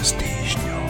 s 0.00 0.16
týždňou. 0.16 0.84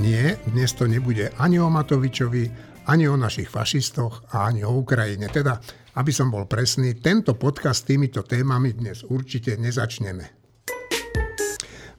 Nie, 0.00 0.40
dnes 0.48 0.72
to 0.72 0.88
nebude 0.88 1.28
ani 1.36 1.60
o 1.60 1.68
Matovičovi, 1.68 2.48
ani 2.88 3.04
o 3.04 3.20
našich 3.20 3.52
fašistoch 3.52 4.32
a 4.32 4.48
ani 4.48 4.64
o 4.64 4.72
Ukrajine. 4.80 5.28
Teda, 5.28 5.60
aby 6.00 6.08
som 6.08 6.32
bol 6.32 6.48
presný, 6.48 6.96
tento 7.04 7.36
podcast 7.36 7.84
s 7.84 7.88
týmito 7.92 8.24
témami 8.24 8.72
dnes 8.72 9.04
určite 9.04 9.60
nezačneme. 9.60 10.40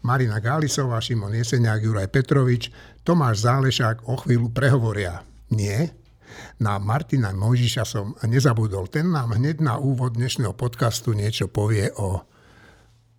Marina 0.01 0.41
Gálisová, 0.41 0.97
Šimon 0.97 1.37
Jeseniak, 1.37 1.85
Juraj 1.85 2.09
Petrovič, 2.09 2.73
Tomáš 3.05 3.45
Zálešák 3.45 4.09
o 4.09 4.17
chvíľu 4.17 4.49
prehovoria. 4.49 5.21
Nie, 5.53 5.93
na 6.57 6.81
Martina 6.81 7.29
Mojžiša 7.37 7.83
som 7.85 8.17
nezabudol. 8.25 8.89
Ten 8.89 9.13
nám 9.13 9.37
hneď 9.37 9.61
na 9.61 9.77
úvod 9.77 10.17
dnešného 10.17 10.57
podcastu 10.57 11.13
niečo 11.13 11.45
povie 11.53 11.93
o 12.01 12.30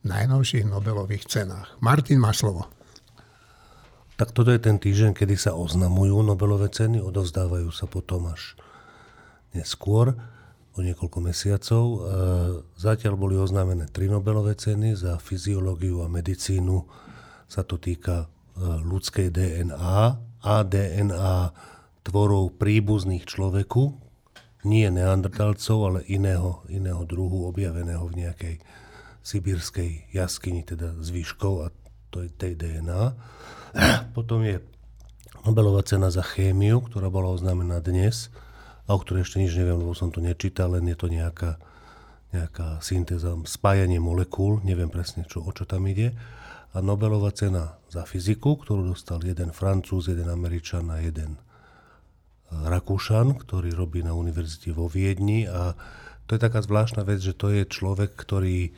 najnovších 0.02 0.66
Nobelových 0.66 1.26
cenách. 1.30 1.78
Martin, 1.78 2.18
má 2.18 2.34
slovo. 2.34 2.66
Tak 4.18 4.34
toto 4.36 4.54
je 4.54 4.60
ten 4.62 4.78
týždeň, 4.78 5.18
kedy 5.18 5.34
sa 5.34 5.56
oznamujú 5.56 6.22
Nobelové 6.22 6.70
ceny, 6.70 7.02
odovzdávajú 7.02 7.70
sa 7.74 7.90
potom 7.90 8.30
až 8.30 8.54
neskôr, 9.56 10.14
o 10.72 10.78
niekoľko 10.80 11.18
mesiacov. 11.20 11.84
E, 11.84 11.98
zatiaľ 12.80 13.14
boli 13.16 13.36
oznámené 13.36 13.88
tri 13.92 14.08
Nobelové 14.08 14.56
ceny 14.56 14.96
za 14.96 15.20
fyziológiu 15.20 16.00
a 16.00 16.08
medicínu. 16.08 16.88
Sa 17.44 17.60
to 17.64 17.76
týka 17.76 18.24
e, 18.24 18.26
ľudskej 18.80 19.28
DNA 19.28 20.00
a 20.42 20.54
DNA 20.64 21.36
tvorov 22.02 22.56
príbuzných 22.56 23.28
človeku, 23.28 24.00
nie 24.62 24.86
neandertalcov, 24.88 25.78
ale 25.82 26.00
iného, 26.06 26.62
iného 26.70 27.02
druhu 27.04 27.50
objaveného 27.50 28.06
v 28.06 28.14
nejakej 28.26 28.56
sibírskej 29.22 30.10
jaskyni, 30.10 30.66
teda 30.66 30.98
z 30.98 31.08
výškov 31.14 31.54
a 31.64 31.66
to 32.10 32.26
je 32.26 32.30
tej 32.30 32.58
DNA. 32.58 33.14
Potom 34.16 34.42
je 34.42 34.60
Nobelová 35.42 35.82
cena 35.82 36.12
za 36.12 36.22
chémiu, 36.22 36.78
ktorá 36.86 37.10
bola 37.10 37.34
oznámená 37.34 37.82
dnes 37.82 38.30
a 38.86 38.94
o 38.94 38.98
ktorej 39.02 39.26
ešte 39.26 39.42
nič 39.42 39.58
neviem, 39.58 39.78
lebo 39.78 39.94
som 39.94 40.14
to 40.14 40.22
nečítal, 40.22 40.74
len 40.78 40.86
je 40.86 40.94
to 40.94 41.10
nejaká, 41.10 41.58
nejaká 42.30 42.78
syntéza, 42.78 43.34
spájanie 43.48 43.98
molekúl, 43.98 44.62
neviem 44.62 44.90
presne, 44.90 45.26
čo, 45.26 45.42
o 45.42 45.50
čo 45.50 45.66
tam 45.66 45.86
ide. 45.90 46.14
A 46.72 46.78
Nobelová 46.78 47.34
cena 47.34 47.80
za 47.90 48.06
fyziku, 48.06 48.54
ktorú 48.60 48.94
dostal 48.94 49.18
jeden 49.22 49.50
Francúz, 49.50 50.08
jeden 50.08 50.30
Američan 50.30 50.88
a 50.94 51.02
jeden 51.02 51.42
Rakúšan, 52.52 53.40
ktorý 53.40 53.72
robí 53.72 54.04
na 54.04 54.12
univerzite 54.12 54.76
vo 54.76 54.84
Viedni 54.84 55.48
a 55.48 55.72
to 56.28 56.36
je 56.36 56.40
taká 56.40 56.60
zvláštna 56.60 57.02
vec, 57.04 57.18
že 57.24 57.32
to 57.32 57.48
je 57.48 57.64
človek, 57.64 58.12
ktorý 58.12 58.72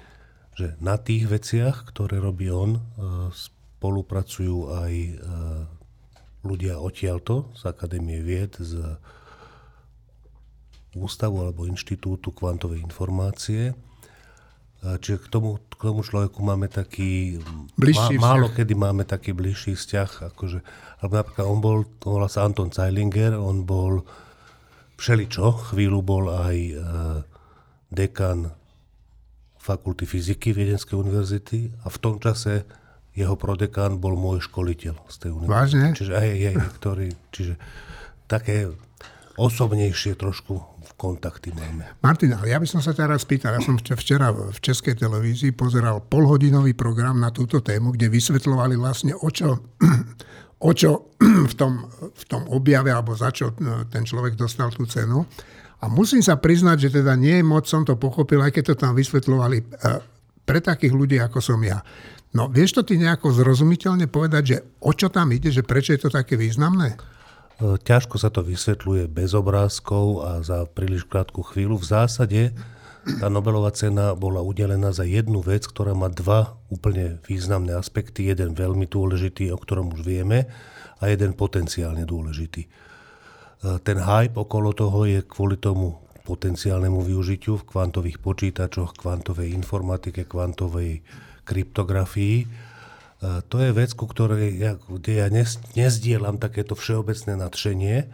že 0.55 0.79
na 0.79 0.95
tých 0.95 1.27
veciach, 1.27 1.91
ktoré 1.91 2.23
robí 2.23 2.47
on, 2.51 2.79
e, 2.79 2.81
spolupracujú 3.35 4.71
aj 4.71 4.93
e, 4.95 5.15
ľudia 6.47 6.79
odtiaľto 6.79 7.51
z 7.59 7.63
Akadémie 7.67 8.23
vied, 8.23 8.55
z 8.61 8.97
Ústavu 10.95 11.43
alebo 11.43 11.67
Inštitútu 11.67 12.31
kvantovej 12.31 12.79
informácie. 12.87 13.75
E, 13.75 13.75
čiže 15.03 15.27
k 15.27 15.29
tomu, 15.29 15.59
k 15.59 15.83
tomu 15.83 16.07
človeku 16.07 16.39
máme 16.39 16.71
taký... 16.71 17.43
Bližší 17.75 18.23
má, 18.23 18.39
málo 18.39 18.55
kedy 18.55 18.79
máme 18.79 19.03
taký 19.03 19.35
bližší 19.35 19.75
vzťah. 19.75 20.31
Akože, 20.31 20.63
alebo 21.03 21.13
napríklad 21.19 21.47
on 21.51 21.59
bol, 21.59 21.79
on 22.07 22.13
volá 22.23 22.31
sa 22.31 22.47
Anton 22.47 22.71
Zeilinger, 22.71 23.35
on 23.35 23.67
bol 23.67 24.07
všeličo, 25.03 25.75
chvíľu 25.75 25.99
bol 26.07 26.31
aj 26.31 26.57
e, 26.57 26.75
dekan 27.91 28.55
fakulty 29.65 30.05
fyziky 30.05 30.53
Viedenskej 30.53 31.01
univerzity 31.01 31.73
a 31.84 31.89
v 31.89 31.97
tom 31.97 32.20
čase 32.20 32.69
jeho 33.17 33.33
prodekán 33.41 33.97
bol 33.97 34.12
môj 34.12 34.45
školiteľ 34.45 35.08
z 35.08 35.17
tej 35.17 35.30
univerzity. 35.33 35.57
Vážne? 35.57 35.86
Čiže 35.97 36.13
aj, 36.13 36.29
aj, 36.29 36.57
ktorý, 36.77 37.08
čiže 37.33 37.55
také 38.29 38.69
osobnejšie 39.41 40.20
trošku 40.20 40.55
v 40.85 40.92
kontakty 41.01 41.51
máme. 41.57 41.97
Martin, 42.05 42.36
ale 42.36 42.52
ja 42.52 42.58
by 42.61 42.69
som 42.69 42.85
sa 42.85 42.92
teraz 42.92 43.25
spýtal, 43.25 43.57
ja 43.57 43.63
som 43.64 43.80
včera 43.80 44.30
v 44.30 44.58
Českej 44.61 45.01
televízii 45.01 45.57
pozeral 45.57 46.05
polhodinový 46.05 46.77
program 46.77 47.19
na 47.19 47.33
túto 47.33 47.64
tému, 47.64 47.96
kde 47.96 48.13
vysvetľovali 48.13 48.77
vlastne 48.77 49.17
o 49.17 49.29
čo, 49.33 49.58
o 50.69 50.70
čo 50.77 51.17
v, 51.51 51.55
tom, 51.57 51.89
v 52.13 52.25
tom 52.29 52.46
objave, 52.52 52.92
alebo 52.92 53.17
za 53.17 53.33
čo 53.33 53.57
ten 53.89 54.05
človek 54.05 54.36
dostal 54.36 54.69
tú 54.70 54.85
cenu. 54.85 55.25
A 55.84 55.92
musím 55.92 56.24
sa 56.24 56.40
priznať, 56.40 56.89
že 56.89 57.05
teda 57.05 57.12
nie 57.12 57.45
moc 57.45 57.68
som 57.68 57.84
to 57.84 58.00
pochopil, 58.00 58.40
aj 58.40 58.56
keď 58.56 58.72
to 58.72 58.74
tam 58.80 58.96
vysvetľovali 58.96 59.58
e, 59.61 59.64
pre 60.48 60.64
takých 60.64 60.96
ľudí, 60.96 61.20
ako 61.20 61.45
som 61.45 61.61
ja. 61.61 61.84
No 62.33 62.48
vieš 62.48 62.80
to 62.80 62.83
ty 62.89 62.96
nejako 62.96 63.36
zrozumiteľne 63.36 64.08
povedať, 64.08 64.42
že 64.48 64.56
o 64.80 64.96
čo 64.96 65.12
tam 65.12 65.28
ide, 65.36 65.52
že 65.52 65.61
prečo 65.61 65.92
je 65.92 66.00
to 66.00 66.08
také 66.08 66.40
významné? 66.40 66.96
E, 66.96 67.77
ťažko 67.77 68.17
sa 68.17 68.33
to 68.33 68.40
vysvetľuje 68.40 69.12
bez 69.12 69.36
obrázkov 69.36 70.24
a 70.24 70.30
za 70.40 70.64
príliš 70.64 71.05
krátku 71.05 71.45
chvíľu. 71.45 71.77
V 71.77 71.92
zásade 71.92 72.56
tá 73.05 73.28
Nobelová 73.28 73.68
cena 73.77 74.16
bola 74.16 74.40
udelená 74.40 74.89
za 74.89 75.05
jednu 75.05 75.45
vec, 75.45 75.68
ktorá 75.68 75.92
má 75.92 76.08
dva 76.08 76.56
úplne 76.72 77.20
významné 77.28 77.77
aspekty. 77.77 78.33
Jeden 78.33 78.56
veľmi 78.56 78.89
dôležitý, 78.89 79.52
o 79.52 79.61
ktorom 79.61 79.92
už 79.92 80.01
vieme, 80.01 80.48
a 81.05 81.12
jeden 81.12 81.36
potenciálne 81.36 82.08
dôležitý. 82.08 82.64
E, 83.64 83.80
ten 83.80 83.97
hype 83.97 84.36
okolo 84.36 84.77
toho 84.77 85.08
je 85.08 85.25
kvôli 85.25 85.57
tomu 85.57 85.97
potenciálnemu 86.25 87.01
využitiu 87.01 87.61
v 87.61 87.69
kvantových 87.69 88.20
počítačoch, 88.20 88.97
kvantovej 88.97 89.52
informatike, 89.57 90.29
kvantovej 90.29 91.01
kryptografii. 91.48 92.45
E, 92.45 92.47
to 93.48 93.57
je 93.64 93.70
vec, 93.73 93.91
ku 93.97 94.05
ktorej 94.05 94.77
kde 94.85 95.13
ja 95.17 95.29
nezdielam 95.73 96.36
takéto 96.36 96.77
všeobecné 96.77 97.41
nadšenie, 97.41 97.97
e, 98.05 98.07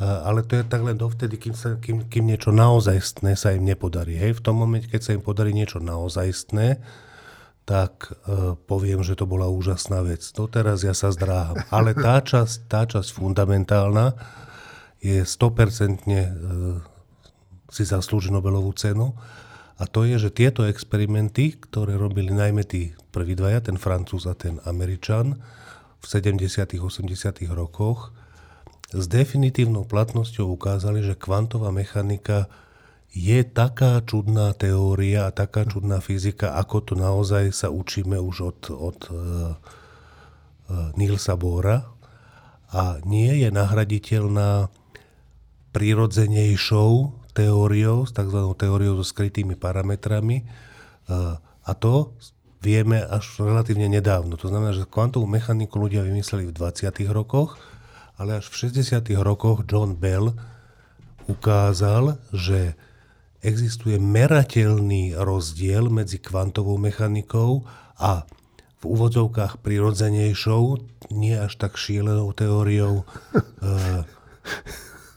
ale 0.00 0.40
to 0.48 0.60
je 0.60 0.64
tak 0.64 0.80
len 0.80 0.96
dovtedy, 0.96 1.36
kým, 1.36 1.52
sa, 1.52 1.76
kým, 1.76 2.08
kým 2.08 2.24
niečo 2.24 2.48
naozajstné 2.56 3.36
sa 3.36 3.52
im 3.52 3.68
nepodarí. 3.68 4.16
Hej? 4.16 4.40
V 4.40 4.44
tom 4.48 4.56
momente, 4.56 4.88
keď 4.88 5.00
sa 5.04 5.12
im 5.12 5.20
podarí 5.20 5.52
niečo 5.52 5.76
naozajstné, 5.76 6.80
tak 7.66 8.14
uh, 8.30 8.54
poviem, 8.70 9.02
že 9.02 9.18
to 9.18 9.26
bola 9.26 9.50
úžasná 9.50 9.98
vec. 10.06 10.22
Doteraz 10.22 10.86
ja 10.86 10.94
sa 10.94 11.10
zdráham. 11.10 11.58
Ale 11.74 11.98
tá 11.98 12.22
časť, 12.22 12.70
tá 12.70 12.86
časť 12.86 13.10
fundamentálna, 13.10 14.14
je 15.06 15.22
100% 15.22 16.02
e, 16.10 16.26
si 17.70 17.82
zaslúži 17.86 18.34
Nobelovú 18.34 18.74
cenu. 18.74 19.14
A 19.76 19.84
to 19.84 20.08
je, 20.08 20.16
že 20.16 20.32
tieto 20.32 20.64
experimenty, 20.64 21.54
ktoré 21.54 22.00
robili 22.00 22.32
najmä 22.32 22.64
tí 22.64 22.96
prví 23.12 23.36
dvaja, 23.36 23.60
ten 23.60 23.76
Francúz 23.76 24.24
a 24.24 24.32
ten 24.32 24.58
Američan, 24.64 25.36
v 26.00 26.04
70. 26.04 26.80
80. 26.80 27.12
rokoch, 27.52 28.10
s 28.94 29.04
definitívnou 29.10 29.84
platnosťou 29.84 30.54
ukázali, 30.54 31.02
že 31.02 31.18
kvantová 31.18 31.74
mechanika 31.74 32.46
je 33.16 33.42
taká 33.42 34.00
čudná 34.04 34.54
teória 34.54 35.26
a 35.26 35.34
taká 35.34 35.66
čudná 35.66 35.98
fyzika, 36.04 36.54
ako 36.56 36.76
to 36.84 36.94
naozaj 36.94 37.50
sa 37.50 37.68
učíme 37.72 38.20
už 38.20 38.36
od, 38.54 38.60
od 38.70 38.98
uh, 39.08 39.16
uh, 39.16 40.92
Nielsa 40.94 41.34
Bohra 41.34 41.88
a 42.70 43.00
nie 43.08 43.42
je 43.42 43.48
nahraditeľná 43.48 44.68
prirodzenejšou 45.76 46.92
teóriou, 47.36 48.08
s 48.08 48.16
tzv. 48.16 48.40
teóriou 48.56 48.96
so 48.96 49.04
skrytými 49.04 49.60
parametrami. 49.60 50.48
A 51.60 51.72
to 51.76 52.16
vieme 52.64 53.04
až 53.04 53.44
relatívne 53.44 53.84
nedávno. 53.92 54.40
To 54.40 54.48
znamená, 54.48 54.72
že 54.72 54.88
kvantovú 54.88 55.28
mechaniku 55.28 55.76
ľudia 55.76 56.00
vymysleli 56.00 56.48
v 56.48 56.56
20. 56.56 56.88
rokoch, 57.12 57.60
ale 58.16 58.40
až 58.40 58.48
v 58.48 58.72
60. 58.72 59.04
rokoch 59.20 59.68
John 59.68 60.00
Bell 60.00 60.32
ukázal, 61.28 62.16
že 62.32 62.72
existuje 63.44 64.00
merateľný 64.00 65.12
rozdiel 65.12 65.92
medzi 65.92 66.16
kvantovou 66.16 66.80
mechanikou 66.80 67.68
a 68.00 68.24
v 68.76 68.82
úvodzovkách 68.82 69.60
prirodzenejšou, 69.60 70.80
nie 71.12 71.36
až 71.36 71.52
tak 71.60 71.76
šielenou 71.76 72.32
teóriou 72.32 73.02
e, 73.02 73.04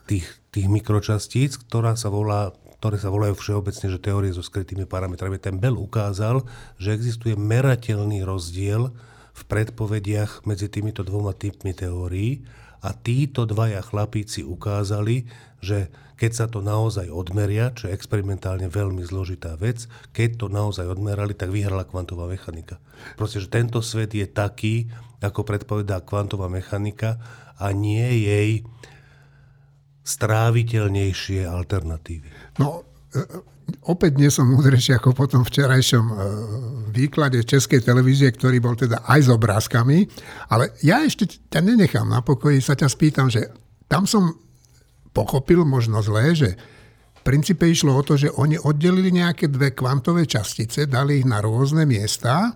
tých 0.10 0.39
tých 0.50 0.68
mikročastíc, 0.68 1.62
ktorá 1.70 1.94
sa 1.94 2.10
volá, 2.10 2.54
ktoré 2.82 2.98
sa 2.98 3.14
volajú 3.14 3.38
všeobecne, 3.38 3.88
že 3.92 4.00
teórie 4.02 4.32
so 4.34 4.42
skrytými 4.42 4.90
parametrami. 4.90 5.38
Ten 5.38 5.62
Bell 5.62 5.78
ukázal, 5.78 6.48
že 6.80 6.96
existuje 6.96 7.38
merateľný 7.38 8.26
rozdiel 8.26 8.90
v 9.36 9.42
predpovediach 9.46 10.44
medzi 10.50 10.68
týmito 10.68 11.06
dvoma 11.06 11.36
typmi 11.38 11.72
teórií 11.72 12.44
a 12.80 12.96
títo 12.96 13.44
dvaja 13.44 13.84
chlapíci 13.84 14.44
ukázali, 14.48 15.28
že 15.60 15.92
keď 16.20 16.32
sa 16.36 16.46
to 16.52 16.60
naozaj 16.60 17.08
odmeria, 17.08 17.72
čo 17.72 17.88
je 17.88 17.96
experimentálne 17.96 18.68
veľmi 18.68 19.04
zložitá 19.08 19.56
vec, 19.56 19.88
keď 20.12 20.30
to 20.36 20.48
naozaj 20.52 20.84
odmerali, 20.84 21.32
tak 21.32 21.52
vyhrala 21.52 21.88
kvantová 21.88 22.28
mechanika. 22.28 22.76
Proste, 23.16 23.40
že 23.40 23.48
tento 23.48 23.80
svet 23.80 24.12
je 24.12 24.28
taký, 24.28 24.92
ako 25.24 25.48
predpovedá 25.48 26.04
kvantová 26.04 26.52
mechanika 26.52 27.20
a 27.56 27.72
nie 27.72 28.28
jej 28.28 28.52
stráviteľnejšie 30.10 31.46
alternatívy. 31.46 32.58
No, 32.58 32.82
opäť 33.86 34.18
nie 34.18 34.34
som 34.34 34.50
múdrejší 34.50 34.98
ako 34.98 35.14
po 35.14 35.30
tom 35.30 35.46
včerajšom 35.46 36.06
e, 36.10 36.14
výklade 36.90 37.46
Českej 37.46 37.86
televízie, 37.86 38.34
ktorý 38.34 38.58
bol 38.58 38.74
teda 38.74 39.06
aj 39.06 39.20
s 39.22 39.30
obrázkami, 39.30 40.10
ale 40.50 40.74
ja 40.82 41.06
ešte 41.06 41.30
ťa 41.54 41.62
nenechám 41.62 42.10
na 42.10 42.26
pokoji, 42.26 42.58
sa 42.58 42.74
ťa 42.74 42.90
spýtam, 42.90 43.30
že 43.30 43.54
tam 43.86 44.10
som 44.10 44.34
pochopil 45.14 45.62
možno 45.62 46.02
zlé, 46.02 46.34
že 46.34 46.50
v 47.20 47.22
princípe 47.22 47.68
išlo 47.68 47.94
o 47.94 48.02
to, 48.02 48.18
že 48.18 48.34
oni 48.34 48.58
oddelili 48.58 49.14
nejaké 49.14 49.52
dve 49.52 49.76
kvantové 49.76 50.26
častice, 50.26 50.90
dali 50.90 51.22
ich 51.22 51.28
na 51.28 51.44
rôzne 51.44 51.86
miesta 51.86 52.56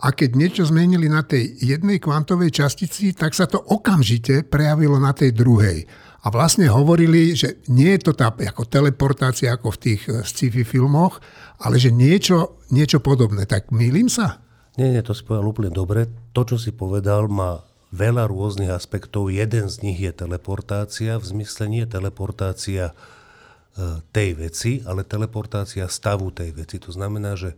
a 0.00 0.06
keď 0.16 0.30
niečo 0.36 0.62
zmenili 0.64 1.08
na 1.08 1.24
tej 1.24 1.60
jednej 1.60 2.00
kvantovej 2.00 2.52
častici, 2.52 3.12
tak 3.12 3.36
sa 3.36 3.44
to 3.44 3.60
okamžite 3.60 4.48
prejavilo 4.48 4.96
na 4.96 5.12
tej 5.12 5.36
druhej. 5.36 5.84
A 6.20 6.28
vlastne 6.28 6.68
hovorili, 6.68 7.32
že 7.32 7.64
nie 7.72 7.96
je 7.96 8.04
to 8.04 8.12
tá 8.12 8.28
ako 8.28 8.68
teleportácia 8.68 9.56
ako 9.56 9.72
v 9.72 9.80
tých 9.80 10.02
eh, 10.08 10.20
sci-fi 10.20 10.68
filmoch, 10.68 11.20
ale 11.60 11.80
že 11.80 11.88
niečo, 11.88 12.60
niečo 12.68 13.00
podobné. 13.00 13.48
Tak 13.48 13.72
mýlim 13.72 14.12
sa? 14.12 14.44
Nie, 14.76 14.92
nie, 14.92 15.02
to 15.04 15.16
si 15.16 15.24
povedal 15.24 15.48
úplne 15.48 15.72
dobre. 15.72 16.08
To, 16.36 16.44
čo 16.44 16.56
si 16.60 16.72
povedal, 16.72 17.28
má 17.28 17.64
veľa 17.90 18.30
rôznych 18.30 18.70
aspektov. 18.70 19.32
Jeden 19.32 19.66
z 19.66 19.82
nich 19.82 19.98
je 19.98 20.12
teleportácia. 20.14 21.18
V 21.18 21.24
zmysle 21.26 21.66
nie 21.72 21.84
teleportácia 21.88 22.92
eh, 22.92 24.04
tej 24.12 24.30
veci, 24.36 24.72
ale 24.84 25.08
teleportácia 25.08 25.88
stavu 25.88 26.28
tej 26.36 26.52
veci. 26.52 26.76
To 26.84 26.92
znamená, 26.92 27.34
že 27.40 27.56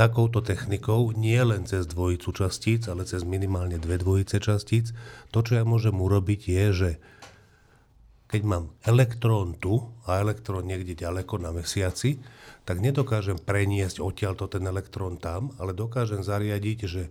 takouto 0.00 0.40
technikou 0.40 1.12
nie 1.12 1.36
len 1.44 1.68
cez 1.68 1.84
dvojicu 1.84 2.32
častíc, 2.32 2.88
ale 2.88 3.04
cez 3.04 3.20
minimálne 3.20 3.76
dve 3.76 4.00
dvojice 4.00 4.40
častíc, 4.40 4.96
to, 5.28 5.44
čo 5.44 5.60
ja 5.60 5.64
môžem 5.68 5.92
urobiť, 5.92 6.40
je, 6.48 6.66
že 6.72 6.90
keď 8.30 8.42
mám 8.46 8.70
elektrón 8.86 9.58
tu 9.58 9.90
a 10.06 10.22
elektrón 10.22 10.70
niekde 10.70 10.94
ďaleko 10.94 11.42
na 11.42 11.50
mesiaci, 11.50 12.22
tak 12.62 12.78
nedokážem 12.78 13.42
preniesť 13.42 13.98
odtiaľto 13.98 14.46
ten 14.46 14.62
elektrón 14.70 15.18
tam, 15.18 15.50
ale 15.58 15.74
dokážem 15.74 16.22
zariadiť, 16.22 16.78
že 16.86 17.10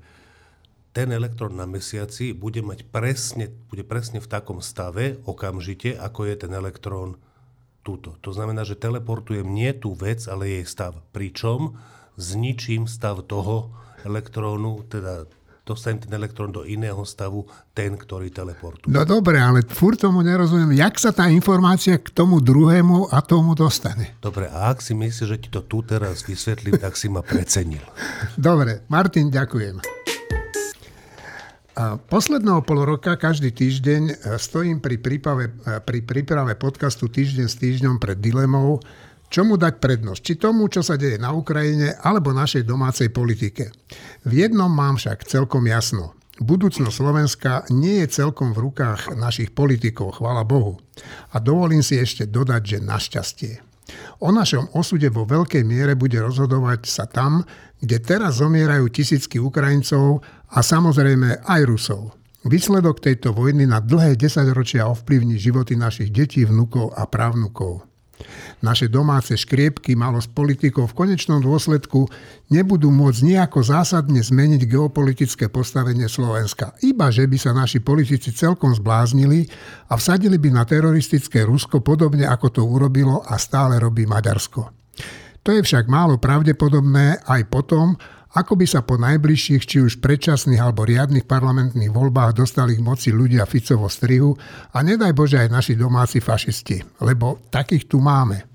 ten 0.96 1.12
elektrón 1.12 1.60
na 1.60 1.68
mesiaci 1.68 2.32
bude 2.32 2.64
mať 2.64 2.88
presne, 2.88 3.52
bude 3.68 3.84
presne 3.84 4.24
v 4.24 4.32
takom 4.32 4.64
stave 4.64 5.20
okamžite, 5.28 6.00
ako 6.00 6.24
je 6.32 6.36
ten 6.40 6.56
elektrón 6.56 7.20
túto. 7.84 8.16
To 8.24 8.32
znamená, 8.32 8.64
že 8.64 8.80
teleportujem 8.80 9.46
nie 9.46 9.76
tú 9.76 9.92
vec, 9.92 10.24
ale 10.32 10.48
jej 10.48 10.66
stav. 10.66 11.04
Pričom 11.12 11.76
zničím 12.16 12.88
stav 12.88 13.28
toho 13.28 13.76
elektrónu, 14.08 14.88
teda 14.88 15.28
dostane 15.70 16.02
ten 16.02 16.10
elektrón 16.10 16.50
do 16.50 16.66
iného 16.66 16.98
stavu, 17.06 17.46
ten, 17.78 17.94
ktorý 17.94 18.34
teleportuje. 18.34 18.90
No 18.90 19.06
dobre, 19.06 19.38
ale 19.38 19.62
furt 19.62 20.02
tomu 20.02 20.26
nerozumiem. 20.26 20.74
Jak 20.74 20.98
sa 20.98 21.14
tá 21.14 21.30
informácia 21.30 22.02
k 22.02 22.10
tomu 22.10 22.42
druhému 22.42 23.14
atomu 23.14 23.54
dostane? 23.54 24.18
Dobre, 24.18 24.50
a 24.50 24.74
ak 24.74 24.82
si 24.82 24.98
myslíš, 24.98 25.30
že 25.30 25.38
ti 25.38 25.50
to 25.54 25.62
tu 25.62 25.86
teraz 25.86 26.26
vysvetlím, 26.26 26.82
tak 26.82 26.98
si 26.98 27.06
ma 27.06 27.22
precenil. 27.22 27.86
Dobre, 28.34 28.82
Martin, 28.90 29.30
ďakujem. 29.30 29.86
A 31.80 31.96
posledného 31.96 32.60
pol 32.68 32.84
roka 32.84 33.16
každý 33.16 33.56
týždeň 33.56 34.02
e, 34.12 34.14
stojím 34.36 34.84
pri 34.84 35.00
príprave, 35.00 35.56
e, 35.64 35.80
pri 35.80 36.04
príprave 36.04 36.52
podcastu 36.60 37.08
Týždeň 37.08 37.48
s 37.48 37.56
týždňom 37.56 38.04
pred 38.04 38.20
dilemou, 38.20 38.84
Čomu 39.30 39.62
dať 39.62 39.78
prednosť? 39.78 40.22
Či 40.26 40.34
tomu, 40.42 40.66
čo 40.74 40.82
sa 40.82 40.98
deje 40.98 41.22
na 41.22 41.30
Ukrajine, 41.30 41.94
alebo 42.02 42.34
našej 42.34 42.66
domácej 42.66 43.14
politike? 43.14 43.70
V 44.26 44.32
jednom 44.34 44.74
mám 44.74 44.98
však 44.98 45.22
celkom 45.30 45.70
jasno. 45.70 46.18
Budúcnosť 46.42 46.96
Slovenska 46.98 47.52
nie 47.70 48.02
je 48.02 48.26
celkom 48.26 48.58
v 48.58 48.72
rukách 48.72 49.14
našich 49.14 49.54
politikov, 49.54 50.18
chvála 50.18 50.42
Bohu. 50.48 50.82
A 51.30 51.38
dovolím 51.38 51.86
si 51.86 52.02
ešte 52.02 52.26
dodať, 52.26 52.62
že 52.66 52.78
našťastie. 52.82 53.54
O 54.26 54.34
našom 54.34 54.74
osude 54.74 55.10
vo 55.14 55.30
veľkej 55.30 55.62
miere 55.62 55.94
bude 55.94 56.18
rozhodovať 56.18 56.90
sa 56.90 57.06
tam, 57.06 57.46
kde 57.84 58.02
teraz 58.02 58.42
zomierajú 58.42 58.90
tisícky 58.90 59.38
Ukrajincov 59.38 60.26
a 60.50 60.60
samozrejme 60.66 61.46
aj 61.46 61.62
Rusov. 61.70 62.18
Výsledok 62.48 63.04
tejto 63.04 63.36
vojny 63.36 63.68
na 63.68 63.84
dlhé 63.84 64.16
desaťročia 64.16 64.88
ovplyvní 64.88 65.36
životy 65.36 65.76
našich 65.76 66.10
detí, 66.10 66.48
vnukov 66.48 66.96
a 66.96 67.04
právnukov. 67.04 67.89
Naše 68.60 68.92
domáce 68.92 69.40
škriepky 69.40 69.96
malo 69.96 70.20
s 70.20 70.28
politikou 70.28 70.84
v 70.88 70.98
konečnom 71.06 71.40
dôsledku 71.40 72.12
nebudú 72.52 72.92
môcť 72.92 73.22
nejako 73.24 73.64
zásadne 73.64 74.20
zmeniť 74.20 74.68
geopolitické 74.68 75.48
postavenie 75.48 76.12
Slovenska. 76.12 76.76
Iba, 76.84 77.08
že 77.08 77.24
by 77.24 77.38
sa 77.40 77.56
naši 77.56 77.80
politici 77.80 78.36
celkom 78.36 78.76
zbláznili 78.76 79.48
a 79.88 79.96
vsadili 79.96 80.36
by 80.36 80.52
na 80.52 80.64
teroristické 80.68 81.48
Rusko 81.48 81.80
podobne 81.80 82.28
ako 82.28 82.48
to 82.52 82.62
urobilo 82.68 83.24
a 83.24 83.40
stále 83.40 83.80
robí 83.80 84.04
Maďarsko. 84.04 84.76
To 85.48 85.50
je 85.56 85.64
však 85.64 85.88
málo 85.88 86.20
pravdepodobné 86.20 87.24
aj 87.24 87.42
potom, 87.48 87.96
ako 88.30 88.62
by 88.62 88.66
sa 88.70 88.86
po 88.86 88.94
najbližších, 89.02 89.64
či 89.66 89.78
už 89.82 89.98
predčasných 90.06 90.62
alebo 90.62 90.86
riadnych 90.86 91.26
parlamentných 91.26 91.90
voľbách 91.90 92.38
dostali 92.38 92.78
k 92.78 92.86
moci 92.86 93.10
ľudia 93.10 93.50
Ficovo 93.50 93.90
strihu 93.90 94.38
a 94.70 94.78
nedaj 94.86 95.18
Bože 95.18 95.42
aj 95.42 95.50
naši 95.50 95.74
domáci 95.74 96.22
fašisti, 96.22 97.02
lebo 97.02 97.42
takých 97.50 97.90
tu 97.90 97.98
máme. 97.98 98.46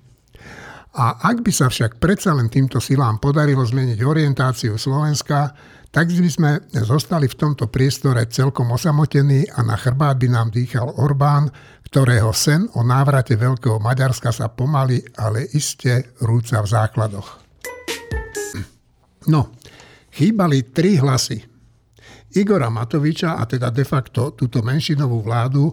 A 0.95 1.19
ak 1.27 1.43
by 1.43 1.51
sa 1.51 1.67
však 1.67 1.99
predsa 1.99 2.31
len 2.39 2.47
týmto 2.47 2.79
silám 2.79 3.19
podarilo 3.19 3.67
zmeniť 3.67 3.99
orientáciu 3.99 4.79
Slovenska, 4.79 5.51
tak 5.91 6.11
by 6.11 6.31
sme 6.31 6.51
zostali 6.71 7.27
v 7.27 7.39
tomto 7.39 7.67
priestore 7.67 8.31
celkom 8.31 8.71
osamotení 8.71 9.47
a 9.59 9.67
na 9.67 9.75
chrbát 9.75 10.19
by 10.23 10.31
nám 10.31 10.55
dýchal 10.55 10.87
Orbán, 11.03 11.51
ktorého 11.91 12.31
sen 12.31 12.71
o 12.79 12.87
návrate 12.87 13.35
Veľkého 13.35 13.83
Maďarska 13.83 14.31
sa 14.31 14.51
pomaly, 14.51 15.03
ale 15.19 15.51
iste 15.51 16.15
rúca 16.23 16.63
v 16.63 16.71
základoch. 16.71 17.29
No, 19.31 19.55
chýbali 20.15 20.71
tri 20.71 20.95
hlasy. 20.97 21.43
Igora 22.35 22.71
Matoviča, 22.71 23.39
a 23.39 23.47
teda 23.47 23.71
de 23.71 23.87
facto 23.87 24.35
túto 24.35 24.63
menšinovú 24.63 25.23
vládu, 25.23 25.71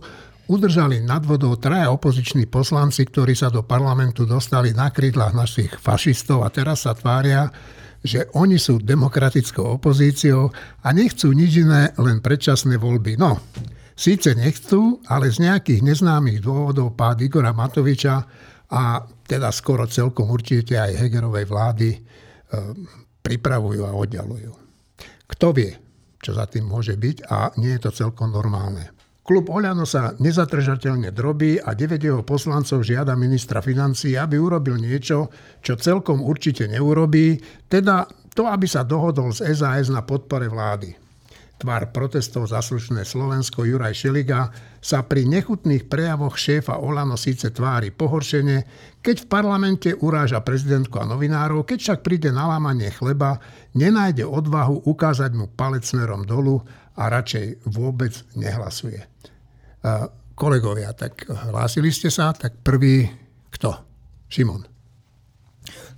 udržali 0.50 1.02
nad 1.02 1.26
vodou 1.26 1.58
traja 1.58 1.90
opoziční 1.90 2.46
poslanci, 2.50 3.06
ktorí 3.08 3.34
sa 3.34 3.50
do 3.50 3.66
parlamentu 3.66 4.26
dostali 4.26 4.74
na 4.74 4.90
krídlach 4.90 5.34
našich 5.34 5.74
fašistov 5.78 6.46
a 6.46 6.54
teraz 6.54 6.86
sa 6.86 6.94
tvária, 6.94 7.50
že 8.02 8.30
oni 8.34 8.58
sú 8.58 8.82
demokratickou 8.82 9.78
opozíciou 9.78 10.50
a 10.86 10.88
nechcú 10.90 11.34
nič 11.34 11.62
iné, 11.62 11.94
len 12.02 12.22
predčasné 12.22 12.82
voľby. 12.82 13.18
No, 13.18 13.42
síce 13.94 14.34
nechcú, 14.34 15.02
ale 15.06 15.30
z 15.30 15.46
nejakých 15.46 15.86
neznámych 15.86 16.42
dôvodov 16.42 16.98
pád 16.98 17.26
Igora 17.26 17.54
Matoviča 17.54 18.26
a 18.74 19.06
teda 19.06 19.54
skoro 19.54 19.86
celkom 19.86 20.34
určite 20.34 20.78
aj 20.78 20.98
Hegerovej 20.98 21.46
vlády 21.46 21.90
pripravujú 23.22 23.82
a 23.86 23.96
oddialujú. 23.96 24.54
Kto 25.30 25.48
vie, 25.56 25.72
čo 26.22 26.36
za 26.36 26.46
tým 26.46 26.68
môže 26.68 26.98
byť 26.98 27.18
a 27.30 27.56
nie 27.58 27.74
je 27.78 27.88
to 27.88 27.92
celkom 27.94 28.34
normálne. 28.34 28.94
Klub 29.22 29.54
Oľano 29.54 29.86
sa 29.86 30.18
nezatržateľne 30.18 31.14
drobí 31.14 31.62
a 31.62 31.78
9 31.78 32.02
jeho 32.02 32.22
poslancov 32.26 32.82
žiada 32.82 33.14
ministra 33.14 33.62
financí, 33.62 34.18
aby 34.18 34.36
urobil 34.42 34.82
niečo, 34.82 35.30
čo 35.62 35.78
celkom 35.78 36.26
určite 36.26 36.66
neurobí, 36.66 37.38
teda 37.70 38.10
to, 38.34 38.50
aby 38.50 38.66
sa 38.66 38.82
dohodol 38.82 39.30
z 39.30 39.46
SAS 39.54 39.94
na 39.94 40.02
podpore 40.02 40.50
vlády. 40.50 41.01
Tvár 41.62 41.94
protestov 41.94 42.50
za 42.50 42.58
slušné 42.58 43.06
Slovensko 43.06 43.62
Juraj 43.70 43.94
Šeliga 43.94 44.50
sa 44.82 45.06
pri 45.06 45.30
nechutných 45.30 45.86
prejavoch 45.86 46.34
šéfa 46.34 46.82
Olano 46.82 47.14
síce 47.14 47.54
tvári 47.54 47.94
pohoršene, 47.94 48.66
keď 48.98 49.16
v 49.22 49.30
parlamente 49.30 49.94
uráža 49.94 50.42
prezidentku 50.42 50.98
a 50.98 51.06
novinárov, 51.06 51.62
keď 51.70 51.78
však 51.78 52.00
príde 52.02 52.34
na 52.34 52.50
lámanie 52.50 52.90
chleba, 52.90 53.38
nenájde 53.78 54.26
odvahu 54.26 54.90
ukázať 54.90 55.38
mu 55.38 55.54
palec 55.54 55.86
smerom 55.86 56.26
dolu 56.26 56.66
a 56.98 57.14
radšej 57.14 57.70
vôbec 57.70 58.18
nehlasuje. 58.34 59.06
Kolegovia, 60.34 60.98
tak 60.98 61.30
hlásili 61.30 61.94
ste 61.94 62.10
sa, 62.10 62.34
tak 62.34 62.58
prvý 62.66 63.06
kto? 63.54 63.70
Šimon. 64.34 64.71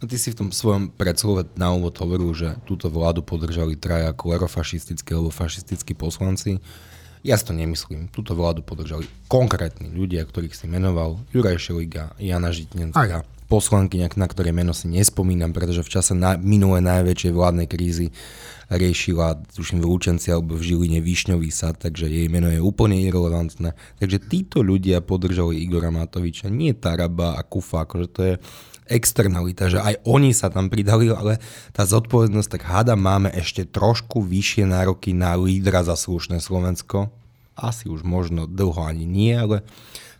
No 0.03 0.11
ty 0.11 0.19
si 0.19 0.35
v 0.35 0.39
tom 0.43 0.51
svojom 0.51 0.91
predslove 0.91 1.47
na 1.55 1.71
úvod 1.71 1.95
hovoril, 1.95 2.35
že 2.35 2.59
túto 2.67 2.91
vládu 2.91 3.23
podržali 3.23 3.79
traja 3.79 4.11
klerofašistickí 4.11 5.15
alebo 5.15 5.31
fašistickí 5.31 5.95
poslanci. 5.95 6.59
Ja 7.23 7.39
si 7.39 7.47
to 7.47 7.55
nemyslím. 7.55 8.11
Túto 8.11 8.35
vládu 8.35 8.67
podržali 8.67 9.07
konkrétni 9.31 9.87
ľudia, 9.87 10.27
ktorých 10.27 10.59
si 10.59 10.67
menoval 10.67 11.23
Juraj 11.31 11.55
Šeliga, 11.55 12.11
Jana 12.19 12.51
Žitnenská, 12.51 13.23
poslankyňa, 13.47 14.19
na 14.19 14.27
ktoré 14.27 14.51
meno 14.51 14.75
si 14.75 14.91
nespomínam, 14.91 15.55
pretože 15.55 15.87
v 15.87 15.93
čase 15.95 16.11
na, 16.19 16.35
minulé 16.35 16.83
najväčšej 16.83 17.31
vládnej 17.31 17.71
krízy 17.71 18.11
riešila, 18.67 19.39
tuším, 19.55 19.79
v 19.79 19.87
Lučenci 19.87 20.35
alebo 20.35 20.59
v 20.59 20.67
Žiline 20.67 20.99
Višňový 20.99 21.47
sad, 21.47 21.79
takže 21.79 22.11
jej 22.11 22.27
meno 22.27 22.51
je 22.51 22.59
úplne 22.59 22.99
irrelevantné. 22.99 23.71
Takže 24.03 24.19
títo 24.27 24.67
ľudia 24.67 24.99
podržali 24.99 25.63
Igora 25.63 25.95
Matoviča, 25.95 26.51
nie 26.51 26.75
Taraba 26.75 27.39
a 27.39 27.41
Kufa, 27.47 27.87
akože 27.87 28.07
to 28.11 28.21
je 28.27 28.35
externalita, 28.87 29.71
že 29.71 29.79
aj 29.79 30.03
oni 30.03 30.35
sa 30.35 30.51
tam 30.51 30.67
pridali, 30.67 31.11
ale 31.11 31.39
tá 31.71 31.83
zodpovednosť, 31.87 32.49
tak 32.49 32.63
hada 32.67 32.95
máme 32.99 33.31
ešte 33.31 33.63
trošku 33.67 34.23
vyššie 34.23 34.67
nároky 34.67 35.15
na 35.15 35.35
lídra 35.39 35.83
za 35.83 35.95
slušné 35.95 36.43
Slovensko. 36.43 37.11
Asi 37.53 37.85
už 37.87 38.01
možno 38.01 38.49
dlho 38.49 38.81
ani 38.81 39.05
nie, 39.05 39.33
ale 39.33 39.61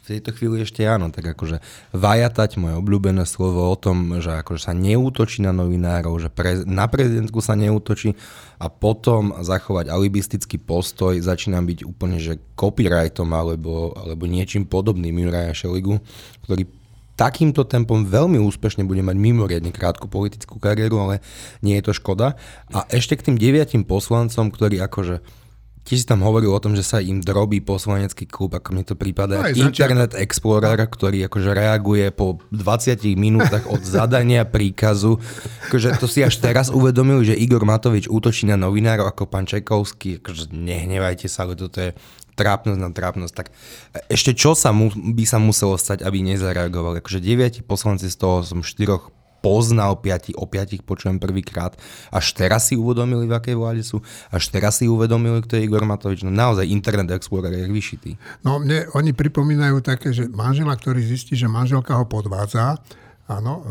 v 0.04 0.20
tejto 0.20 0.36
chvíli 0.36 0.68
ešte 0.68 0.84
áno, 0.84 1.16
tak 1.16 1.32
akože 1.32 1.64
vajatať 1.96 2.60
moje 2.60 2.76
obľúbené 2.76 3.24
slovo 3.24 3.72
o 3.72 3.76
tom, 3.80 4.20
že 4.20 4.36
akože 4.36 4.68
sa 4.68 4.74
neútočí 4.76 5.40
na 5.40 5.56
novinárov, 5.56 6.20
že 6.20 6.28
pre, 6.28 6.68
na 6.68 6.92
prezidentku 6.92 7.40
sa 7.40 7.56
neútočí 7.56 8.20
a 8.60 8.68
potom 8.68 9.32
zachovať 9.40 9.88
alibistický 9.88 10.60
postoj 10.60 11.16
začínam 11.24 11.64
byť 11.64 11.88
úplne, 11.88 12.20
že 12.20 12.36
copyrightom 12.60 13.32
alebo, 13.32 13.96
alebo 13.96 14.28
niečím 14.28 14.68
podobným 14.68 15.24
Juraja 15.24 15.56
Šeligu, 15.56 16.04
ktorý 16.44 16.68
takýmto 17.14 17.64
tempom 17.66 18.06
veľmi 18.06 18.42
úspešne 18.42 18.84
bude 18.84 19.06
mať 19.06 19.18
mimoriadne 19.18 19.70
krátku 19.70 20.10
politickú 20.10 20.58
kariéru, 20.58 20.98
ale 20.98 21.16
nie 21.62 21.78
je 21.78 21.86
to 21.90 21.94
škoda. 21.94 22.36
A 22.74 22.86
ešte 22.90 23.18
k 23.18 23.32
tým 23.32 23.38
deviatim 23.38 23.86
poslancom, 23.86 24.50
ktorí 24.50 24.82
akože 24.82 25.44
Tiež 25.84 26.00
si 26.00 26.08
tam 26.08 26.24
hovoril 26.24 26.48
o 26.48 26.64
tom, 26.64 26.80
že 26.80 26.84
sa 26.88 27.04
im 27.04 27.20
drobí 27.20 27.60
poslanecký 27.60 28.24
klub, 28.24 28.56
ako 28.56 28.72
mi 28.72 28.88
to 28.88 28.96
prípada. 28.96 29.44
No, 29.44 29.52
Internet 29.52 30.16
začiat. 30.16 30.24
Explorer, 30.24 30.80
ktorý 30.80 31.28
akože 31.28 31.52
reaguje 31.52 32.08
po 32.16 32.40
20 32.56 33.04
minútach 33.20 33.68
od 33.68 33.84
zadania 33.84 34.48
príkazu. 34.48 35.20
Akože 35.68 36.00
to 36.00 36.08
si 36.08 36.24
až 36.24 36.40
teraz 36.40 36.72
uvedomili, 36.72 37.28
že 37.28 37.36
Igor 37.36 37.68
Matovič 37.68 38.08
útočí 38.08 38.48
na 38.48 38.56
novinárov 38.56 39.12
ako 39.12 39.28
pán 39.28 39.44
Čekovský. 39.44 40.24
Akože 40.24 40.56
nehnevajte 40.56 41.28
sa, 41.28 41.44
ale 41.44 41.60
toto 41.60 41.84
je 41.84 41.92
trápnosť 42.36 42.80
na 42.80 42.90
trápnosť. 42.90 43.34
Tak 43.34 43.48
ešte 44.10 44.34
čo 44.34 44.54
sa 44.58 44.74
mu, 44.74 44.90
by 44.92 45.24
sa 45.26 45.38
muselo 45.38 45.78
stať, 45.78 46.06
aby 46.06 46.22
nezareagovali? 46.22 47.00
Akože 47.02 47.22
9 47.22 47.66
poslanci 47.66 48.10
z 48.10 48.18
toho 48.18 48.42
som 48.42 48.62
4 48.62 49.14
poznal 49.44 50.00
piati, 50.00 50.32
o 50.40 50.48
piatich 50.48 50.88
počujem 50.88 51.20
prvýkrát. 51.20 51.76
Až 52.16 52.32
teraz 52.32 52.72
si 52.72 52.80
uvedomili, 52.80 53.28
v 53.28 53.36
akej 53.36 53.60
vláde 53.60 53.84
sú. 53.84 54.00
Až 54.32 54.48
teraz 54.48 54.80
si 54.80 54.88
uvedomili, 54.88 55.44
kto 55.44 55.60
je 55.60 55.68
Igor 55.68 55.84
Matovič. 55.84 56.24
No 56.24 56.32
naozaj 56.32 56.64
Internet 56.72 57.12
Explorer 57.12 57.52
je 57.52 57.68
vyšitý. 57.68 58.16
No 58.48 58.64
mne 58.64 58.88
oni 58.96 59.12
pripomínajú 59.12 59.84
také, 59.84 60.16
že 60.16 60.32
manžela, 60.32 60.72
ktorý 60.80 61.04
zistí, 61.04 61.36
že 61.36 61.52
manželka 61.52 61.92
ho 62.00 62.08
podvádza, 62.08 62.80
áno, 63.28 63.54
e, 63.60 63.64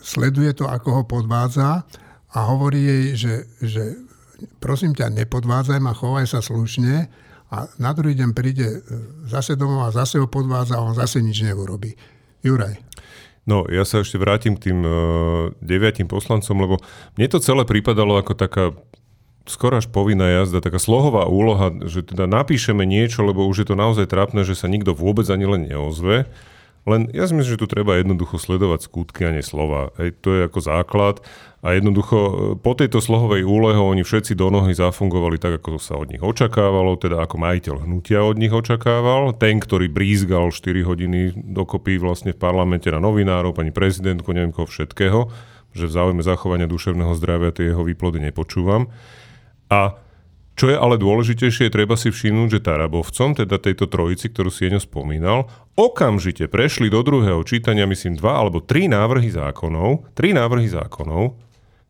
sleduje 0.00 0.56
to, 0.56 0.64
ako 0.64 0.88
ho 0.88 1.02
podvádza 1.04 1.84
a 2.32 2.38
hovorí 2.48 2.80
jej, 2.80 3.04
že, 3.20 3.34
že 3.60 3.84
prosím 4.64 4.96
ťa, 4.96 5.12
nepodvádzaj 5.12 5.76
ma, 5.76 5.92
chovaj 5.92 6.24
sa 6.24 6.40
slušne 6.40 7.08
a 7.50 7.70
na 7.78 7.94
druhý 7.94 8.18
deň 8.18 8.30
príde 8.34 8.66
e, 8.66 8.78
zase 9.30 9.54
domov 9.54 9.86
a 9.86 9.94
zase 9.94 10.18
ho 10.18 10.26
podvádza 10.26 10.78
a 10.78 10.84
on 10.84 10.98
zase 10.98 11.22
nič 11.22 11.46
neurobí. 11.46 11.94
Juraj. 12.42 12.78
No, 13.46 13.62
ja 13.70 13.86
sa 13.86 14.02
ešte 14.02 14.18
vrátim 14.18 14.58
k 14.58 14.70
tým 14.70 14.82
uh, 14.82 14.92
deviatim 15.62 16.10
poslancom, 16.10 16.58
lebo 16.58 16.82
mne 17.14 17.30
to 17.30 17.38
celé 17.38 17.62
prípadalo 17.62 18.18
ako 18.18 18.34
taká 18.34 18.74
skoro 19.46 19.78
až 19.78 19.86
povinná 19.86 20.26
jazda, 20.42 20.58
taká 20.58 20.82
slohová 20.82 21.30
úloha, 21.30 21.70
že 21.86 22.02
teda 22.02 22.26
napíšeme 22.26 22.82
niečo, 22.82 23.22
lebo 23.22 23.46
už 23.46 23.62
je 23.62 23.66
to 23.70 23.78
naozaj 23.78 24.10
trápne, 24.10 24.42
že 24.42 24.58
sa 24.58 24.66
nikto 24.66 24.92
vôbec 24.92 25.30
ani 25.30 25.46
len 25.46 25.70
neozve. 25.70 26.26
Len 26.86 27.10
ja 27.14 27.26
si 27.26 27.34
myslím, 27.34 27.54
že 27.58 27.62
tu 27.62 27.70
treba 27.70 27.98
jednoducho 27.98 28.38
sledovať 28.38 28.86
skutky 28.86 29.26
a 29.26 29.34
nie 29.34 29.42
slova. 29.42 29.90
Hej, 29.98 30.22
to 30.22 30.34
je 30.34 30.46
ako 30.46 30.58
základ 30.62 31.22
a 31.66 31.74
jednoducho 31.74 32.18
e, 32.22 32.32
po 32.62 32.78
tejto 32.78 33.02
slohovej 33.02 33.42
úlehe 33.42 33.74
oni 33.74 34.06
všetci 34.06 34.38
do 34.38 34.54
nohy 34.54 34.70
zafungovali 34.70 35.34
tak, 35.42 35.58
ako 35.58 35.82
sa 35.82 35.98
od 35.98 36.14
nich 36.14 36.22
očakávalo, 36.22 36.94
teda 36.94 37.26
ako 37.26 37.42
majiteľ 37.42 37.82
hnutia 37.82 38.22
od 38.22 38.38
nich 38.38 38.54
očakával. 38.54 39.34
Ten, 39.34 39.58
ktorý 39.58 39.90
brízgal 39.90 40.54
4 40.54 40.86
hodiny 40.86 41.34
dokopy 41.34 41.98
vlastne 41.98 42.30
v 42.30 42.38
parlamente 42.38 42.86
na 42.86 43.02
novinárov, 43.02 43.50
pani 43.50 43.74
prezidentku, 43.74 44.30
neviem 44.30 44.54
koho 44.54 44.70
všetkého, 44.70 45.26
že 45.74 45.90
v 45.90 45.94
záujme 45.98 46.22
zachovania 46.22 46.70
duševného 46.70 47.18
zdravia 47.18 47.50
tie 47.50 47.74
jeho 47.74 47.82
výplody 47.82 48.22
nepočúvam. 48.22 48.86
A 49.66 49.98
čo 50.54 50.70
je 50.72 50.76
ale 50.78 50.96
dôležitejšie, 50.96 51.68
treba 51.68 51.98
si 51.98 52.08
všimnúť, 52.08 52.48
že 52.48 52.64
Tarabovcom, 52.64 53.36
teda 53.36 53.60
tejto 53.60 53.90
trojici, 53.90 54.32
ktorú 54.32 54.48
si 54.48 54.70
Jeňo 54.70 54.80
spomínal, 54.80 55.52
okamžite 55.76 56.48
prešli 56.48 56.88
do 56.88 57.02
druhého 57.04 57.42
čítania, 57.44 57.84
myslím, 57.84 58.16
dva 58.16 58.40
alebo 58.40 58.64
tri 58.64 58.88
návrhy 58.88 59.28
zákonov, 59.34 60.16
tri 60.16 60.32
návrhy 60.32 60.72
zákonov, 60.72 61.45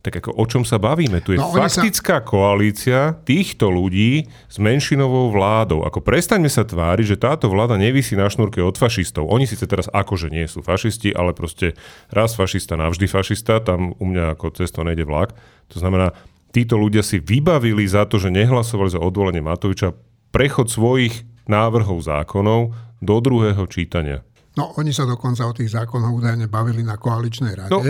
tak 0.06 0.22
ako 0.22 0.38
o 0.38 0.44
čom 0.46 0.62
sa 0.62 0.78
bavíme? 0.78 1.18
Tu 1.18 1.34
je 1.34 1.42
no, 1.42 1.50
faktická 1.50 2.22
sa... 2.22 2.24
koalícia 2.24 3.18
týchto 3.26 3.66
ľudí 3.66 4.30
s 4.46 4.56
menšinovou 4.62 5.34
vládou. 5.34 5.82
Ako 5.82 5.98
prestaňme 5.98 6.46
sa 6.46 6.62
tváriť, 6.62 7.18
že 7.18 7.18
táto 7.18 7.50
vláda 7.50 7.74
nevisí 7.74 8.14
na 8.14 8.30
šnúrke 8.30 8.62
od 8.62 8.78
fašistov. 8.78 9.26
Oni 9.26 9.50
síce 9.50 9.66
teraz 9.66 9.90
akože 9.90 10.30
nie 10.30 10.46
sú 10.46 10.62
fašisti, 10.62 11.10
ale 11.10 11.34
proste 11.34 11.74
raz 12.14 12.38
fašista, 12.38 12.78
navždy 12.78 13.10
fašista, 13.10 13.58
tam 13.58 13.98
u 13.98 14.04
mňa 14.06 14.38
ako 14.38 14.54
cesto 14.54 14.86
nejde 14.86 15.02
vlak. 15.02 15.34
To 15.74 15.82
znamená, 15.82 16.14
títo 16.54 16.78
ľudia 16.78 17.02
si 17.02 17.18
vybavili 17.18 17.82
za 17.82 18.06
to, 18.06 18.22
že 18.22 18.30
nehlasovali 18.30 18.94
za 18.94 19.02
odvolenie 19.02 19.42
Matoviča 19.42 19.90
prechod 20.30 20.70
svojich 20.70 21.26
návrhov 21.50 21.98
zákonov 21.98 22.70
do 23.02 23.16
druhého 23.18 23.66
čítania. 23.66 24.22
No, 24.56 24.72
oni 24.80 24.88
sa 24.88 25.04
dokonca 25.04 25.44
o 25.44 25.52
tých 25.52 25.68
zákonoch 25.68 26.16
údajne 26.16 26.48
bavili 26.48 26.80
na 26.80 26.96
koaličnej 26.96 27.52
rade. 27.52 27.68
No. 27.68 27.84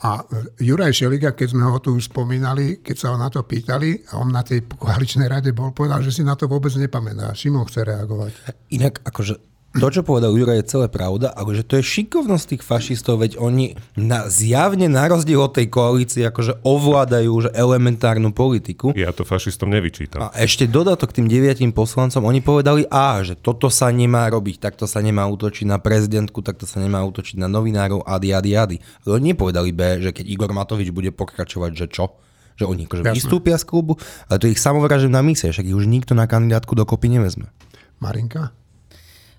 A 0.00 0.24
Juraj 0.56 0.96
Šeliga, 0.96 1.36
keď 1.36 1.52
sme 1.52 1.68
ho 1.68 1.76
tu 1.76 1.92
už 1.92 2.08
spomínali, 2.08 2.80
keď 2.80 2.96
sa 2.96 3.06
ho 3.12 3.20
na 3.20 3.28
to 3.28 3.44
pýtali, 3.44 4.00
a 4.08 4.24
on 4.24 4.32
na 4.32 4.40
tej 4.40 4.64
koaličnej 4.64 5.28
rade 5.28 5.52
bol, 5.52 5.76
povedal, 5.76 6.00
že 6.00 6.08
si 6.08 6.24
na 6.24 6.32
to 6.40 6.48
vôbec 6.48 6.72
nepamätá. 6.72 7.36
Šimon 7.36 7.68
chce 7.68 7.84
reagovať. 7.84 8.32
Inak, 8.72 9.04
akože 9.04 9.49
to, 9.70 9.86
čo 9.86 10.02
povedal 10.02 10.34
Juraj, 10.34 10.66
je 10.66 10.66
celé 10.66 10.86
pravda, 10.90 11.30
ale 11.30 11.54
že 11.54 11.62
to 11.62 11.78
je 11.78 11.86
šikovnosť 11.86 12.44
tých 12.50 12.62
fašistov, 12.66 13.22
veď 13.22 13.38
oni 13.38 13.78
na, 13.94 14.26
zjavne 14.26 14.90
na 14.90 15.06
rozdiel 15.06 15.38
od 15.38 15.54
tej 15.54 15.70
koalície 15.70 16.26
akože 16.26 16.66
ovládajú 16.66 17.30
už 17.30 17.44
elementárnu 17.54 18.34
politiku. 18.34 18.90
Ja 18.98 19.14
to 19.14 19.22
fašistom 19.22 19.70
nevyčítam. 19.70 20.26
A 20.26 20.34
ešte 20.42 20.66
dodatok 20.66 21.14
k 21.14 21.22
tým 21.22 21.30
deviatim 21.30 21.70
poslancom, 21.70 22.26
oni 22.26 22.42
povedali 22.42 22.82
A, 22.90 23.22
že 23.22 23.38
toto 23.38 23.70
sa 23.70 23.94
nemá 23.94 24.26
robiť, 24.26 24.58
takto 24.58 24.90
sa 24.90 24.98
nemá 24.98 25.22
útočiť 25.30 25.70
na 25.70 25.78
prezidentku, 25.78 26.42
takto 26.42 26.66
sa 26.66 26.82
nemá 26.82 27.06
útočiť 27.06 27.38
na 27.38 27.46
novinárov, 27.46 28.02
ady, 28.02 28.34
ady, 28.34 28.50
ady. 28.58 28.76
Ale 29.06 29.22
oni 29.22 29.38
nepovedali 29.38 29.70
B, 29.70 30.02
že 30.02 30.10
keď 30.10 30.26
Igor 30.34 30.50
Matovič 30.50 30.90
bude 30.90 31.14
pokračovať, 31.14 31.70
že 31.78 31.86
čo? 31.86 32.18
Že 32.58 32.64
oni 32.66 32.82
akože 32.90 33.02
vystúpia 33.14 33.54
z 33.54 33.64
klubu, 33.70 34.02
ale 34.26 34.42
to 34.42 34.50
ich 34.50 34.58
samovražím 34.58 35.14
na 35.14 35.22
mise, 35.22 35.46
však 35.46 35.62
ich 35.62 35.78
už 35.78 35.86
nikto 35.86 36.18
na 36.18 36.26
kandidátku 36.26 36.74
dokopy 36.74 37.06
nevezme. 37.06 37.54
Marinka? 38.02 38.50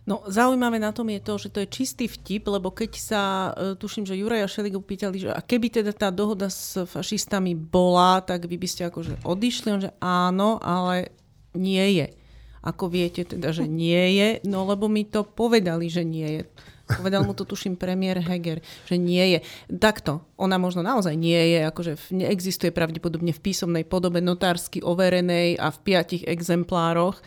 No 0.01 0.25
zaujímavé 0.25 0.81
na 0.81 0.89
tom 0.89 1.05
je 1.13 1.21
to, 1.21 1.37
že 1.37 1.49
to 1.53 1.61
je 1.61 1.69
čistý 1.69 2.05
vtip, 2.09 2.49
lebo 2.49 2.73
keď 2.73 2.91
sa, 2.97 3.23
e, 3.53 3.77
tuším, 3.77 4.09
že 4.09 4.17
Juraja 4.17 4.49
Šeligu 4.49 4.81
pýtali, 4.81 5.21
že 5.21 5.29
a 5.29 5.37
keby 5.45 5.69
teda 5.69 5.93
tá 5.93 6.09
dohoda 6.09 6.49
s 6.49 6.73
fašistami 6.89 7.53
bola, 7.53 8.17
tak 8.25 8.49
vy 8.49 8.57
by 8.57 8.67
ste 8.67 8.89
akože 8.89 9.21
odišli, 9.21 9.69
on 9.69 9.81
že 9.85 9.91
áno, 10.01 10.57
ale 10.57 11.13
nie 11.53 12.01
je. 12.01 12.17
Ako 12.65 12.89
viete 12.89 13.25
teda, 13.25 13.53
že 13.53 13.69
nie 13.69 14.17
je, 14.17 14.29
no 14.49 14.65
lebo 14.65 14.89
mi 14.89 15.05
to 15.05 15.21
povedali, 15.21 15.85
že 15.85 16.01
nie 16.01 16.41
je. 16.41 16.43
Povedal 16.91 17.21
mu 17.23 17.31
to, 17.37 17.45
tuším, 17.45 17.77
premiér 17.77 18.19
Heger, 18.19 18.59
že 18.89 18.97
nie 18.97 19.37
je. 19.37 19.39
Takto, 19.69 20.25
ona 20.35 20.57
možno 20.57 20.81
naozaj 20.81 21.13
nie 21.13 21.39
je, 21.55 21.59
akože 21.69 21.93
neexistuje 22.11 22.73
pravdepodobne 22.73 23.31
v 23.31 23.43
písomnej 23.43 23.85
podobe 23.87 24.19
notársky 24.19 24.81
overenej 24.83 25.61
a 25.61 25.71
v 25.71 25.77
piatich 25.85 26.25
exemplároch 26.25 27.21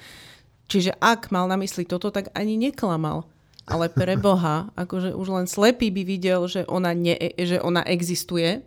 Čiže 0.68 0.96
ak 0.96 1.28
mal 1.28 1.44
na 1.46 1.60
mysli 1.60 1.84
toto, 1.84 2.08
tak 2.08 2.32
ani 2.32 2.56
neklamal. 2.56 3.28
Ale 3.64 3.88
pre 3.88 4.16
Boha, 4.26 4.72
akože 4.76 5.12
už 5.16 5.28
len 5.32 5.46
slepý 5.48 5.88
by 5.92 6.02
videl, 6.04 6.44
že 6.48 6.64
ona, 6.68 6.92
ne, 6.92 7.16
že 7.36 7.60
ona 7.60 7.84
existuje. 7.84 8.64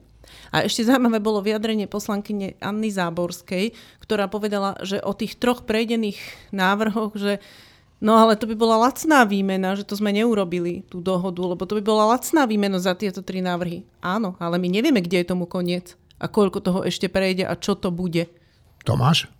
A 0.51 0.67
ešte 0.67 0.83
zaujímavé 0.83 1.23
bolo 1.23 1.39
vyjadrenie 1.39 1.87
poslankyne 1.87 2.59
Anny 2.59 2.91
Záborskej, 2.91 3.71
ktorá 4.03 4.27
povedala, 4.27 4.75
že 4.83 4.99
o 4.99 5.15
tých 5.15 5.39
troch 5.39 5.63
prejdených 5.63 6.19
návrhoch, 6.51 7.15
že 7.15 7.39
no 8.03 8.19
ale 8.19 8.35
to 8.35 8.43
by 8.47 8.55
bola 8.55 8.75
lacná 8.75 9.23
výmena, 9.23 9.79
že 9.79 9.87
to 9.87 9.95
sme 9.95 10.11
neurobili, 10.11 10.83
tú 10.91 10.99
dohodu, 10.99 11.39
lebo 11.39 11.63
to 11.63 11.79
by 11.79 11.83
bola 11.83 12.11
lacná 12.11 12.43
výmena 12.43 12.79
za 12.79 12.91
tieto 12.95 13.23
tri 13.23 13.39
návrhy. 13.39 13.87
Áno, 14.03 14.35
ale 14.39 14.59
my 14.59 14.67
nevieme, 14.67 14.99
kde 14.99 15.23
je 15.23 15.31
tomu 15.31 15.47
koniec 15.47 15.95
a 16.19 16.27
koľko 16.27 16.59
toho 16.59 16.79
ešte 16.83 17.07
prejde 17.07 17.47
a 17.47 17.55
čo 17.55 17.77
to 17.77 17.93
bude. 17.93 18.27
Tomáš? 18.83 19.31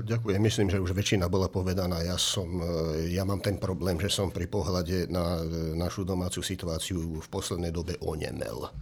Ďakujem. 0.00 0.40
Myslím, 0.40 0.72
že 0.72 0.80
už 0.80 0.96
väčšina 0.96 1.28
bola 1.28 1.52
povedaná. 1.52 2.00
Ja, 2.00 2.16
som, 2.16 2.48
e, 2.64 3.12
ja 3.12 3.28
mám 3.28 3.44
ten 3.44 3.60
problém, 3.60 4.00
že 4.00 4.08
som 4.08 4.32
pri 4.32 4.48
pohľade 4.48 5.12
na 5.12 5.44
e, 5.44 5.76
našu 5.76 6.08
domácu 6.08 6.40
situáciu 6.40 7.20
v 7.20 7.28
poslednej 7.28 7.68
dobe 7.68 8.00
onemel. 8.00 8.72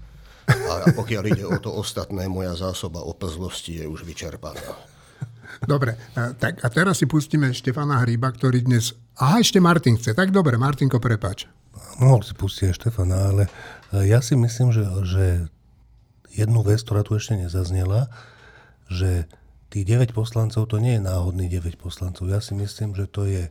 A 0.46 0.94
pokiaľ 0.94 1.24
ide 1.34 1.44
o 1.46 1.58
to 1.58 1.74
ostatné, 1.74 2.30
moja 2.30 2.54
zásoba 2.54 3.02
opezlosti 3.02 3.82
je 3.82 3.84
už 3.90 4.06
vyčerpaná. 4.06 4.62
Dobre, 5.66 5.98
tak 6.14 6.62
a 6.62 6.68
teraz 6.70 7.02
si 7.02 7.06
pustíme 7.10 7.50
Štefana 7.50 7.98
Hríba, 8.06 8.30
ktorý 8.30 8.62
dnes... 8.62 8.94
Aha, 9.18 9.42
ešte 9.42 9.58
Martin 9.58 9.98
chce. 9.98 10.14
Tak 10.14 10.30
dobre, 10.30 10.54
Martinko, 10.58 11.02
prepač. 11.02 11.50
Mohol 11.98 12.22
si 12.22 12.32
pustiť 12.38 12.70
aj 12.70 12.74
Štefana, 12.78 13.18
ale 13.34 13.42
ja 14.06 14.22
si 14.22 14.38
myslím, 14.38 14.70
že, 14.70 14.86
že 15.06 15.24
jednu 16.34 16.62
vec, 16.62 16.80
ktorá 16.82 17.02
tu 17.02 17.18
ešte 17.18 17.34
nezaznela, 17.34 18.08
že 18.90 19.26
tých 19.70 19.86
9 19.86 20.10
poslancov 20.10 20.66
to 20.66 20.82
nie 20.82 20.98
je 20.98 21.02
náhodný 21.02 21.46
9 21.46 21.78
poslancov. 21.78 22.26
Ja 22.26 22.42
si 22.42 22.58
myslím, 22.58 22.98
že 22.98 23.06
to 23.06 23.24
je 23.24 23.48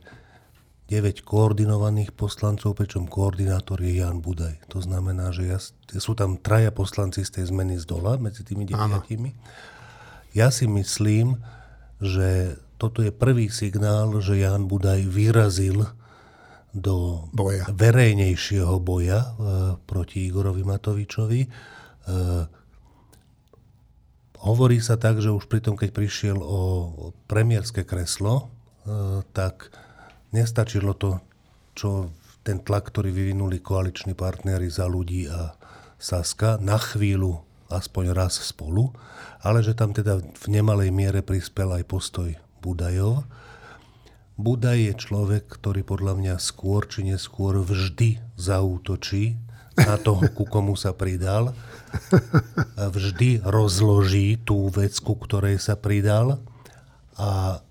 9 0.92 1.24
koordinovaných 1.24 2.12
poslancov, 2.12 2.76
pričom 2.76 3.06
koordinátor 3.08 3.80
je 3.80 4.04
Jan 4.04 4.20
Budaj. 4.20 4.58
To 4.74 4.84
znamená, 4.84 5.32
že 5.32 5.48
ja, 5.48 5.58
sú 5.96 6.18
tam 6.18 6.36
traja 6.36 6.76
poslanci 6.76 7.24
z 7.24 7.40
tej 7.40 7.54
zmeny 7.54 7.80
z 7.80 7.86
dola 7.86 8.20
medzi 8.20 8.44
tými 8.44 8.68
deviatimi. 8.68 9.32
Ja 10.36 10.52
si 10.52 10.68
myslím, 10.68 11.40
že 12.02 12.60
toto 12.82 13.06
je 13.06 13.14
prvý 13.14 13.54
signál, 13.54 14.18
že 14.20 14.42
Jan 14.42 14.66
Budaj 14.66 15.06
vyrazil 15.08 15.88
do 16.74 17.26
Boja. 17.34 17.66
verejnejšieho 17.70 18.78
boja 18.78 19.20
e, 19.20 19.32
proti 19.90 20.30
Igorovi 20.30 20.62
Matovičovi. 20.62 21.42
E, 21.46 21.50
hovorí 24.44 24.80
sa 24.80 24.96
tak, 24.96 25.20
že 25.20 25.32
už 25.32 25.52
pri 25.52 25.60
tom, 25.60 25.76
keď 25.76 25.90
prišiel 25.92 26.38
o 26.40 26.62
premiérske 27.28 27.84
kreslo, 27.84 28.48
e, 28.88 29.24
tak 29.36 29.72
nestačilo 30.32 30.96
to, 30.96 31.20
čo 31.76 32.12
ten 32.44 32.64
tlak, 32.64 32.90
ktorý 32.90 33.12
vyvinuli 33.12 33.60
koaliční 33.60 34.16
partnery 34.16 34.72
za 34.72 34.88
ľudí 34.88 35.28
a 35.28 35.56
Saska, 36.00 36.56
na 36.64 36.80
chvíľu 36.80 37.44
aspoň 37.68 38.16
raz 38.16 38.40
spolu, 38.40 38.96
ale 39.44 39.62
že 39.62 39.76
tam 39.76 39.92
teda 39.92 40.24
v 40.24 40.46
nemalej 40.48 40.90
miere 40.90 41.22
prispel 41.22 41.70
aj 41.76 41.84
postoj 41.86 42.32
Budajov. 42.64 43.28
Budaj 44.40 44.80
je 44.80 44.94
človek, 44.96 45.52
ktorý 45.52 45.84
podľa 45.84 46.16
mňa 46.16 46.36
skôr 46.40 46.88
či 46.88 47.04
neskôr 47.04 47.60
vždy 47.60 48.24
zaútočí 48.40 49.36
na 49.86 49.96
toho, 50.00 50.28
ku 50.32 50.44
komu 50.44 50.76
sa 50.76 50.92
pridal. 50.92 51.56
Vždy 52.78 53.44
rozloží 53.44 54.40
tú 54.42 54.70
vec, 54.70 54.94
ku 55.02 55.18
ktorej 55.18 55.58
sa 55.58 55.80
pridal 55.80 56.42
a 57.20 57.62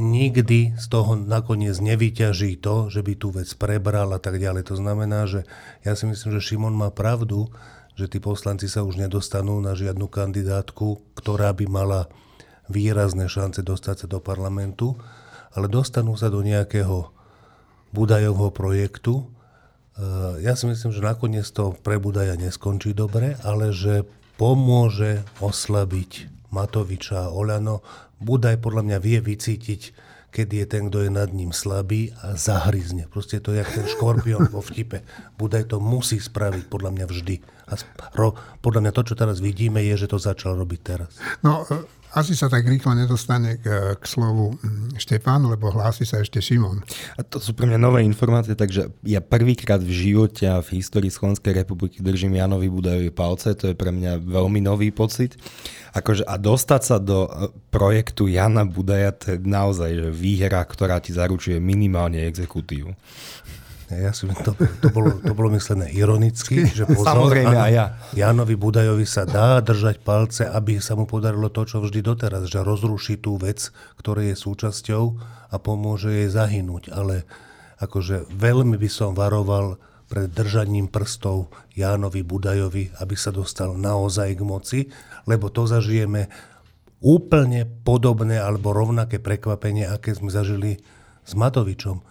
nikdy 0.00 0.78
z 0.80 0.86
toho 0.88 1.18
nakoniec 1.18 1.76
nevyťaží 1.76 2.56
to, 2.62 2.88
že 2.88 3.04
by 3.04 3.12
tú 3.18 3.34
vec 3.34 3.50
prebral 3.58 4.08
a 4.16 4.20
tak 4.22 4.40
ďalej. 4.40 4.72
To 4.72 4.76
znamená, 4.78 5.28
že 5.28 5.44
ja 5.84 5.92
si 5.92 6.08
myslím, 6.08 6.36
že 6.36 6.40
Šimon 6.40 6.72
má 6.72 6.88
pravdu, 6.88 7.52
že 7.98 8.08
tí 8.08 8.22
poslanci 8.22 8.70
sa 8.70 8.86
už 8.86 8.96
nedostanú 8.96 9.60
na 9.60 9.76
žiadnu 9.76 10.08
kandidátku, 10.08 11.02
ktorá 11.18 11.52
by 11.52 11.66
mala 11.68 12.00
výrazné 12.70 13.26
šance 13.26 13.60
dostať 13.60 14.04
sa 14.04 14.06
do 14.06 14.22
parlamentu 14.22 14.96
ale 15.54 15.66
dostanú 15.66 16.14
sa 16.14 16.30
do 16.30 16.42
nejakého 16.42 17.10
Budajovho 17.90 18.54
projektu. 18.54 19.26
E, 19.96 20.42
ja 20.44 20.54
si 20.54 20.68
myslím, 20.70 20.90
že 20.94 21.02
nakoniec 21.02 21.46
to 21.50 21.74
pre 21.80 21.98
Budaja 21.98 22.38
neskončí 22.38 22.94
dobre, 22.94 23.34
ale 23.42 23.74
že 23.74 24.06
pomôže 24.40 25.22
oslabiť 25.42 26.30
Matoviča 26.50 27.28
a 27.28 27.32
Oľano. 27.32 27.84
Budaj 28.20 28.60
podľa 28.60 28.82
mňa 28.84 28.98
vie 29.00 29.18
vycítiť, 29.22 29.82
keď 30.30 30.48
je 30.48 30.64
ten, 30.66 30.82
kto 30.88 31.06
je 31.06 31.10
nad 31.10 31.30
ním 31.34 31.50
slabý 31.50 32.14
a 32.22 32.38
zahryzne. 32.38 33.10
Proste 33.10 33.42
to 33.42 33.50
je 33.50 33.60
jak 33.62 33.70
ten 33.70 33.86
škorpión 33.86 34.46
vo 34.48 34.62
vtipe. 34.62 35.02
Budaj 35.36 35.74
to 35.74 35.82
musí 35.82 36.22
spraviť 36.22 36.70
podľa 36.70 36.90
mňa 36.94 37.06
vždy. 37.10 37.36
A 37.70 37.74
ro, 38.18 38.34
podľa 38.60 38.88
mňa 38.88 38.92
to, 38.92 39.02
čo 39.06 39.14
teraz 39.14 39.38
vidíme, 39.38 39.80
je, 39.86 40.06
že 40.06 40.10
to 40.10 40.18
začal 40.18 40.58
robiť 40.58 40.80
teraz. 40.82 41.10
No, 41.46 41.64
asi 42.10 42.34
sa 42.34 42.50
tak 42.50 42.66
rýchlo 42.66 42.90
nedostane 42.98 43.62
k, 43.62 43.94
k 43.94 44.02
slovu 44.02 44.58
mm, 44.58 44.98
Štefán, 44.98 45.46
lebo 45.46 45.70
hlási 45.70 46.02
sa 46.02 46.18
ešte 46.18 46.42
Šimon. 46.42 46.82
A 47.14 47.22
to 47.22 47.38
sú 47.38 47.54
pre 47.54 47.70
mňa 47.70 47.78
nové 47.78 48.02
informácie, 48.02 48.58
takže 48.58 48.90
ja 49.06 49.22
prvýkrát 49.22 49.78
v 49.78 49.94
živote 49.94 50.42
a 50.50 50.58
v 50.58 50.82
histórii 50.82 51.14
Slovenskej 51.14 51.62
republiky 51.62 52.02
držím 52.02 52.34
Janovi 52.34 52.66
Budajovi 52.66 53.14
palce, 53.14 53.54
to 53.54 53.70
je 53.70 53.78
pre 53.78 53.94
mňa 53.94 54.26
veľmi 54.26 54.58
nový 54.58 54.90
pocit. 54.90 55.38
Akože, 55.94 56.26
a 56.26 56.34
dostať 56.34 56.82
sa 56.82 56.96
do 56.98 57.30
e, 57.30 57.54
projektu 57.70 58.26
Jana 58.26 58.66
Budaja, 58.66 59.14
to 59.14 59.34
je 59.34 59.38
naozaj 59.46 59.90
že 59.94 60.08
výhra, 60.10 60.66
ktorá 60.66 60.98
ti 60.98 61.14
zaručuje 61.14 61.62
minimálne 61.62 62.26
exekutívu. 62.26 62.90
Ja 63.90 64.14
si, 64.14 64.30
to, 64.46 64.54
to, 64.54 64.88
bolo, 64.94 65.18
to 65.18 65.34
bolo 65.34 65.50
myslené 65.58 65.90
ironicky, 65.90 66.62
že 66.78 66.86
pozor, 66.86 67.26
Samozrejme 67.26 67.56
aj 67.58 67.72
ja. 67.74 67.86
Jánovi 68.14 68.54
Budajovi 68.54 69.02
sa 69.02 69.26
dá 69.26 69.58
držať 69.58 69.98
palce, 70.06 70.46
aby 70.46 70.78
sa 70.78 70.94
mu 70.94 71.10
podarilo 71.10 71.50
to, 71.50 71.66
čo 71.66 71.82
vždy 71.82 71.98
doteraz, 71.98 72.46
že 72.46 72.62
rozruší 72.62 73.18
tú 73.18 73.34
vec, 73.34 73.74
ktorej 73.98 74.34
je 74.34 74.36
súčasťou 74.38 75.04
a 75.50 75.56
pomôže 75.58 76.14
jej 76.14 76.30
zahynúť. 76.30 76.94
Ale 76.94 77.26
akože 77.82 78.30
veľmi 78.30 78.78
by 78.78 78.90
som 78.92 79.18
varoval 79.18 79.82
pred 80.06 80.30
držaním 80.30 80.90
prstov 80.90 81.50
Jánovi 81.74 82.22
Budajovi, 82.22 82.94
aby 82.98 83.14
sa 83.18 83.34
dostal 83.34 83.74
naozaj 83.74 84.38
k 84.38 84.42
moci, 84.42 84.80
lebo 85.26 85.50
to 85.50 85.66
zažijeme 85.66 86.30
úplne 87.02 87.64
podobné 87.86 88.36
alebo 88.38 88.74
rovnaké 88.74 89.18
prekvapenie, 89.18 89.86
aké 89.86 90.14
sme 90.14 90.28
zažili 90.28 90.82
s 91.22 91.32
Matovičom 91.38 92.09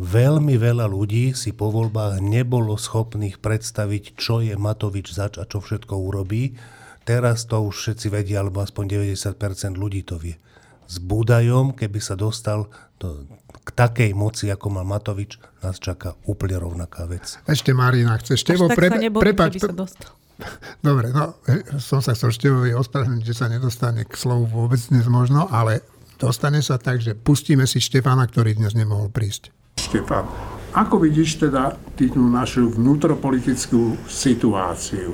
Veľmi 0.00 0.56
veľa 0.56 0.88
ľudí 0.88 1.36
si 1.36 1.52
po 1.52 1.68
voľbách 1.68 2.24
nebolo 2.24 2.72
schopných 2.80 3.36
predstaviť, 3.36 4.16
čo 4.16 4.40
je 4.40 4.56
Matovič 4.56 5.12
zač 5.12 5.36
a 5.36 5.44
čo 5.44 5.60
všetko 5.60 5.92
urobí. 5.92 6.56
Teraz 7.04 7.44
to 7.44 7.60
už 7.60 7.76
všetci 7.76 8.08
vedia, 8.08 8.40
alebo 8.40 8.64
aspoň 8.64 8.96
90% 9.12 9.76
ľudí 9.76 10.00
to 10.08 10.16
vie. 10.16 10.40
S 10.88 10.96
Budajom, 11.04 11.76
keby 11.76 12.00
sa 12.00 12.16
dostal 12.16 12.72
do, 12.96 13.28
k 13.60 13.68
takej 13.76 14.16
moci, 14.16 14.48
ako 14.48 14.72
má 14.72 14.88
Matovič, 14.88 15.36
nás 15.60 15.76
čaká 15.76 16.16
úplne 16.24 16.56
rovnaká 16.56 17.04
vec. 17.04 17.36
Ešte 17.44 17.76
Marina, 17.76 18.16
chceš 18.16 18.48
Tevo 18.48 18.72
pre, 18.72 18.88
prepač, 19.12 19.60
sa 19.60 19.68
dostal. 19.68 20.16
Dobre, 20.80 21.12
no, 21.12 21.36
som 21.76 22.00
sa 22.00 22.16
chcel 22.16 22.32
Števovi 22.32 22.72
ospravedlniť, 22.72 23.24
že 23.28 23.36
sa 23.36 23.52
nedostane 23.52 24.08
k 24.08 24.16
slovu 24.16 24.48
vôbec 24.48 24.80
dnes 24.80 25.04
možno, 25.12 25.44
ale 25.52 25.84
dostane 26.16 26.64
sa 26.64 26.80
tak, 26.80 27.04
že 27.04 27.12
pustíme 27.12 27.68
si 27.68 27.84
Štefána, 27.84 28.24
ktorý 28.24 28.56
dnes 28.56 28.72
nemohol 28.72 29.12
prísť. 29.12 29.59
Štefan, 29.78 30.24
ako 30.70 31.02
vidíš 31.02 31.42
teda 31.42 31.74
tú 31.98 32.22
našu 32.22 32.70
vnútropolitickú 32.70 33.98
situáciu? 34.06 35.12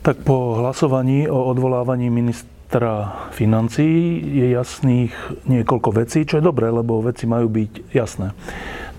Tak 0.00 0.24
po 0.24 0.60
hlasovaní 0.60 1.28
o 1.28 1.48
odvolávaní 1.48 2.08
ministra 2.08 3.28
financí 3.32 4.16
je 4.20 4.52
jasných 4.52 5.12
niekoľko 5.44 5.90
vecí, 5.92 6.24
čo 6.24 6.40
je 6.40 6.46
dobré, 6.46 6.72
lebo 6.72 7.04
veci 7.04 7.28
majú 7.28 7.48
byť 7.48 7.92
jasné. 7.92 8.32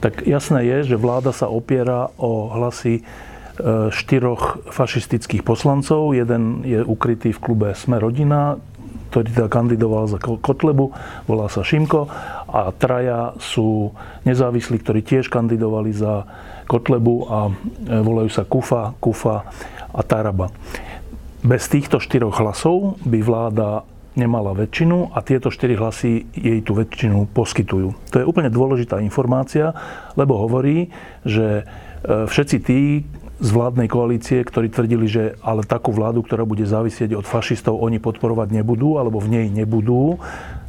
Tak 0.01 0.25
jasné 0.25 0.65
je, 0.65 0.93
že 0.93 1.01
vláda 1.01 1.29
sa 1.29 1.49
opiera 1.49 2.09
o 2.17 2.49
hlasy 2.49 3.01
e, 3.01 3.03
štyroch 3.93 4.73
fašistických 4.73 5.45
poslancov. 5.45 6.17
Jeden 6.17 6.65
je 6.65 6.81
ukrytý 6.81 7.29
v 7.33 7.41
klube 7.41 7.77
Sme 7.77 8.01
rodina, 8.01 8.57
ktorý 9.11 9.27
teda 9.27 9.51
kandidoval 9.51 10.07
za 10.07 10.17
Kotlebu, 10.23 10.95
volá 11.27 11.51
sa 11.51 11.67
Šimko 11.67 12.07
a 12.47 12.71
traja 12.71 13.35
sú 13.43 13.91
nezávislí, 14.23 14.79
ktorí 14.79 15.03
tiež 15.03 15.27
kandidovali 15.27 15.91
za 15.91 16.23
Kotlebu 16.71 17.15
a 17.27 17.39
e, 17.47 17.53
volajú 17.99 18.31
sa 18.31 18.47
Kufa, 18.47 18.95
Kufa 19.03 19.43
a 19.91 20.01
Taraba. 20.07 20.47
Bez 21.43 21.67
týchto 21.67 21.99
štyroch 21.99 22.39
hlasov 22.39 22.95
by 23.03 23.19
vláda 23.19 23.83
nemala 24.15 24.55
väčšinu 24.55 25.11
a 25.11 25.19
tieto 25.23 25.51
štyri 25.51 25.75
hlasy 25.75 26.31
jej 26.31 26.59
tú 26.63 26.75
väčšinu 26.75 27.31
poskytujú. 27.31 28.15
To 28.15 28.15
je 28.19 28.27
úplne 28.27 28.51
dôležitá 28.51 29.03
informácia, 29.03 29.75
lebo 30.15 30.39
hovorí, 30.39 30.87
že 31.27 31.63
e, 31.63 31.63
všetci 32.31 32.57
tí, 32.63 33.03
z 33.41 33.49
vládnej 33.49 33.89
koalície, 33.89 34.37
ktorí 34.45 34.69
tvrdili, 34.69 35.09
že 35.09 35.23
ale 35.41 35.65
takú 35.65 35.89
vládu, 35.89 36.21
ktorá 36.21 36.45
bude 36.45 36.61
závisieť 36.61 37.17
od 37.17 37.25
fašistov, 37.25 37.81
oni 37.81 37.97
podporovať 37.97 38.53
nebudú, 38.53 39.01
alebo 39.01 39.17
v 39.17 39.33
nej 39.33 39.47
nebudú, 39.49 40.21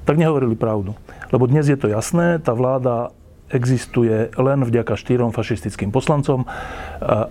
tak 0.08 0.16
nehovorili 0.16 0.56
pravdu. 0.56 0.96
Lebo 1.28 1.44
dnes 1.44 1.68
je 1.68 1.76
to 1.76 1.92
jasné, 1.92 2.40
tá 2.40 2.56
vláda 2.56 3.12
existuje 3.52 4.32
len 4.32 4.64
vďaka 4.64 4.96
štyrom 4.96 5.30
fašistickým 5.30 5.92
poslancom 5.92 6.48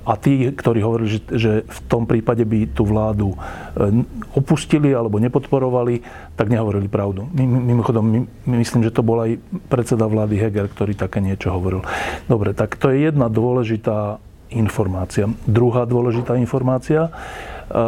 a 0.06 0.13
tí, 0.21 0.54
ktorí 0.54 0.80
hovorili, 0.86 1.17
že, 1.34 1.65
v 1.65 1.80
tom 1.89 2.06
prípade 2.06 2.45
by 2.45 2.69
tú 2.77 2.86
vládu 2.86 3.34
e, 3.34 3.38
opustili 4.38 4.93
alebo 4.93 5.17
nepodporovali, 5.17 6.06
tak 6.38 6.54
nehovorili 6.54 6.86
pravdu. 6.86 7.25
Mimochodom, 7.34 8.06
my, 8.06 8.19
myslím, 8.62 8.86
že 8.86 8.93
to 8.93 9.01
bol 9.01 9.17
aj 9.17 9.41
predseda 9.65 10.06
vlády 10.06 10.38
Heger, 10.38 10.69
ktorý 10.69 10.93
také 10.93 11.25
niečo 11.25 11.49
hovoril. 11.49 11.82
Dobre, 12.30 12.54
tak 12.54 12.77
to 12.77 12.93
je 12.93 13.10
jedna 13.10 13.25
dôležitá 13.25 14.21
informácia. 14.52 15.28
Druhá 15.48 15.88
dôležitá 15.88 16.36
informácia. 16.36 17.08
E, 17.08 17.12
e, 17.12 17.84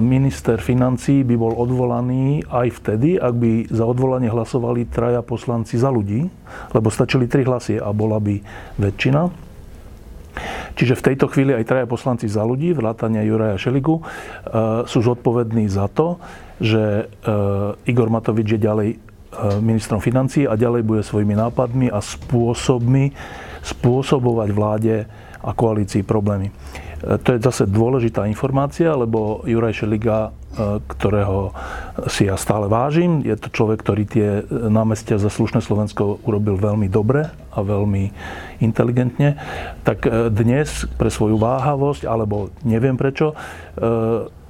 minister 0.00 0.58
financí 0.58 1.22
by 1.22 1.36
bol 1.36 1.52
odvolaný 1.56 2.44
aj 2.48 2.68
vtedy, 2.82 3.20
ak 3.20 3.34
by 3.36 3.52
za 3.68 3.84
odvolanie 3.84 4.32
hlasovali 4.32 4.88
traja 4.88 5.20
poslanci 5.20 5.76
za 5.76 5.92
ľudí, 5.92 6.26
lebo 6.72 6.88
stačili 6.88 7.28
tri 7.28 7.44
hlasy 7.44 7.76
a 7.76 7.92
bola 7.92 8.16
by 8.16 8.40
väčšina. 8.80 9.44
Čiže 10.76 11.00
v 11.00 11.04
tejto 11.12 11.32
chvíli 11.32 11.56
aj 11.56 11.64
traja 11.64 11.86
poslanci 11.88 12.28
za 12.28 12.44
ľudí, 12.44 12.76
vrátania 12.76 13.24
Juraja 13.24 13.56
Šeligu, 13.56 14.00
e, 14.00 14.02
sú 14.88 14.98
zodpovední 15.00 15.68
za 15.68 15.88
to, 15.92 16.20
že 16.56 17.12
Igor 17.84 18.08
Matovič 18.08 18.56
je 18.56 18.60
ďalej 18.64 18.88
ministrom 19.60 20.00
financí 20.00 20.48
a 20.48 20.56
ďalej 20.56 20.88
bude 20.88 21.04
svojimi 21.04 21.36
nápadmi 21.36 21.92
a 21.92 22.00
spôsobmi 22.00 23.12
spôsobovať 23.66 24.48
vláde 24.54 24.94
a 25.46 25.54
koalícii 25.54 26.02
problémy. 26.02 26.50
E, 26.50 27.18
to 27.22 27.38
je 27.38 27.38
zase 27.38 27.70
dôležitá 27.70 28.26
informácia, 28.26 28.90
lebo 28.90 29.46
Juraj 29.46 29.86
Šeliga, 29.86 30.34
e, 30.34 30.82
ktorého 30.82 31.54
si 32.10 32.26
ja 32.26 32.34
stále 32.34 32.66
vážim, 32.66 33.22
je 33.22 33.38
to 33.38 33.48
človek, 33.54 33.78
ktorý 33.86 34.02
tie 34.10 34.28
námestia 34.50 35.22
za 35.22 35.30
slušné 35.30 35.62
Slovensko 35.62 36.18
urobil 36.26 36.58
veľmi 36.58 36.90
dobre 36.90 37.30
a 37.54 37.58
veľmi 37.62 38.10
inteligentne, 38.58 39.38
tak 39.86 40.04
e, 40.04 40.34
dnes 40.34 40.90
pre 40.98 41.08
svoju 41.08 41.38
váhavosť, 41.38 42.02
alebo 42.10 42.50
neviem 42.66 42.98
prečo, 42.98 43.38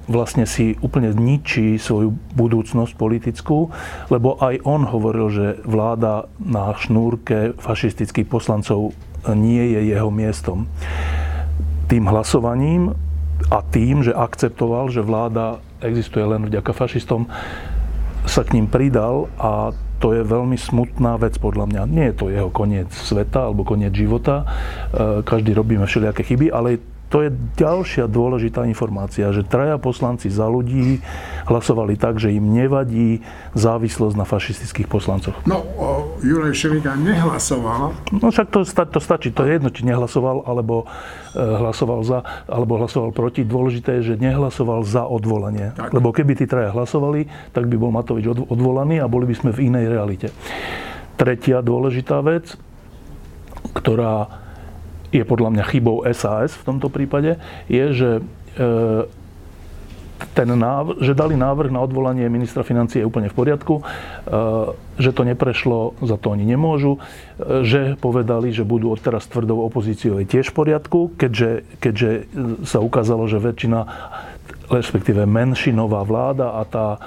vlastne 0.07 0.47
si 0.47 0.79
úplne 0.79 1.11
zničí 1.11 1.75
svoju 1.75 2.15
budúcnosť 2.33 2.95
politickú, 2.95 3.69
lebo 4.07 4.39
aj 4.39 4.63
on 4.63 4.87
hovoril, 4.87 5.27
že 5.27 5.47
vláda 5.67 6.31
na 6.39 6.71
šnúrke 6.71 7.59
fašistických 7.59 8.25
poslancov 8.25 8.95
nie 9.33 9.73
je 9.77 9.81
jeho 9.95 10.09
miestom. 10.11 10.67
Tým 11.87 12.05
hlasovaním 12.11 12.93
a 13.47 13.63
tým, 13.63 14.03
že 14.03 14.11
akceptoval, 14.11 14.91
že 14.91 15.05
vláda 15.05 15.63
existuje 15.79 16.25
len 16.25 16.45
vďaka 16.47 16.73
fašistom, 16.73 17.29
sa 18.27 18.43
k 18.43 18.59
ním 18.59 18.67
pridal 18.67 19.31
a 19.39 19.71
to 19.97 20.13
je 20.13 20.21
veľmi 20.21 20.57
smutná 20.59 21.17
vec 21.17 21.41
podľa 21.41 21.65
mňa. 21.73 21.81
Nie 21.89 22.05
je 22.13 22.17
to 22.17 22.25
jeho 22.29 22.49
koniec 22.53 22.89
sveta 22.93 23.49
alebo 23.49 23.65
koniec 23.65 23.95
života. 23.97 24.45
E, 24.45 25.25
každý 25.25 25.57
robíme 25.57 25.89
všelijaké 25.89 26.21
chyby, 26.21 26.53
ale 26.53 26.77
to 27.07 27.23
je 27.23 27.29
ďalšia 27.55 28.11
dôležitá 28.11 28.67
informácia, 28.67 29.31
že 29.31 29.47
traja 29.47 29.79
poslanci 29.79 30.27
za 30.27 30.43
ľudí 30.43 30.99
hlasovali 31.47 31.95
tak, 31.95 32.19
že 32.19 32.35
im 32.35 32.51
nevadí 32.51 33.23
závislosť 33.55 34.15
na 34.19 34.27
fašistických 34.27 34.91
poslancoch. 34.91 35.39
No, 35.47 35.63
Juraj 36.19 36.51
Šeliga 36.51 36.99
nehlasoval. 36.99 37.95
No 38.11 38.27
však 38.27 38.51
to, 38.51 38.67
to 38.67 38.99
stačí, 38.99 39.31
to 39.31 39.47
je 39.47 39.55
jedno, 39.55 39.71
či 39.71 39.87
nehlasoval, 39.87 40.43
alebo 40.43 40.83
e, 41.31 41.39
hlasoval 41.39 42.03
za, 42.03 42.27
alebo 42.51 42.75
hlasoval 42.75 43.15
proti. 43.15 43.47
Dôležité 43.47 44.03
je, 44.03 44.13
že 44.13 44.15
nehlasoval 44.19 44.83
za 44.83 45.07
odvolanie. 45.07 45.71
Tak. 45.79 45.95
Lebo 45.95 46.11
keby 46.11 46.35
tí 46.35 46.43
traja 46.43 46.75
hlasovali, 46.75 47.31
tak 47.55 47.71
by 47.71 47.75
bol 47.79 47.95
Matovič 47.95 48.27
odvolaný 48.27 48.99
a 48.99 49.07
boli 49.07 49.31
by 49.31 49.35
sme 49.39 49.55
v 49.55 49.71
inej 49.71 49.87
realite. 49.87 50.27
Tretia 51.15 51.63
dôležitá 51.63 52.19
vec, 52.19 52.59
ktorá 53.71 54.46
je 55.11 55.23
podľa 55.23 55.49
mňa 55.55 55.63
chybou 55.69 56.03
SAS 56.11 56.55
v 56.55 56.63
tomto 56.67 56.91
prípade, 56.91 57.39
je, 57.71 57.85
že 57.95 58.09
e, 58.59 58.61
ten 60.33 60.49
návr- 60.49 60.97
že 60.99 61.13
dali 61.13 61.37
návrh 61.37 61.69
na 61.69 61.85
odvolanie 61.85 62.25
ministra 62.27 62.65
financie 62.65 63.05
je 63.05 63.07
úplne 63.07 63.29
v 63.29 63.37
poriadku, 63.37 63.75
e, 63.79 63.83
že 64.97 65.13
to 65.13 65.21
neprešlo, 65.23 65.93
za 66.01 66.17
to 66.17 66.33
oni 66.33 66.43
nemôžu, 66.43 66.97
e, 66.97 66.99
že 67.63 67.81
povedali, 68.01 68.49
že 68.49 68.65
budú 68.65 68.91
odteraz 68.91 69.29
tvrdou 69.29 69.61
opozíciou 69.63 70.19
je 70.21 70.25
tiež 70.27 70.51
v 70.51 70.57
poriadku, 70.57 70.99
keďže, 71.15 71.63
keďže 71.79 72.09
sa 72.65 72.81
ukázalo, 72.81 73.29
že 73.29 73.37
väčšina 73.37 73.79
respektíve 74.67 75.23
menšinová 75.23 76.03
vláda 76.03 76.59
a 76.59 76.61
tá 76.67 76.87
e, 76.95 76.99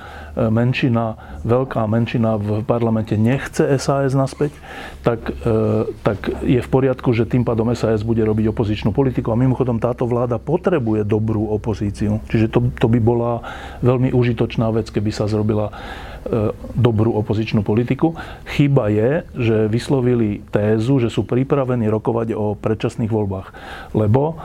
menšina, 0.49 1.17
veľká 1.45 1.85
menšina 1.85 2.41
v 2.41 2.65
parlamente 2.65 3.15
nechce 3.21 3.63
SAS 3.77 4.17
naspäť, 4.17 4.57
tak, 5.05 5.33
e, 5.45 5.89
tak 6.01 6.19
je 6.41 6.61
v 6.61 6.69
poriadku, 6.73 7.13
že 7.13 7.29
tým 7.29 7.45
pádom 7.45 7.69
SAS 7.77 8.01
bude 8.01 8.25
robiť 8.25 8.49
opozičnú 8.49 8.97
politiku. 8.97 9.33
A 9.33 9.41
mimochodom 9.41 9.77
táto 9.77 10.09
vláda 10.09 10.41
potrebuje 10.41 11.05
dobrú 11.05 11.53
opozíciu. 11.53 12.25
Čiže 12.33 12.47
to, 12.49 12.59
to 12.81 12.87
by 12.89 13.01
bola 13.01 13.45
veľmi 13.85 14.13
užitočná 14.17 14.73
vec, 14.73 14.89
keby 14.89 15.13
sa 15.13 15.29
zrobila 15.29 15.69
e, 15.69 16.53
dobrú 16.73 17.13
opozičnú 17.21 17.61
politiku. 17.61 18.17
Chyba 18.57 18.89
je, 18.89 19.11
že 19.37 19.57
vyslovili 19.69 20.41
tézu, 20.49 20.97
že 20.97 21.13
sú 21.13 21.29
pripravení 21.29 21.93
rokovať 21.93 22.33
o 22.33 22.57
predčasných 22.57 23.13
voľbách. 23.13 23.53
Lebo 23.93 24.41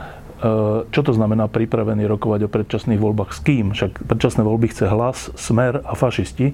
čo 0.92 1.00
to 1.00 1.12
znamená 1.16 1.48
pripravený 1.48 2.04
rokovať 2.04 2.44
o 2.44 2.52
predčasných 2.52 3.00
voľbách 3.00 3.32
s 3.32 3.40
kým? 3.40 3.72
Však 3.72 4.04
predčasné 4.04 4.44
voľby 4.44 4.68
chce 4.68 4.84
hlas, 4.84 5.32
smer 5.32 5.80
a 5.80 5.96
fašisti. 5.96 6.52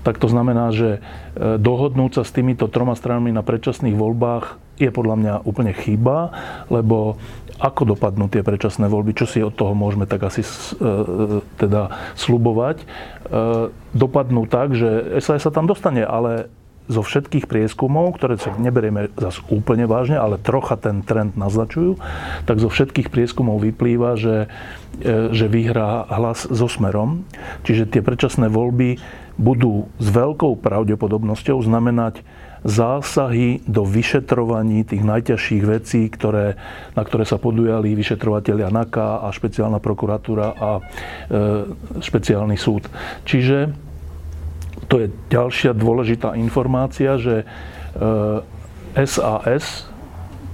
Tak 0.00 0.16
to 0.16 0.32
znamená, 0.32 0.72
že 0.72 0.98
eh, 0.98 1.60
dohodnúť 1.60 2.20
sa 2.20 2.22
s 2.24 2.32
týmito 2.32 2.72
troma 2.72 2.96
stranami 2.96 3.28
na 3.28 3.44
predčasných 3.44 3.96
voľbách 3.96 4.56
je 4.80 4.88
podľa 4.88 5.16
mňa 5.18 5.34
úplne 5.44 5.74
chyba, 5.74 6.32
lebo 6.72 7.18
ako 7.58 7.98
dopadnú 7.98 8.30
tie 8.30 8.46
predčasné 8.46 8.86
voľby, 8.86 9.18
čo 9.18 9.26
si 9.26 9.42
od 9.42 9.50
toho 9.50 9.74
môžeme 9.74 10.08
tak 10.08 10.24
asi 10.24 10.40
eh, 10.40 11.44
teda 11.60 12.14
slubovať. 12.16 12.80
Dopadnú 13.92 14.48
tak, 14.48 14.72
že 14.72 15.20
SAS 15.20 15.44
sa 15.44 15.52
tam 15.52 15.68
dostane, 15.68 16.00
ale 16.00 16.48
zo 16.88 17.04
všetkých 17.04 17.44
prieskumov, 17.44 18.16
ktoré 18.16 18.40
sa 18.40 18.56
neberieme 18.56 19.12
zase 19.14 19.44
úplne 19.52 19.84
vážne, 19.84 20.16
ale 20.16 20.40
trocha 20.40 20.80
ten 20.80 21.04
trend 21.04 21.36
naznačujú, 21.36 22.00
tak 22.48 22.56
zo 22.58 22.72
všetkých 22.72 23.12
prieskumov 23.12 23.60
vyplýva, 23.60 24.16
že, 24.16 24.48
e, 25.04 25.30
že 25.36 25.46
vyhrá 25.46 26.08
hlas 26.08 26.48
so 26.48 26.66
smerom. 26.66 27.28
Čiže 27.68 27.92
tie 27.92 28.00
predčasné 28.00 28.48
voľby 28.48 28.96
budú 29.38 29.86
s 30.02 30.08
veľkou 30.10 30.58
pravdepodobnosťou 30.58 31.62
znamenať 31.62 32.24
zásahy 32.66 33.62
do 33.70 33.86
vyšetrovaní 33.86 34.82
tých 34.82 35.06
najťažších 35.06 35.62
vecí, 35.62 36.10
ktoré, 36.10 36.58
na 36.98 37.02
ktoré 37.06 37.22
sa 37.22 37.38
podujali 37.38 37.94
vyšetrovateľia 37.94 38.74
NAKA 38.74 39.22
a 39.22 39.28
špeciálna 39.30 39.78
prokuratúra 39.78 40.58
a 40.58 40.70
e, 40.74 40.82
špeciálny 42.02 42.58
súd. 42.58 42.90
Čiže 43.22 43.87
to 44.88 45.04
je 45.04 45.12
ďalšia 45.28 45.76
dôležitá 45.76 46.32
informácia, 46.34 47.20
že 47.20 47.44
SAS 48.96 49.64
e, 49.64 49.84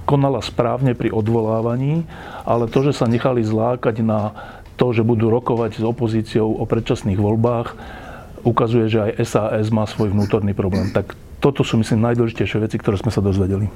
konala 0.03 0.43
správne 0.43 0.93
pri 0.93 1.09
odvolávaní, 1.09 2.03
ale 2.43 2.67
to, 2.67 2.85
že 2.85 2.99
sa 2.99 3.09
nechali 3.09 3.41
zlákať 3.41 4.03
na 4.03 4.35
to, 4.75 4.91
že 4.91 5.07
budú 5.07 5.31
rokovať 5.31 5.79
s 5.79 5.83
opozíciou 5.83 6.59
o 6.59 6.63
predčasných 6.67 7.17
voľbách, 7.17 7.67
ukazuje, 8.43 8.91
že 8.91 8.99
aj 9.01 9.11
SAS 9.25 9.67
má 9.71 9.87
svoj 9.87 10.11
vnútorný 10.11 10.51
problém. 10.51 10.91
Tak 10.91 11.15
toto 11.39 11.63
sú, 11.63 11.79
myslím, 11.79 12.05
najdôležitejšie 12.11 12.59
veci, 12.61 12.77
ktoré 12.77 12.99
sme 12.99 13.09
sa 13.09 13.23
dozvedeli. 13.23 13.71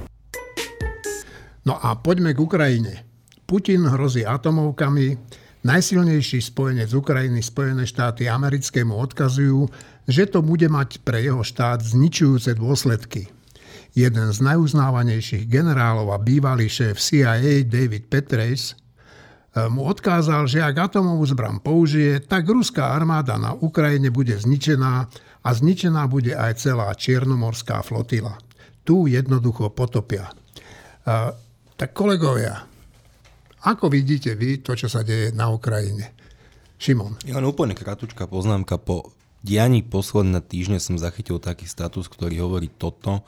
No 1.64 1.76
a 1.76 1.96
poďme 1.98 2.36
k 2.36 2.40
Ukrajine. 2.40 3.04
Putin 3.44 3.82
hrozí 3.88 4.22
atomovkami, 4.22 5.18
najsilnejší 5.66 6.38
spojenec 6.40 6.88
Ukrajiny, 6.94 7.42
Spojené 7.42 7.84
štáty 7.84 8.30
americké 8.30 8.86
mu 8.86 8.96
odkazujú, 9.02 9.66
že 10.08 10.28
to 10.28 10.40
bude 10.40 10.64
mať 10.68 11.02
pre 11.04 11.20
jeho 11.24 11.42
štát 11.44 11.82
zničujúce 11.82 12.56
dôsledky. 12.56 13.28
Jeden 13.90 14.30
z 14.30 14.38
najuznávanejších 14.38 15.50
generálov 15.50 16.14
a 16.14 16.18
bývalý 16.22 16.70
šéf 16.70 17.02
CIA 17.02 17.66
David 17.66 18.06
Petrace 18.06 18.74
eh, 18.74 19.66
mu 19.66 19.84
odkázal, 19.90 20.46
že 20.46 20.62
ak 20.62 20.92
atomovú 20.92 21.26
zbran 21.26 21.58
použije, 21.58 22.22
tak 22.22 22.46
ruská 22.46 22.94
armáda 22.94 23.34
na 23.36 23.52
Ukrajine 23.58 24.14
bude 24.14 24.38
zničená 24.38 25.10
a 25.40 25.48
zničená 25.50 26.06
bude 26.06 26.36
aj 26.36 26.62
celá 26.62 26.94
čiernomorská 26.94 27.82
flotila. 27.82 28.38
Tu 28.86 29.10
jednoducho 29.10 29.74
potopia. 29.74 30.30
Eh, 30.30 31.30
tak 31.74 31.96
kolegovia, 31.96 32.70
ako 33.60 33.92
vidíte 33.92 34.32
vy 34.38 34.64
to, 34.64 34.72
čo 34.72 34.88
sa 34.88 35.04
deje 35.04 35.36
na 35.36 35.52
Ukrajine? 35.52 36.16
Šimon. 36.80 37.20
Ja 37.28 37.36
len 37.36 37.44
úplne 37.44 37.76
kratučká 37.76 38.24
poznámka 38.24 38.80
po 38.80 39.12
dianí 39.40 39.80
posledné 39.80 40.44
týždne 40.44 40.78
som 40.80 41.00
zachytil 41.00 41.40
taký 41.40 41.64
status, 41.64 42.08
ktorý 42.08 42.44
hovorí 42.44 42.68
toto, 42.68 43.24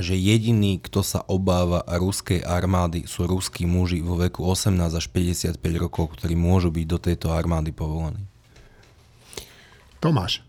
že 0.00 0.16
jediný, 0.16 0.80
kto 0.80 1.04
sa 1.04 1.20
obáva 1.28 1.84
ruskej 1.84 2.40
armády, 2.40 3.04
sú 3.04 3.28
ruskí 3.28 3.68
muži 3.68 4.00
vo 4.00 4.16
veku 4.16 4.46
18 4.46 4.76
až 4.80 5.06
55 5.12 5.60
rokov, 5.76 6.16
ktorí 6.16 6.34
môžu 6.38 6.72
byť 6.72 6.86
do 6.88 6.98
tejto 6.98 7.26
armády 7.34 7.74
povolaní. 7.74 8.24
Tomáš. 10.00 10.40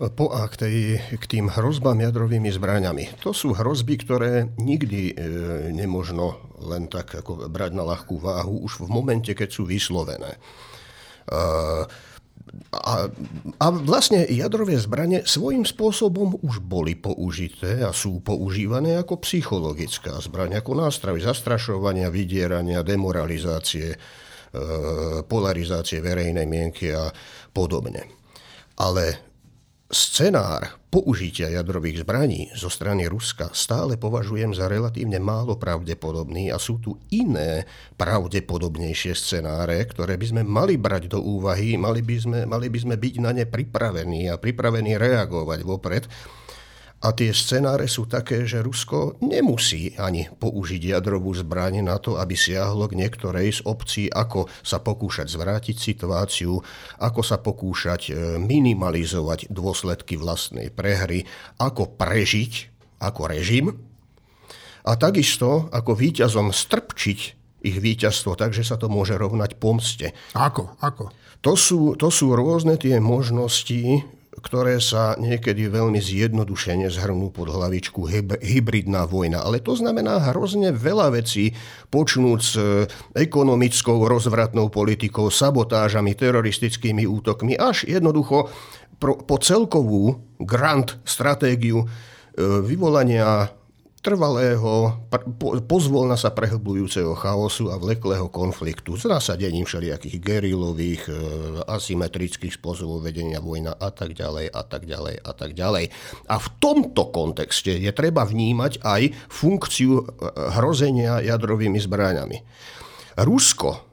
Po 0.00 0.32
a 0.32 0.48
k, 0.48 0.54
tej, 0.56 0.76
k 1.12 1.24
tým 1.28 1.52
hrozbám 1.52 2.00
jadrovými 2.00 2.48
zbraňami. 2.48 3.20
To 3.20 3.36
sú 3.36 3.52
hrozby, 3.52 4.00
ktoré 4.00 4.48
nikdy 4.56 5.12
e, 5.12 5.14
nemožno 5.76 6.40
len 6.56 6.88
tak 6.88 7.20
ako 7.20 7.52
brať 7.52 7.76
na 7.76 7.84
ľahkú 7.84 8.16
váhu 8.16 8.64
už 8.64 8.80
v 8.80 8.88
momente, 8.88 9.28
keď 9.36 9.52
sú 9.52 9.68
vyslovené. 9.68 10.40
E, 11.28 11.38
a, 12.70 13.10
a 13.58 13.66
vlastne 13.74 14.26
jadrové 14.30 14.78
zbranie 14.78 15.26
svojím 15.26 15.66
spôsobom 15.66 16.38
už 16.42 16.62
boli 16.62 16.94
použité 16.94 17.82
a 17.82 17.90
sú 17.90 18.22
používané 18.22 18.98
ako 18.98 19.22
psychologická 19.22 20.18
zbraň, 20.22 20.62
ako 20.62 20.78
nástroj 20.78 21.18
zastrašovania, 21.22 22.10
vydierania, 22.10 22.86
demoralizácie, 22.86 23.94
e, 23.94 23.98
polarizácie 25.26 25.98
verejnej 25.98 26.46
mienky 26.46 26.94
a 26.94 27.10
podobne. 27.50 28.06
Ale 28.78 29.29
Scenár 29.90 30.78
použitia 30.86 31.50
jadrových 31.50 32.06
zbraní 32.06 32.46
zo 32.54 32.70
strany 32.70 33.10
Ruska 33.10 33.50
stále 33.50 33.98
považujem 33.98 34.54
za 34.54 34.70
relatívne 34.70 35.18
málo 35.18 35.58
pravdepodobný 35.58 36.54
a 36.54 36.62
sú 36.62 36.78
tu 36.78 36.94
iné 37.10 37.66
pravdepodobnejšie 37.98 39.18
scenáre, 39.18 39.82
ktoré 39.90 40.14
by 40.14 40.26
sme 40.30 40.42
mali 40.46 40.78
brať 40.78 41.10
do 41.10 41.18
úvahy, 41.18 41.74
mali 41.74 42.06
by 42.06 42.16
sme, 42.22 42.38
mali 42.46 42.70
by 42.70 42.78
sme 42.86 42.94
byť 43.02 43.14
na 43.18 43.34
ne 43.34 43.50
pripravení 43.50 44.30
a 44.30 44.38
pripravení 44.38 44.94
reagovať 44.94 45.58
vopred, 45.66 46.06
a 47.00 47.16
tie 47.16 47.32
scenáre 47.32 47.88
sú 47.88 48.04
také, 48.04 48.44
že 48.44 48.60
Rusko 48.60 49.16
nemusí 49.24 49.96
ani 49.96 50.28
použiť 50.28 51.00
jadrovú 51.00 51.32
zbraň 51.32 51.80
na 51.80 51.96
to, 51.96 52.20
aby 52.20 52.36
siahlo 52.36 52.84
k 52.92 53.00
niektorej 53.00 53.56
z 53.56 53.60
obcí, 53.64 54.12
ako 54.12 54.52
sa 54.60 54.84
pokúšať 54.84 55.32
zvrátiť 55.32 55.76
situáciu, 55.80 56.60
ako 57.00 57.20
sa 57.24 57.40
pokúšať 57.40 58.02
e, 58.08 58.36
minimalizovať 58.36 59.48
dôsledky 59.48 60.20
vlastnej 60.20 60.68
prehry, 60.68 61.24
ako 61.56 61.96
prežiť 61.96 62.52
ako 63.00 63.32
režim 63.32 63.72
a 64.84 64.92
takisto 65.00 65.72
ako 65.72 65.96
víťazom 65.96 66.52
strpčiť 66.52 67.20
ich 67.60 67.76
víťazstvo, 67.76 68.36
takže 68.36 68.64
sa 68.64 68.80
to 68.80 68.88
môže 68.88 69.16
rovnať 69.16 69.56
pomste. 69.56 70.16
Ako? 70.32 70.76
Ako? 70.80 71.12
To 71.40 71.56
sú, 71.56 71.96
to 71.96 72.12
sú 72.12 72.36
rôzne 72.36 72.76
tie 72.76 73.00
možnosti, 73.00 74.04
ktoré 74.40 74.80
sa 74.80 75.14
niekedy 75.20 75.68
veľmi 75.68 76.00
zjednodušene 76.00 76.88
zhrnú 76.88 77.28
pod 77.30 77.52
hlavičku 77.52 78.08
hybridná 78.40 79.04
vojna. 79.04 79.44
Ale 79.44 79.60
to 79.60 79.76
znamená 79.76 80.32
hrozne 80.32 80.72
veľa 80.72 81.12
vecí, 81.14 81.52
počnúť 81.92 82.40
s 82.40 82.52
e, 82.56 82.88
ekonomickou 83.14 84.08
rozvratnou 84.08 84.72
politikou, 84.72 85.28
sabotážami, 85.28 86.16
teroristickými 86.16 87.04
útokmi, 87.04 87.54
až 87.60 87.84
jednoducho 87.84 88.48
po 89.00 89.36
celkovú 89.40 90.20
grant 90.40 90.96
stratégiu 91.04 91.84
e, 91.84 91.86
vyvolania 92.64 93.59
trvalého, 94.00 94.96
pozvolna 95.68 96.16
sa 96.16 96.32
prehlbujúceho 96.32 97.12
chaosu 97.12 97.68
a 97.68 97.76
vleklého 97.76 98.32
konfliktu 98.32 98.96
s 98.96 99.04
nasadením 99.04 99.68
všelijakých 99.68 100.16
gerilových, 100.16 101.02
e, 101.08 101.12
asymetrických 101.68 102.56
spôsobov 102.56 103.04
vedenia 103.04 103.44
vojna 103.44 103.76
a 103.76 103.92
tak 103.92 104.16
ďalej 104.16 104.48
a 104.48 104.62
tak 104.64 104.88
ďalej 104.88 105.16
a 105.20 105.32
tak 105.36 105.50
ďalej. 105.52 105.84
A 106.32 106.36
v 106.40 106.48
tomto 106.56 107.12
kontexte 107.12 107.76
je 107.76 107.92
treba 107.92 108.24
vnímať 108.24 108.80
aj 108.80 109.02
funkciu 109.28 109.92
e, 110.00 110.02
hrozenia 110.56 111.20
jadrovými 111.20 111.76
zbraňami. 111.76 112.38
Rusko 113.20 113.89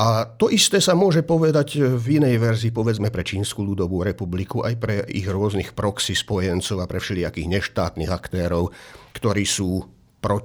a 0.00 0.24
to 0.24 0.48
isté 0.48 0.80
sa 0.82 0.96
môže 0.98 1.22
povedať 1.22 1.78
v 2.00 2.18
inej 2.18 2.40
verzii, 2.42 2.72
povedzme 2.74 3.12
pre 3.12 3.22
Čínsku 3.22 3.62
ľudovú 3.62 4.02
republiku, 4.02 4.64
aj 4.64 4.74
pre 4.80 4.94
ich 5.06 5.28
rôznych 5.28 5.76
proxy 5.76 6.16
spojencov 6.18 6.82
a 6.82 6.90
pre 6.90 6.98
všelijakých 6.98 7.48
neštátnych 7.60 8.10
aktérov, 8.10 8.72
ktorí 9.14 9.44
sú 9.46 9.84
pro, 10.18 10.42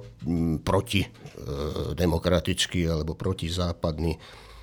proti 0.62 1.02
e, 1.02 1.08
demokratickí 1.94 2.86
alebo 2.86 3.18
protizápadní. 3.18 4.14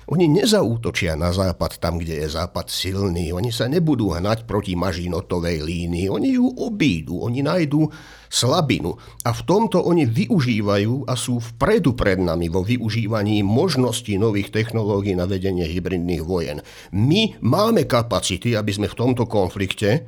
Oni 0.06 0.30
nezaútočia 0.30 1.18
na 1.18 1.34
západ 1.34 1.82
tam, 1.82 1.98
kde 1.98 2.22
je 2.22 2.28
západ 2.30 2.70
silný. 2.70 3.34
Oni 3.34 3.50
sa 3.50 3.66
nebudú 3.66 4.14
hnať 4.14 4.46
proti 4.46 4.78
mažinotovej 4.78 5.66
línii. 5.66 6.06
Oni 6.06 6.38
ju 6.38 6.46
obídu. 6.46 7.26
Oni 7.26 7.42
nájdú 7.42 7.90
slabinu. 8.30 8.94
A 9.26 9.34
v 9.34 9.42
tomto 9.42 9.82
oni 9.82 10.06
využívajú 10.06 11.10
a 11.10 11.18
sú 11.18 11.42
vpredu 11.42 11.98
pred 11.98 12.22
nami 12.22 12.46
vo 12.46 12.62
využívaní 12.62 13.42
možností 13.42 14.14
nových 14.14 14.54
technológií 14.54 15.18
na 15.18 15.26
vedenie 15.26 15.66
hybridných 15.66 16.22
vojen. 16.22 16.62
My 16.94 17.34
máme 17.42 17.90
kapacity, 17.90 18.54
aby 18.54 18.70
sme 18.70 18.86
v 18.86 18.98
tomto 18.98 19.26
konflikte 19.26 20.06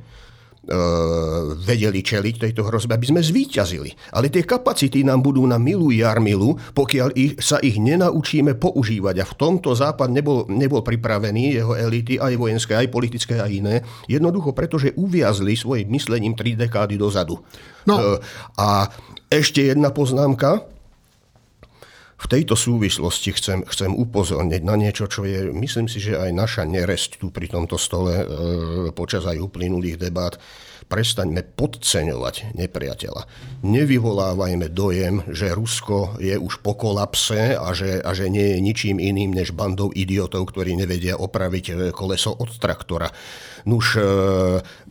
vedeli 1.65 1.99
čeliť 2.05 2.35
tejto 2.45 2.61
hrozbe, 2.69 2.93
aby 2.93 3.09
sme 3.09 3.21
zvíťazili. 3.25 4.13
Ale 4.13 4.29
tie 4.29 4.45
kapacity 4.45 5.01
nám 5.01 5.25
budú 5.25 5.41
na 5.49 5.57
milú 5.57 5.89
jarmilu, 5.89 6.55
pokiaľ 6.77 7.09
ich, 7.17 7.33
sa 7.41 7.57
ich 7.59 7.81
nenaučíme 7.81 8.53
používať. 8.53 9.15
A 9.21 9.25
v 9.25 9.37
tomto 9.37 9.73
Západ 9.73 10.13
nebol, 10.13 10.45
nebol 10.45 10.85
pripravený, 10.85 11.57
jeho 11.57 11.73
elity, 11.73 12.21
aj 12.21 12.33
vojenské, 12.37 12.73
aj 12.77 12.93
politické 12.93 13.41
a 13.41 13.49
iné, 13.49 13.81
jednoducho 14.05 14.53
preto, 14.53 14.77
že 14.77 14.93
uviazli 14.93 15.57
svojim 15.57 15.89
myslením 15.89 16.37
tri 16.37 16.53
dekády 16.53 17.01
dozadu. 17.01 17.41
No. 17.89 17.97
E, 17.97 18.21
a 18.61 18.85
ešte 19.29 19.65
jedna 19.73 19.89
poznámka. 19.89 20.78
V 22.19 22.27
tejto 22.27 22.59
súvislosti 22.59 23.31
chcem, 23.31 23.63
chcem 23.63 23.95
upozorniť 23.95 24.61
na 24.67 24.75
niečo, 24.75 25.07
čo 25.07 25.23
je, 25.23 25.55
myslím 25.55 25.87
si, 25.87 26.03
že 26.03 26.19
aj 26.19 26.35
naša 26.35 26.63
neresť 26.67 27.23
tu 27.23 27.31
pri 27.31 27.47
tomto 27.47 27.79
stole 27.79 28.11
e, 28.11 28.25
počas 28.91 29.23
aj 29.23 29.39
uplynulých 29.39 29.95
debát. 29.95 30.35
Prestaňme 30.91 31.45
podceňovať 31.55 32.59
nepriateľa. 32.59 33.23
Nevyvolávajme 33.63 34.67
dojem, 34.73 35.21
že 35.31 35.53
Rusko 35.53 36.19
je 36.19 36.35
už 36.35 36.59
po 36.59 36.75
kolapse 36.75 37.55
a 37.55 37.71
že, 37.71 38.03
a 38.03 38.11
že 38.11 38.27
nie 38.27 38.57
je 38.57 38.57
ničím 38.57 38.97
iným 38.99 39.31
než 39.31 39.55
bandou 39.55 39.93
idiotov, 39.95 40.51
ktorí 40.51 40.75
nevedia 40.75 41.15
opraviť 41.15 41.65
e, 41.71 41.73
koleso 41.95 42.35
od 42.35 42.51
traktora. 42.59 43.07
Nuž, 43.65 43.97
e, 43.97 44.01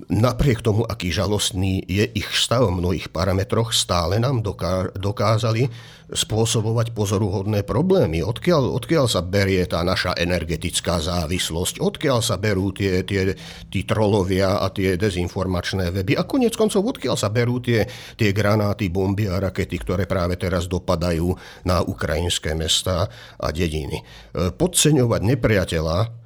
napriek 0.08 0.60
tomu, 0.60 0.84
aký 0.84 1.12
žalostný 1.14 1.84
je 1.86 2.04
ich 2.12 2.28
stav 2.36 2.68
v 2.68 2.80
mnohých 2.80 3.08
parametroch, 3.08 3.72
stále 3.72 4.20
nám 4.20 4.44
doká- 4.44 4.92
dokázali 4.96 5.68
spôsobovať 6.08 6.96
pozoruhodné 6.96 7.68
problémy. 7.68 8.24
Odkiaľ, 8.24 8.72
odkiaľ 8.80 9.06
sa 9.12 9.20
berie 9.20 9.60
tá 9.68 9.84
naša 9.84 10.16
energetická 10.16 11.04
závislosť, 11.04 11.84
odkiaľ 11.84 12.24
sa 12.24 12.40
berú 12.40 12.72
tie, 12.72 13.04
tie, 13.04 13.36
tí 13.68 13.84
trolovia 13.84 14.64
a 14.64 14.72
tie 14.72 14.96
dezinformačné 14.96 15.92
weby 15.92 16.16
a 16.16 16.24
konec 16.24 16.56
koncov 16.56 16.96
odkiaľ 16.96 17.16
sa 17.20 17.28
berú 17.28 17.60
tie, 17.60 17.84
tie 18.16 18.32
granáty, 18.32 18.88
bomby 18.88 19.28
a 19.28 19.36
rakety, 19.36 19.76
ktoré 19.84 20.08
práve 20.08 20.40
teraz 20.40 20.64
dopadajú 20.64 21.28
na 21.68 21.84
ukrajinské 21.84 22.56
mesta 22.56 23.04
a 23.36 23.48
dediny. 23.52 24.00
E, 24.00 24.48
podceňovať 24.56 25.20
nepriateľa 25.36 26.17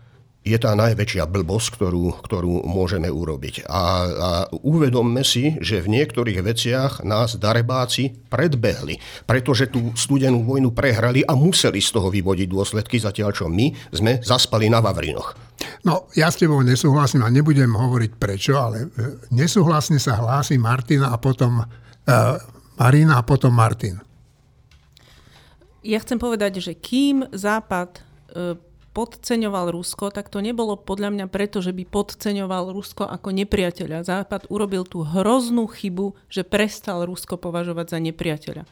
je 0.42 0.58
tá 0.58 0.74
najväčšia 0.74 1.30
blbosť, 1.30 1.78
ktorú, 1.78 2.04
ktorú 2.26 2.66
môžeme 2.66 3.06
urobiť. 3.06 3.66
A, 3.70 3.78
a 3.78 3.82
uvedomme 4.50 5.22
si, 5.22 5.54
že 5.62 5.78
v 5.78 6.02
niektorých 6.02 6.42
veciach 6.42 6.92
nás 7.06 7.38
darebáci 7.38 8.10
predbehli, 8.26 8.98
pretože 9.22 9.70
tú 9.70 9.94
studenú 9.94 10.42
vojnu 10.42 10.74
prehrali 10.74 11.22
a 11.22 11.38
museli 11.38 11.78
z 11.78 11.90
toho 11.94 12.10
vyvodiť 12.10 12.48
dôsledky, 12.50 12.98
zatiaľ 12.98 13.30
čo 13.30 13.46
my 13.46 13.70
sme 13.94 14.18
zaspali 14.18 14.66
na 14.66 14.82
Vavrinoch. 14.82 15.38
No, 15.86 16.10
ja 16.18 16.26
s 16.26 16.42
tebou 16.42 16.58
nesúhlasím 16.66 17.22
a 17.22 17.30
nebudem 17.30 17.70
hovoriť 17.70 18.12
prečo, 18.18 18.58
ale 18.58 18.90
e, 18.90 19.18
nesúhlasne 19.30 20.02
sa 20.02 20.18
hlási 20.18 20.58
Martina 20.58 21.14
a 21.14 21.16
potom 21.22 21.62
uh, 21.62 21.66
Marina 22.82 23.22
a 23.22 23.22
potom 23.22 23.54
Martin. 23.54 24.02
Ja 25.86 26.02
chcem 26.02 26.18
povedať, 26.18 26.58
že 26.58 26.74
kým 26.74 27.30
Západ 27.30 28.02
uh, 28.02 28.58
podceňoval 28.92 29.72
Rusko, 29.72 30.12
tak 30.12 30.28
to 30.28 30.44
nebolo 30.44 30.76
podľa 30.76 31.12
mňa 31.12 31.26
preto, 31.32 31.64
že 31.64 31.72
by 31.72 31.88
podceňoval 31.88 32.76
Rusko 32.76 33.08
ako 33.08 33.32
nepriateľa. 33.32 34.04
Západ 34.04 34.52
urobil 34.52 34.84
tú 34.84 35.00
hroznú 35.02 35.64
chybu, 35.66 36.12
že 36.28 36.44
prestal 36.44 37.08
Rusko 37.08 37.40
považovať 37.40 37.96
za 37.96 37.98
nepriateľa. 38.04 38.62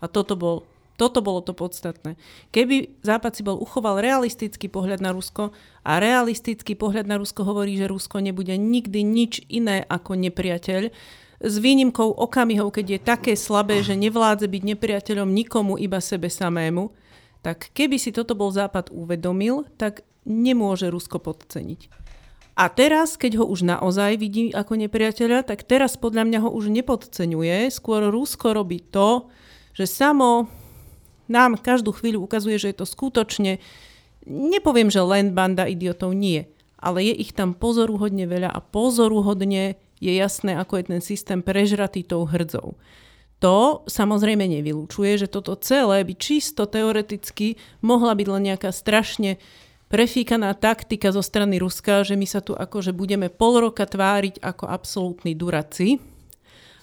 A 0.00 0.04
toto, 0.08 0.36
bol, 0.36 0.68
toto 1.00 1.24
bolo 1.24 1.40
to 1.40 1.56
podstatné. 1.56 2.20
Keby 2.52 3.00
Západ 3.00 3.32
si 3.36 3.42
bol 3.42 3.56
uchoval 3.56 4.04
realistický 4.04 4.68
pohľad 4.68 5.00
na 5.00 5.16
Rusko 5.16 5.56
a 5.80 5.92
realistický 5.96 6.76
pohľad 6.76 7.08
na 7.08 7.16
Rusko 7.16 7.40
hovorí, 7.48 7.80
že 7.80 7.88
Rusko 7.88 8.20
nebude 8.20 8.52
nikdy 8.60 9.00
nič 9.00 9.48
iné 9.48 9.80
ako 9.88 10.14
nepriateľ, 10.20 10.92
s 11.40 11.56
výnimkou 11.56 12.20
okamihov, 12.20 12.68
keď 12.76 12.86
je 12.86 13.00
také 13.00 13.32
slabé, 13.32 13.80
že 13.80 13.96
nevládze 13.96 14.44
byť 14.44 14.62
nepriateľom 14.76 15.32
nikomu, 15.32 15.80
iba 15.80 15.96
sebe 15.96 16.28
samému, 16.28 16.92
tak 17.40 17.72
keby 17.72 17.96
si 17.96 18.12
toto 18.12 18.36
bol 18.36 18.52
Západ 18.52 18.92
uvedomil, 18.92 19.64
tak 19.80 20.04
nemôže 20.28 20.92
Rusko 20.92 21.20
podceniť. 21.20 21.88
A 22.60 22.68
teraz, 22.68 23.16
keď 23.16 23.40
ho 23.40 23.44
už 23.48 23.64
naozaj 23.64 24.20
vidí 24.20 24.52
ako 24.52 24.76
nepriateľa, 24.76 25.48
tak 25.48 25.64
teraz 25.64 25.96
podľa 25.96 26.28
mňa 26.28 26.38
ho 26.44 26.50
už 26.52 26.68
nepodceňuje. 26.68 27.72
Skôr 27.72 28.12
Rusko 28.12 28.52
robí 28.52 28.84
to, 28.84 29.32
že 29.72 29.88
samo 29.88 30.52
nám 31.30 31.56
každú 31.56 31.94
chvíľu 31.96 32.26
ukazuje, 32.26 32.60
že 32.60 32.74
je 32.74 32.84
to 32.84 32.86
skutočne, 32.90 33.62
nepoviem, 34.26 34.92
že 34.92 35.00
len 35.00 35.32
banda 35.32 35.64
idiotov, 35.64 36.12
nie. 36.12 36.50
Ale 36.76 37.00
je 37.00 37.14
ich 37.16 37.32
tam 37.32 37.56
pozoruhodne 37.56 38.28
veľa 38.28 38.50
a 38.52 38.60
pozoruhodne 38.60 39.80
je 40.00 40.12
jasné, 40.16 40.56
ako 40.56 40.80
je 40.80 40.84
ten 40.96 41.00
systém 41.04 41.40
prežratý 41.40 42.04
tou 42.04 42.24
hrdzou. 42.24 42.76
To 43.40 43.88
samozrejme 43.88 44.44
nevylučuje, 44.44 45.24
že 45.24 45.32
toto 45.32 45.56
celé 45.56 46.04
by 46.04 46.14
čisto 46.16 46.68
teoreticky 46.68 47.56
mohla 47.80 48.12
byť 48.12 48.26
len 48.28 48.42
nejaká 48.52 48.68
strašne 48.68 49.40
prefíkaná 49.88 50.52
taktika 50.54 51.08
zo 51.10 51.24
strany 51.24 51.56
Ruska, 51.56 52.04
že 52.04 52.20
my 52.20 52.28
sa 52.28 52.44
tu 52.44 52.52
akože 52.52 52.92
budeme 52.92 53.32
pol 53.32 53.64
roka 53.64 53.88
tváriť 53.88 54.44
ako 54.44 54.64
absolútni 54.68 55.32
duraci 55.32 55.98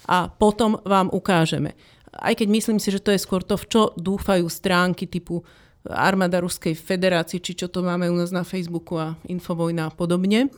a 0.10 0.28
potom 0.28 0.82
vám 0.82 1.14
ukážeme. 1.14 1.78
Aj 2.18 2.34
keď 2.34 2.48
myslím 2.50 2.82
si, 2.82 2.90
že 2.90 3.06
to 3.06 3.14
je 3.14 3.22
skôr 3.22 3.46
to, 3.46 3.54
v 3.54 3.66
čo 3.70 3.82
dúfajú 3.94 4.50
stránky 4.50 5.06
typu 5.06 5.46
armáda 5.88 6.42
Ruskej 6.42 6.74
federácie, 6.74 7.40
či 7.40 7.54
čo 7.54 7.70
to 7.70 7.86
máme 7.86 8.10
u 8.10 8.18
nás 8.18 8.34
na 8.34 8.42
Facebooku 8.42 8.98
a 8.98 9.16
Infovojna 9.30 9.88
a 9.88 9.94
podobne 9.94 10.52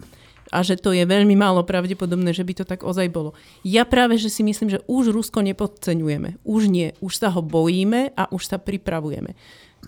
a 0.49 0.65
že 0.65 0.81
to 0.81 0.93
je 0.93 1.05
veľmi 1.05 1.37
málo 1.37 1.61
pravdepodobné, 1.61 2.33
že 2.33 2.41
by 2.41 2.53
to 2.61 2.65
tak 2.65 2.81
ozaj 2.81 3.05
bolo. 3.13 3.37
Ja 3.61 3.85
práve, 3.85 4.17
že 4.17 4.33
si 4.33 4.41
myslím, 4.41 4.73
že 4.73 4.83
už 4.89 5.13
Rusko 5.13 5.45
nepodceňujeme. 5.45 6.41
Už 6.41 6.69
nie. 6.69 6.97
Už 6.99 7.21
sa 7.21 7.29
ho 7.29 7.41
bojíme 7.45 8.13
a 8.17 8.25
už 8.33 8.49
sa 8.49 8.57
pripravujeme. 8.57 9.37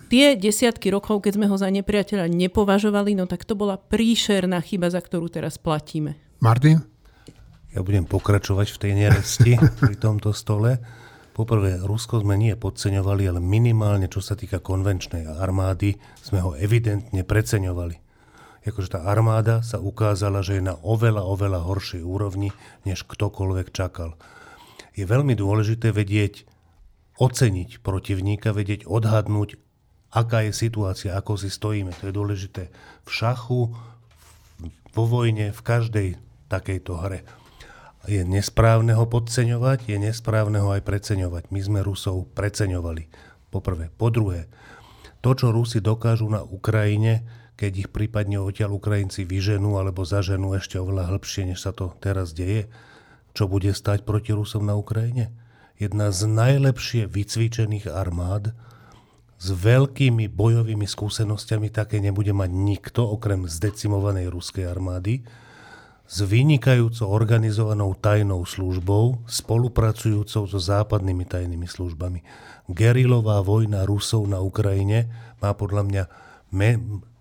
Tie 0.08 0.38
desiatky 0.38 0.88
rokov, 0.88 1.20
keď 1.24 1.36
sme 1.36 1.50
ho 1.50 1.56
za 1.58 1.68
nepriateľa 1.68 2.30
nepovažovali, 2.30 3.12
no 3.18 3.28
tak 3.28 3.44
to 3.44 3.58
bola 3.58 3.76
príšerná 3.76 4.62
chyba, 4.64 4.88
za 4.88 5.02
ktorú 5.02 5.28
teraz 5.28 5.60
platíme. 5.60 6.16
Martin? 6.40 6.80
Ja 7.72 7.80
budem 7.80 8.04
pokračovať 8.04 8.68
v 8.72 8.80
tej 8.80 8.92
neresti 8.96 9.52
pri 9.82 9.94
tomto 9.96 10.32
stole. 10.32 10.80
Poprvé, 11.32 11.80
Rusko 11.80 12.20
sme 12.20 12.36
nie 12.36 12.52
podceňovali, 12.52 13.24
ale 13.24 13.40
minimálne, 13.40 14.04
čo 14.04 14.20
sa 14.20 14.36
týka 14.36 14.60
konvenčnej 14.60 15.24
armády, 15.40 15.96
sme 16.20 16.44
ho 16.44 16.52
evidentne 16.52 17.24
preceňovali 17.24 18.01
akože 18.70 18.94
tá 18.94 19.00
armáda 19.10 19.66
sa 19.66 19.82
ukázala, 19.82 20.46
že 20.46 20.62
je 20.62 20.62
na 20.62 20.78
oveľa, 20.78 21.26
oveľa 21.26 21.66
horšej 21.66 22.02
úrovni, 22.06 22.54
než 22.86 23.02
ktokoľvek 23.02 23.74
čakal. 23.74 24.14
Je 24.94 25.02
veľmi 25.02 25.34
dôležité 25.34 25.90
vedieť 25.90 26.46
oceniť 27.18 27.82
protivníka, 27.82 28.54
vedieť 28.54 28.86
odhadnúť, 28.86 29.58
aká 30.12 30.46
je 30.46 30.52
situácia, 30.54 31.16
ako 31.16 31.40
si 31.40 31.48
stojíme. 31.50 31.90
To 31.98 32.08
je 32.08 32.14
dôležité 32.14 32.62
v 33.02 33.10
šachu, 33.10 33.74
vo 34.92 35.04
vojne, 35.08 35.50
v 35.50 35.60
každej 35.64 36.08
takejto 36.52 36.92
hre. 37.00 37.24
Je 38.04 38.26
nesprávne 38.26 38.98
ho 38.98 39.06
podceňovať, 39.06 39.88
je 39.88 39.96
nesprávne 39.96 40.58
ho 40.60 40.74
aj 40.74 40.82
preceňovať. 40.84 41.48
My 41.54 41.60
sme 41.62 41.80
Rusov 41.80 42.28
preceňovali. 42.34 43.08
Poprvé. 43.52 43.92
Po 43.94 44.10
druhé, 44.10 44.48
to, 45.22 45.38
čo 45.38 45.54
Rusi 45.54 45.78
dokážu 45.78 46.26
na 46.26 46.42
Ukrajine, 46.42 47.41
keď 47.56 47.72
ich 47.86 47.88
prípadne 47.92 48.40
odtiaľ 48.40 48.76
Ukrajinci 48.80 49.28
vyženú 49.28 49.76
alebo 49.76 50.02
zaženú 50.02 50.56
ešte 50.56 50.80
oveľa 50.80 51.12
hĺbšie, 51.12 51.52
než 51.52 51.62
sa 51.62 51.70
to 51.70 51.92
teraz 52.00 52.32
deje, 52.32 52.72
čo 53.32 53.48
bude 53.48 53.72
stať 53.72 54.04
proti 54.04 54.32
Rusom 54.36 54.68
na 54.68 54.76
Ukrajine? 54.76 55.32
Jedna 55.80 56.12
z 56.12 56.28
najlepšie 56.28 57.08
vycvičených 57.08 57.88
armád 57.88 58.52
s 59.42 59.48
veľkými 59.50 60.30
bojovými 60.30 60.86
skúsenostiami 60.86 61.72
také 61.72 61.98
nebude 61.98 62.30
mať 62.30 62.50
nikto 62.52 63.02
okrem 63.02 63.50
zdecimovanej 63.50 64.30
ruskej 64.30 64.70
armády, 64.70 65.26
s 66.12 66.20
vynikajúco 66.28 67.08
organizovanou 67.08 67.96
tajnou 67.96 68.44
službou, 68.44 69.24
spolupracujúcou 69.24 70.44
so 70.44 70.58
západnými 70.60 71.24
tajnými 71.24 71.64
službami. 71.64 72.20
Gerilová 72.68 73.40
vojna 73.40 73.88
Rusov 73.88 74.28
na 74.28 74.44
Ukrajine 74.44 75.08
má 75.40 75.56
podľa 75.56 75.82
mňa 75.88 76.04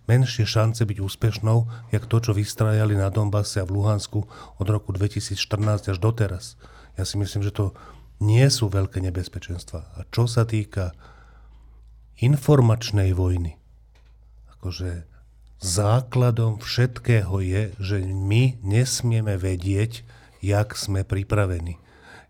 menšie 0.10 0.46
šance 0.46 0.82
byť 0.82 0.98
úspešnou, 0.98 1.90
jak 1.94 2.06
to, 2.10 2.18
čo 2.22 2.32
vystrajali 2.34 2.98
na 2.98 3.14
Donbase 3.14 3.62
a 3.62 3.68
v 3.68 3.78
Luhansku 3.78 4.26
od 4.58 4.68
roku 4.68 4.94
2014 4.94 5.94
až 5.94 5.98
doteraz. 5.98 6.58
Ja 6.98 7.06
si 7.06 7.18
myslím, 7.22 7.46
že 7.46 7.54
to 7.54 7.74
nie 8.22 8.46
sú 8.54 8.70
veľké 8.70 9.02
nebezpečenstva. 9.02 9.98
A 9.98 10.00
čo 10.14 10.30
sa 10.30 10.46
týka 10.46 10.94
informačnej 12.22 13.18
vojny, 13.18 13.58
akože 14.58 15.10
základom 15.62 16.62
všetkého 16.62 17.42
je, 17.42 17.62
že 17.82 17.98
my 18.06 18.62
nesmieme 18.62 19.38
vedieť, 19.38 20.06
jak 20.42 20.74
sme 20.74 21.06
pripravení. 21.06 21.78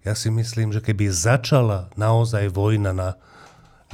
Ja 0.04 0.16
si 0.16 0.28
myslím, 0.34 0.76
že 0.76 0.84
keby 0.84 1.12
začala 1.12 1.92
naozaj 1.96 2.52
vojna 2.52 2.92
na 2.92 3.10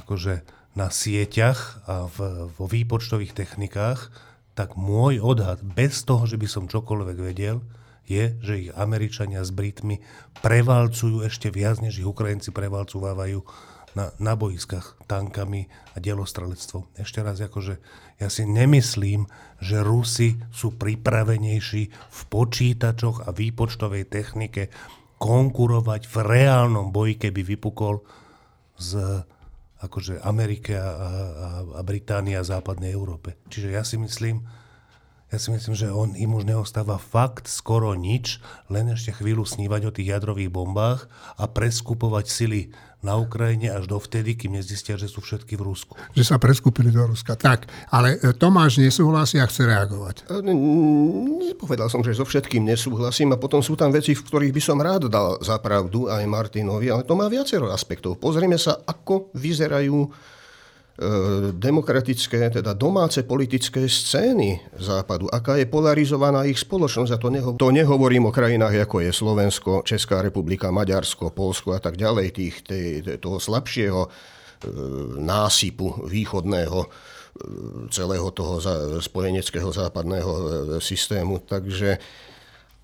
akože 0.02 0.46
na 0.78 0.94
sieťach 0.94 1.82
a 1.90 2.06
v, 2.06 2.48
vo 2.54 2.66
výpočtových 2.70 3.34
technikách, 3.34 4.14
tak 4.54 4.78
môj 4.78 5.18
odhad, 5.22 5.66
bez 5.66 6.06
toho, 6.06 6.30
že 6.30 6.38
by 6.38 6.46
som 6.46 6.70
čokoľvek 6.70 7.18
vedel, 7.18 7.66
je, 8.08 8.38
že 8.40 8.54
ich 8.70 8.72
Američania 8.78 9.44
s 9.44 9.52
Britmi 9.52 10.00
prevalcujú 10.40 11.26
ešte 11.26 11.52
viac, 11.52 11.84
než 11.84 12.00
ich 12.00 12.08
Ukrajinci 12.08 12.56
prevalcúvajú 12.56 13.44
na, 13.98 14.14
na 14.22 14.34
boiskách 14.38 14.96
tankami 15.10 15.68
a 15.92 15.98
delostrelectvom. 15.98 16.88
Ešte 16.96 17.20
raz, 17.26 17.42
akože 17.42 17.82
ja 18.22 18.30
si 18.30 18.46
nemyslím, 18.46 19.26
že 19.58 19.82
Rusi 19.82 20.38
sú 20.54 20.78
pripravenejší 20.78 21.84
v 21.92 22.22
počítačoch 22.30 23.26
a 23.26 23.34
výpočtovej 23.34 24.08
technike 24.08 24.70
konkurovať 25.18 26.06
v 26.06 26.16
reálnom 26.22 26.94
boji, 26.94 27.18
keby 27.18 27.58
vypukol 27.58 28.06
z 28.78 29.26
akože 29.78 30.26
Amerike 30.26 30.74
a, 30.74 30.90
a, 30.90 31.10
a 31.78 31.82
Británia 31.86 32.42
a 32.42 32.48
západnej 32.48 32.90
Európe. 32.90 33.38
Čiže 33.50 33.70
ja 33.70 33.86
si 33.86 34.02
myslím, 34.02 34.42
ja 35.28 35.38
si 35.44 35.52
myslím, 35.52 35.76
že 35.76 35.92
on, 35.92 36.16
im 36.16 36.32
už 36.32 36.48
neostáva 36.48 36.96
fakt 36.96 37.52
skoro 37.52 37.92
nič, 38.00 38.40
len 38.72 38.88
ešte 38.88 39.12
chvíľu 39.12 39.44
snívať 39.44 39.82
o 39.84 39.92
tých 39.92 40.16
jadrových 40.16 40.48
bombách 40.48 41.12
a 41.36 41.44
preskupovať 41.52 42.26
sily 42.32 42.62
na 43.04 43.14
Ukrajine 43.20 43.70
až 43.70 43.86
dovtedy, 43.86 44.34
kým 44.34 44.58
nezistia, 44.58 44.98
že 44.98 45.06
sú 45.06 45.22
všetky 45.22 45.54
v 45.54 45.62
Rusku. 45.68 45.94
Že 46.18 46.24
sa 46.24 46.36
preskúpili 46.42 46.90
do 46.90 47.06
Ruska. 47.06 47.38
Tak, 47.38 47.70
ale 47.94 48.18
e, 48.18 48.34
Tomáš 48.34 48.82
nesúhlasí 48.82 49.38
a 49.38 49.46
chce 49.46 49.70
reagovať. 49.70 50.26
E, 50.26 50.42
nepovedal 51.46 51.94
som, 51.94 52.02
že 52.02 52.18
so 52.18 52.26
všetkým 52.26 52.66
nesúhlasím 52.66 53.36
a 53.36 53.38
potom 53.38 53.62
sú 53.62 53.78
tam 53.78 53.94
veci, 53.94 54.18
v 54.18 54.26
ktorých 54.26 54.56
by 54.56 54.62
som 54.64 54.82
rád 54.82 55.14
dal 55.14 55.38
za 55.46 55.62
pravdu 55.62 56.10
aj 56.10 56.26
Martinovi, 56.26 56.90
ale 56.90 57.06
to 57.06 57.14
má 57.14 57.30
viacero 57.30 57.70
aspektov. 57.70 58.18
Pozrime 58.18 58.58
sa, 58.58 58.82
ako 58.82 59.30
vyzerajú 59.38 60.10
demokratické, 61.54 62.50
teda 62.50 62.74
domáce 62.74 63.22
politické 63.22 63.86
scény 63.86 64.66
západu, 64.82 65.30
aká 65.30 65.62
je 65.62 65.70
polarizovaná 65.70 66.50
ich 66.50 66.58
spoločnosť. 66.58 67.12
A 67.14 67.22
to, 67.22 67.30
neho, 67.30 67.50
to 67.54 67.70
nehovorím 67.70 68.26
o 68.26 68.34
krajinách, 68.34 68.90
ako 68.90 69.06
je 69.06 69.12
Slovensko, 69.14 69.72
Česká 69.86 70.26
republika, 70.26 70.74
Maďarsko, 70.74 71.30
Polsko 71.30 71.78
a 71.78 71.80
tak 71.80 72.02
ďalej, 72.02 72.28
tých, 72.34 72.56
tej, 72.66 72.86
toho 73.22 73.38
slabšieho 73.38 74.02
e, 74.02 74.10
násypu 75.22 76.10
východného 76.10 76.80
e, 76.82 76.88
celého 77.94 78.34
toho 78.34 78.58
spojeneckého 78.98 79.70
západného 79.70 80.32
systému. 80.82 81.46
Takže 81.46 82.02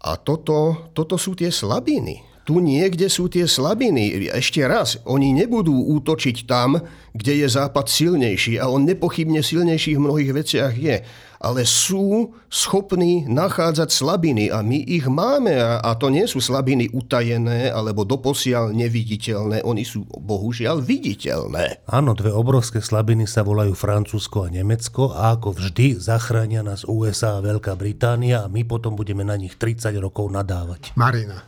a 0.06 0.12
toto, 0.21 0.91
toto 0.93 1.17
sú 1.17 1.34
tie 1.34 1.49
slabiny 1.49 2.33
tu 2.44 2.60
niekde 2.60 3.08
sú 3.08 3.32
tie 3.32 3.48
slabiny. 3.48 4.28
Ešte 4.36 4.64
raz, 4.68 5.00
oni 5.08 5.32
nebudú 5.32 5.74
útočiť 6.00 6.44
tam, 6.44 6.76
kde 7.16 7.44
je 7.44 7.48
Západ 7.48 7.88
silnejší 7.88 8.60
a 8.60 8.68
on 8.68 8.84
nepochybne 8.84 9.40
silnejší 9.40 9.96
v 9.96 10.04
mnohých 10.04 10.32
veciach 10.36 10.74
je. 10.76 10.98
Ale 11.44 11.68
sú 11.68 12.32
schopní 12.48 13.28
nachádzať 13.28 13.92
slabiny 13.92 14.48
a 14.48 14.64
my 14.64 14.80
ich 14.80 15.04
máme 15.04 15.52
a, 15.60 15.92
to 16.00 16.08
nie 16.08 16.24
sú 16.24 16.40
slabiny 16.40 16.88
utajené 16.96 17.68
alebo 17.68 18.08
doposiaľ 18.08 18.72
neviditeľné, 18.72 19.60
oni 19.60 19.84
sú 19.84 20.08
bohužiaľ 20.08 20.80
viditeľné. 20.80 21.84
Áno, 21.84 22.16
dve 22.16 22.32
obrovské 22.32 22.80
slabiny 22.80 23.28
sa 23.28 23.44
volajú 23.44 23.76
Francúzsko 23.76 24.48
a 24.48 24.54
Nemecko 24.56 25.12
a 25.12 25.36
ako 25.36 25.60
vždy 25.60 26.00
zachránia 26.00 26.64
nás 26.64 26.88
USA 26.88 27.40
a 27.40 27.44
Veľká 27.44 27.76
Británia 27.76 28.48
a 28.48 28.52
my 28.52 28.64
potom 28.64 28.96
budeme 28.96 29.28
na 29.28 29.36
nich 29.36 29.60
30 29.60 29.92
rokov 30.00 30.32
nadávať. 30.32 30.96
Marina. 30.96 31.44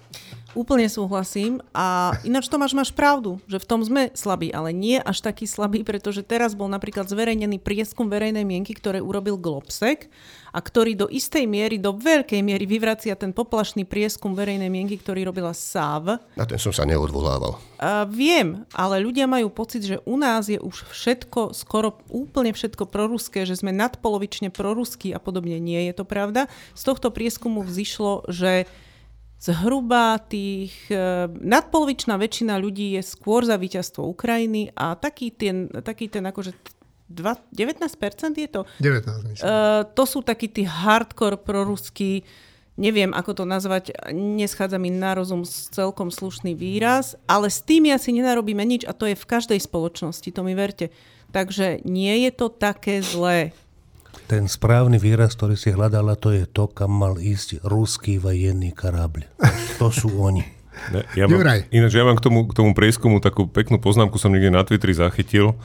Úplne 0.56 0.88
súhlasím 0.88 1.60
a 1.76 2.16
ináč 2.24 2.48
Tomáš 2.48 2.72
máš 2.72 2.88
pravdu, 2.96 3.44
že 3.44 3.60
v 3.60 3.68
tom 3.68 3.84
sme 3.84 4.08
slabí, 4.16 4.56
ale 4.56 4.72
nie 4.72 4.96
až 5.04 5.20
taký 5.20 5.44
slabý, 5.44 5.84
pretože 5.84 6.24
teraz 6.24 6.56
bol 6.56 6.72
napríklad 6.72 7.12
zverejnený 7.12 7.60
prieskum 7.60 8.08
verejnej 8.08 8.48
mienky, 8.48 8.72
ktoré 8.72 9.04
urobil 9.04 9.36
Globsec 9.36 10.08
a 10.56 10.64
ktorý 10.64 10.96
do 10.96 11.12
istej 11.12 11.44
miery, 11.44 11.76
do 11.76 11.92
veľkej 11.92 12.40
miery 12.40 12.64
vyvracia 12.64 13.20
ten 13.20 13.36
poplašný 13.36 13.84
prieskum 13.84 14.32
verejnej 14.32 14.72
mienky, 14.72 14.96
ktorý 14.96 15.28
robila 15.28 15.52
SAV. 15.52 16.24
Na 16.40 16.48
ten 16.48 16.56
som 16.56 16.72
sa 16.72 16.88
neodvolával. 16.88 17.60
A 17.76 18.08
viem, 18.08 18.64
ale 18.72 19.04
ľudia 19.04 19.28
majú 19.28 19.52
pocit, 19.52 19.84
že 19.84 20.00
u 20.08 20.16
nás 20.16 20.48
je 20.48 20.56
už 20.56 20.88
všetko, 20.88 21.52
skoro 21.52 22.00
úplne 22.08 22.56
všetko 22.56 22.88
proruské, 22.88 23.44
že 23.44 23.60
sme 23.60 23.76
nadpolovične 23.76 24.56
proruskí 24.56 25.12
a 25.12 25.20
podobne. 25.20 25.60
Nie 25.60 25.92
je 25.92 26.00
to 26.00 26.08
pravda. 26.08 26.48
Z 26.72 26.88
tohto 26.88 27.12
prieskumu 27.12 27.60
vzýšlo, 27.60 28.32
že 28.32 28.72
zhruba 29.40 30.18
tých 30.18 30.74
e, 30.88 31.28
nadpolovičná 31.30 32.16
väčšina 32.16 32.56
ľudí 32.58 32.96
je 32.98 33.02
skôr 33.04 33.44
za 33.44 33.60
víťazstvo 33.60 34.08
Ukrajiny 34.08 34.74
a 34.74 34.96
taký 34.96 35.30
ten, 35.36 35.70
taký 35.70 36.10
ten 36.10 36.26
akože 36.26 36.56
2, 37.06 37.54
19% 37.54 38.42
je 38.42 38.50
to? 38.50 38.66
19, 38.82 39.30
myslím. 39.30 39.46
Uh, 39.46 39.86
to 39.94 40.04
sú 40.10 40.26
takí 40.26 40.50
tí 40.50 40.66
hardcore 40.66 41.38
proruskí, 41.38 42.26
neviem 42.82 43.14
ako 43.14 43.32
to 43.38 43.44
nazvať, 43.46 43.94
neschádza 44.10 44.82
mi 44.82 44.90
na 44.90 45.14
rozum 45.14 45.46
celkom 45.46 46.10
slušný 46.10 46.58
výraz, 46.58 47.14
ale 47.30 47.54
s 47.54 47.62
tým 47.62 47.94
asi 47.94 48.10
nenarobíme 48.10 48.66
nič 48.66 48.90
a 48.90 48.98
to 48.98 49.06
je 49.06 49.14
v 49.14 49.30
každej 49.30 49.60
spoločnosti, 49.62 50.26
to 50.34 50.42
mi 50.42 50.58
verte. 50.58 50.90
Takže 51.30 51.86
nie 51.86 52.26
je 52.26 52.32
to 52.32 52.48
také 52.50 53.06
zlé. 53.06 53.54
Ten 54.26 54.50
správny 54.50 54.98
výraz, 54.98 55.38
ktorý 55.38 55.54
si 55.54 55.70
hľadala, 55.70 56.18
to 56.18 56.34
je 56.34 56.50
to, 56.50 56.66
kam 56.72 56.92
mal 56.96 57.22
ísť 57.22 57.62
ruský 57.62 58.18
vojenný 58.18 58.74
karablь. 58.74 59.28
To 59.78 59.94
sú 59.94 60.10
oni. 60.18 60.42
Ne, 60.92 61.08
ja 61.16 61.26
mám, 61.26 61.40
ináč 61.72 61.96
ja 61.96 62.04
mám 62.04 62.20
k 62.20 62.26
tomu, 62.26 62.44
k 62.52 62.54
tomu 62.54 62.76
prieskumu 62.76 63.24
takú 63.24 63.48
peknú 63.48 63.80
poznámku, 63.80 64.20
som 64.20 64.34
niekde 64.34 64.52
na 64.52 64.66
Twitteri 64.68 64.92
zachytil, 64.92 65.56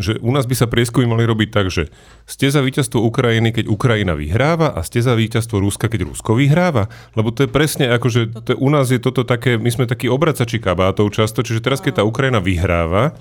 že 0.00 0.16
u 0.18 0.32
nás 0.32 0.48
by 0.48 0.56
sa 0.56 0.66
prieskumy 0.66 1.04
mali 1.04 1.28
robiť 1.28 1.48
tak, 1.52 1.68
že 1.68 1.92
ste 2.24 2.48
za 2.48 2.64
víťazstvo 2.64 2.98
Ukrajiny, 3.04 3.52
keď 3.52 3.68
Ukrajina 3.68 4.16
vyhráva 4.16 4.72
a 4.72 4.80
ste 4.80 5.04
za 5.04 5.12
víťazstvo 5.12 5.60
Ruska, 5.60 5.92
keď 5.92 6.08
Rusko 6.08 6.34
vyhráva. 6.34 6.88
Lebo 7.14 7.30
to 7.30 7.44
je 7.44 7.50
presne 7.52 7.92
ako, 7.92 8.06
že 8.08 8.20
to, 8.32 8.56
u 8.56 8.68
nás 8.72 8.88
je 8.88 8.98
toto 8.98 9.22
také, 9.28 9.60
my 9.60 9.68
sme 9.68 9.84
takí 9.84 10.08
obracači 10.08 10.56
kabátov 10.58 11.12
často, 11.12 11.44
čiže 11.44 11.62
teraz, 11.62 11.84
keď 11.84 12.00
tá 12.00 12.02
Ukrajina 12.08 12.40
vyhráva, 12.40 13.14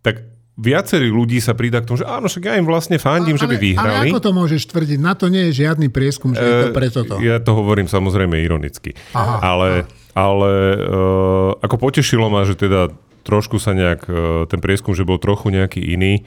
tak 0.00 0.24
viacerí 0.54 1.10
ľudí 1.10 1.42
sa 1.42 1.52
pridá 1.58 1.82
k 1.82 1.90
tomu, 1.90 1.98
že 1.98 2.06
áno, 2.06 2.30
však 2.30 2.46
ja 2.46 2.54
im 2.54 2.66
vlastne 2.66 2.96
fandím, 3.02 3.34
ale, 3.34 3.42
že 3.42 3.50
by 3.50 3.56
vyhrali. 3.58 4.06
Ale 4.06 4.14
ako 4.14 4.20
to 4.22 4.30
môžeš 4.30 4.62
tvrdiť? 4.70 4.98
Na 5.02 5.18
to 5.18 5.26
nie 5.26 5.50
je 5.50 5.66
žiadny 5.66 5.90
prieskum, 5.90 6.30
že 6.30 6.42
je 6.42 6.54
to 6.62 6.68
e, 6.70 6.74
preto 6.74 7.00
to. 7.02 7.14
Ja 7.18 7.42
to 7.42 7.58
hovorím 7.58 7.90
samozrejme 7.90 8.38
ironicky. 8.38 8.94
Aha, 9.18 9.42
ale 9.42 9.68
aha. 9.82 9.90
ale 10.14 10.50
uh, 10.78 11.50
ako 11.58 11.76
potešilo 11.90 12.30
ma, 12.30 12.46
že 12.46 12.54
teda 12.54 12.94
trošku 13.26 13.58
sa 13.58 13.74
nejak, 13.74 14.06
uh, 14.06 14.16
ten 14.46 14.62
prieskum, 14.62 14.94
že 14.94 15.02
bol 15.02 15.18
trochu 15.18 15.50
nejaký 15.50 15.82
iný. 15.82 16.22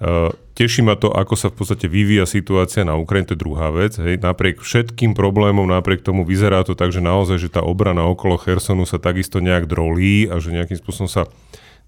Uh, 0.00 0.32
teší 0.56 0.82
ma 0.82 0.96
to, 0.96 1.12
ako 1.12 1.36
sa 1.36 1.52
v 1.52 1.60
podstate 1.60 1.86
vyvíja 1.86 2.26
situácia 2.26 2.82
na 2.82 2.98
Ukrajine, 2.98 3.30
to 3.30 3.34
je 3.38 3.44
druhá 3.44 3.70
vec. 3.70 3.94
Hej. 4.02 4.18
Napriek 4.18 4.64
všetkým 4.64 5.14
problémom, 5.14 5.68
napriek 5.68 6.02
tomu 6.02 6.26
vyzerá 6.26 6.66
to 6.66 6.74
tak, 6.74 6.90
že 6.90 6.98
naozaj, 6.98 7.38
že 7.38 7.52
tá 7.52 7.62
obrana 7.62 8.02
okolo 8.02 8.34
Hersonu 8.34 8.82
sa 8.82 8.98
takisto 8.98 9.38
nejak 9.38 9.70
drolí 9.70 10.26
a 10.26 10.42
že 10.42 10.50
nejakým 10.50 10.80
spôsobom 10.80 11.06
sa 11.06 11.30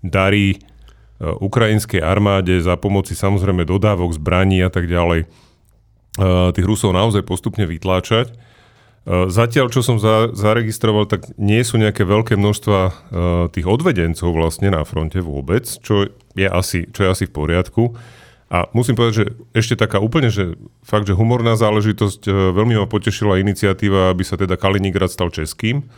darí 0.04 0.62
ukrajinskej 1.20 2.00
armáde 2.00 2.62
za 2.62 2.78
pomoci 2.78 3.12
samozrejme 3.18 3.66
dodávok 3.66 4.16
zbraní 4.16 4.62
a 4.62 4.70
tak 4.70 4.86
ďalej 4.86 5.26
tých 6.52 6.66
Rusov 6.68 6.92
naozaj 6.92 7.24
postupne 7.24 7.64
vytláčať. 7.64 8.36
Zatiaľ, 9.08 9.66
čo 9.66 9.82
som 9.82 9.98
za, 9.98 10.30
zaregistroval, 10.30 11.10
tak 11.10 11.26
nie 11.34 11.58
sú 11.66 11.74
nejaké 11.74 12.06
veľké 12.06 12.38
množstva 12.38 12.80
tých 13.50 13.66
odvedencov 13.66 14.30
vlastne 14.30 14.70
na 14.70 14.86
fronte 14.86 15.18
vôbec, 15.18 15.66
čo 15.66 16.06
je 16.38 16.46
asi, 16.46 16.86
čo 16.86 17.06
je 17.06 17.08
asi 17.10 17.24
v 17.26 17.34
poriadku. 17.34 17.98
A 18.52 18.68
musím 18.76 18.94
povedať, 18.94 19.14
že 19.16 19.26
ešte 19.56 19.80
taká 19.80 19.96
úplne, 19.96 20.28
že 20.28 20.60
fakt, 20.84 21.08
že 21.08 21.16
humorná 21.16 21.56
záležitosť, 21.56 22.28
veľmi 22.30 22.76
ma 22.76 22.86
potešila 22.86 23.40
iniciatíva, 23.40 24.12
aby 24.12 24.22
sa 24.22 24.36
teda 24.36 24.60
Kaliningrad 24.60 25.08
stal 25.08 25.32
českým. 25.32 25.88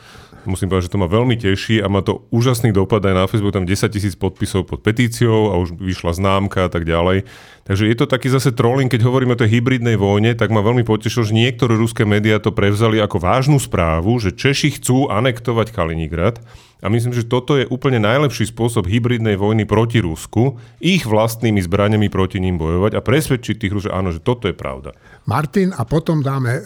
Musím 0.44 0.68
povedať, 0.68 0.88
že 0.88 0.92
to 0.92 1.02
ma 1.02 1.08
veľmi 1.08 1.36
teší 1.40 1.80
a 1.80 1.88
má 1.88 2.04
to 2.04 2.28
úžasný 2.28 2.70
dopad 2.70 3.00
aj 3.04 3.14
na 3.16 3.24
Facebook, 3.28 3.56
tam 3.56 3.68
10 3.68 3.88
tisíc 3.88 4.14
podpisov 4.14 4.68
pod 4.68 4.84
petíciou 4.84 5.52
a 5.52 5.58
už 5.60 5.76
vyšla 5.76 6.12
známka 6.16 6.66
a 6.66 6.70
tak 6.70 6.84
ďalej. 6.84 7.24
Takže 7.64 7.88
je 7.88 7.96
to 7.96 8.04
taký 8.04 8.28
zase 8.28 8.52
trolling, 8.52 8.92
keď 8.92 9.08
hovoríme 9.08 9.32
o 9.32 9.40
tej 9.40 9.56
hybridnej 9.56 9.96
vojne, 9.96 10.36
tak 10.36 10.52
ma 10.52 10.60
veľmi 10.60 10.84
potešilo, 10.84 11.24
že 11.24 11.32
niektoré 11.32 11.80
ruské 11.80 12.04
médiá 12.04 12.36
to 12.36 12.52
prevzali 12.52 13.00
ako 13.00 13.16
vážnu 13.16 13.56
správu, 13.56 14.20
že 14.20 14.36
Češi 14.36 14.76
chcú 14.76 15.08
anektovať 15.08 15.72
Kaliningrad. 15.72 16.44
A 16.84 16.92
myslím, 16.92 17.16
že 17.16 17.24
toto 17.24 17.56
je 17.56 17.64
úplne 17.64 17.96
najlepší 17.96 18.52
spôsob 18.52 18.84
hybridnej 18.84 19.40
vojny 19.40 19.64
proti 19.64 20.04
Rusku, 20.04 20.60
ich 20.84 21.08
vlastnými 21.08 21.56
zbraniami 21.64 22.12
proti 22.12 22.36
ním 22.36 22.60
bojovať 22.60 22.92
a 22.92 23.00
presvedčiť 23.00 23.56
tých 23.56 23.88
že 23.88 23.88
áno, 23.88 24.12
že 24.12 24.20
toto 24.20 24.44
je 24.44 24.52
pravda. 24.52 24.92
Martin 25.24 25.72
a 25.72 25.88
potom 25.88 26.20
dáme 26.20 26.60
e, 26.60 26.62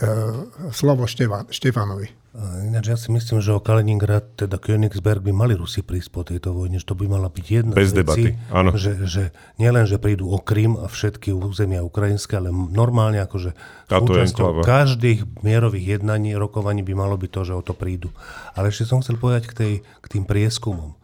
slovo 0.74 1.06
Štefan, 1.06 1.46
Štefanovi. 1.54 2.18
Ináč 2.38 2.84
ja 2.86 2.98
si 2.98 3.08
myslím, 3.10 3.42
že 3.42 3.50
o 3.50 3.58
Kaliningrad, 3.58 4.38
teda 4.38 4.60
Königsberg 4.60 5.24
by 5.24 5.32
mali 5.34 5.54
Rusi 5.56 5.82
prísť 5.82 6.10
po 6.12 6.22
tejto 6.22 6.54
vojne, 6.54 6.78
že 6.78 6.86
to 6.86 6.94
by 6.94 7.08
mala 7.10 7.26
byť 7.32 7.46
jedna 7.46 7.74
Bez 7.74 7.90
z 7.90 8.04
debaty, 8.04 8.30
áno. 8.52 8.76
Že, 8.76 8.92
že 9.08 9.22
nielen, 9.58 9.88
že 9.88 9.96
prídu 9.98 10.28
o 10.30 10.38
Krym 10.38 10.76
a 10.78 10.87
všetky 10.88 11.30
územia 11.36 11.84
ukrajinské, 11.84 12.40
ale 12.40 12.50
normálne 12.50 13.20
akože 13.22 13.54
súčasťou 13.88 14.64
každých 14.64 15.44
mierových 15.44 16.00
jednaní, 16.00 16.34
rokovaní 16.34 16.82
by 16.82 16.94
malo 16.96 17.14
byť 17.14 17.30
to, 17.30 17.42
že 17.46 17.54
o 17.54 17.62
to 17.62 17.76
prídu. 17.76 18.10
Ale 18.56 18.72
ešte 18.72 18.88
som 18.88 19.04
chcel 19.04 19.20
povedať 19.20 19.44
k, 19.48 19.54
tej, 19.54 19.74
k 19.84 20.06
tým 20.08 20.24
prieskumom, 20.26 20.98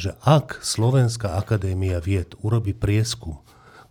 že 0.00 0.16
ak 0.24 0.64
Slovenská 0.64 1.36
akadémia 1.36 2.00
vied 2.00 2.32
urobí 2.40 2.72
prieskum, 2.72 3.38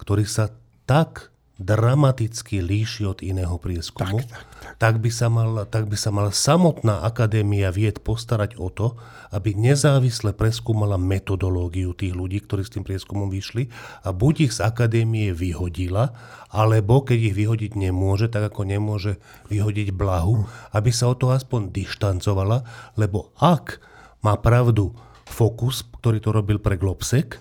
ktorý 0.01 0.25
sa 0.25 0.49
tak 0.89 1.29
dramaticky 1.59 2.63
líši 2.63 3.03
od 3.03 3.19
iného 3.19 3.59
prieskumu, 3.59 4.23
tak, 4.23 4.31
tak, 4.31 4.43
tak. 4.63 4.73
Tak, 4.79 4.95
by 5.03 5.11
sa 5.11 5.27
mal, 5.27 5.67
tak 5.67 5.91
by 5.91 5.97
sa 5.99 6.09
mala 6.09 6.31
samotná 6.31 7.03
akadémia 7.03 7.67
vied 7.67 7.99
postarať 7.99 8.55
o 8.55 8.71
to, 8.71 8.95
aby 9.35 9.51
nezávisle 9.51 10.31
preskúmala 10.31 10.95
metodológiu 10.95 11.91
tých 11.91 12.15
ľudí, 12.15 12.39
ktorí 12.47 12.63
s 12.63 12.71
tým 12.71 12.87
prieskumom 12.87 13.27
vyšli 13.27 13.67
a 14.07 14.15
buď 14.15 14.49
ich 14.49 14.53
z 14.55 14.63
akadémie 14.63 15.35
vyhodila, 15.35 16.15
alebo 16.47 17.03
keď 17.03 17.29
ich 17.29 17.35
vyhodiť 17.35 17.75
nemôže, 17.75 18.31
tak 18.31 18.55
ako 18.55 18.63
nemôže 18.63 19.19
vyhodiť 19.51 19.91
blahu, 19.91 20.47
aby 20.71 20.89
sa 20.95 21.11
o 21.11 21.15
to 21.19 21.29
aspoň 21.35 21.75
dištancovala, 21.75 22.63
lebo 22.95 23.35
ak 23.35 23.83
má 24.23 24.39
pravdu 24.39 24.95
Fokus, 25.29 25.85
ktorý 26.01 26.17
to 26.23 26.33
robil 26.33 26.57
pre 26.57 26.79
Globsek, 26.79 27.37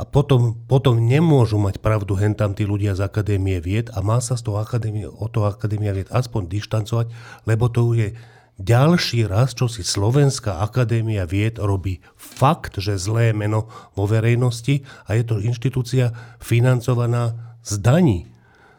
a 0.00 0.08
potom, 0.08 0.56
potom 0.64 0.96
nemôžu 0.96 1.60
mať 1.60 1.76
pravdu 1.84 2.16
hen 2.16 2.32
tam 2.32 2.56
tí 2.56 2.64
ľudia 2.64 2.96
z 2.96 3.04
Akadémie 3.04 3.60
vied 3.60 3.92
a 3.92 4.00
má 4.00 4.16
sa 4.24 4.32
z 4.32 4.48
toho 4.48 4.56
akadémie, 4.56 5.04
o 5.04 5.28
toho 5.28 5.52
Akadémia 5.52 5.92
vied 5.92 6.08
aspoň 6.08 6.48
dištancovať, 6.48 7.12
lebo 7.44 7.68
to 7.68 7.92
je 7.92 8.16
ďalší 8.56 9.28
raz, 9.28 9.52
čo 9.52 9.68
si 9.68 9.84
Slovenská 9.84 10.60
akadémia 10.60 11.24
vied 11.24 11.60
robí 11.60 12.00
fakt, 12.16 12.80
že 12.80 13.00
zlé 13.00 13.36
meno 13.36 13.68
vo 13.92 14.04
verejnosti 14.04 14.84
a 15.04 15.16
je 15.16 15.24
to 15.24 15.40
inštitúcia 15.40 16.16
financovaná 16.40 17.56
z 17.60 17.80
daní. 17.80 18.18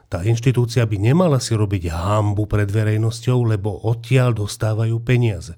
Tá 0.09 0.25
inštitúcia 0.25 0.85
by 0.89 0.97
nemala 1.01 1.37
si 1.37 1.53
robiť 1.53 1.89
hambu 1.93 2.49
pred 2.49 2.67
verejnosťou, 2.67 3.45
lebo 3.45 3.73
odtiaľ 3.85 4.37
dostávajú 4.37 4.97
peniaze. 5.05 5.53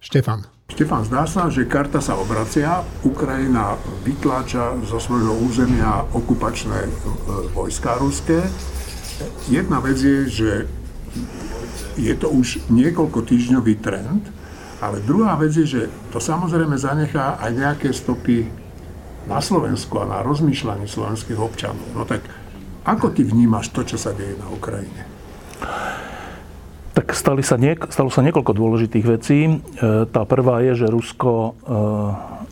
Štefan. 0.00 0.57
Štefan, 0.68 1.00
zdá 1.00 1.24
sa, 1.24 1.48
že 1.48 1.64
karta 1.64 1.98
sa 1.98 2.20
obracia, 2.20 2.84
Ukrajina 3.00 3.80
vytláča 4.04 4.76
zo 4.84 5.00
svojho 5.00 5.32
územia 5.40 6.04
okupačné 6.12 6.84
e, 6.84 6.90
vojská 7.56 7.96
ruské. 7.96 8.44
Jedna 9.48 9.80
vec 9.80 9.96
je, 9.96 10.28
že 10.28 10.50
je 11.96 12.14
to 12.14 12.28
už 12.28 12.68
niekoľko 12.68 13.24
týždňový 13.24 13.80
trend, 13.80 14.28
ale 14.84 15.00
druhá 15.02 15.40
vec 15.40 15.56
je, 15.56 15.66
že 15.66 15.82
to 16.12 16.20
samozrejme 16.20 16.76
zanechá 16.76 17.40
aj 17.40 17.50
nejaké 17.56 17.88
stopy 17.90 18.46
na 19.24 19.40
Slovensku 19.40 19.98
a 19.98 20.06
na 20.06 20.18
rozmýšľaní 20.20 20.84
slovenských 20.84 21.40
občanov. 21.40 21.88
No 21.96 22.04
tak 22.04 22.22
ako 22.84 23.16
ty 23.16 23.24
vnímaš 23.24 23.72
to, 23.72 23.88
čo 23.88 23.96
sa 23.96 24.12
deje 24.12 24.36
na 24.36 24.46
Ukrajine? 24.52 25.17
Tak 26.98 27.14
stali 27.14 27.46
sa 27.46 27.54
niek- 27.54 27.94
stalo 27.94 28.10
sa 28.10 28.26
niekoľko 28.26 28.58
dôležitých 28.58 29.06
vecí. 29.06 29.46
E, 29.46 29.54
tá 30.10 30.26
prvá 30.26 30.66
je, 30.66 30.82
že 30.82 30.90
Rusko 30.90 31.30
e, 31.30 31.50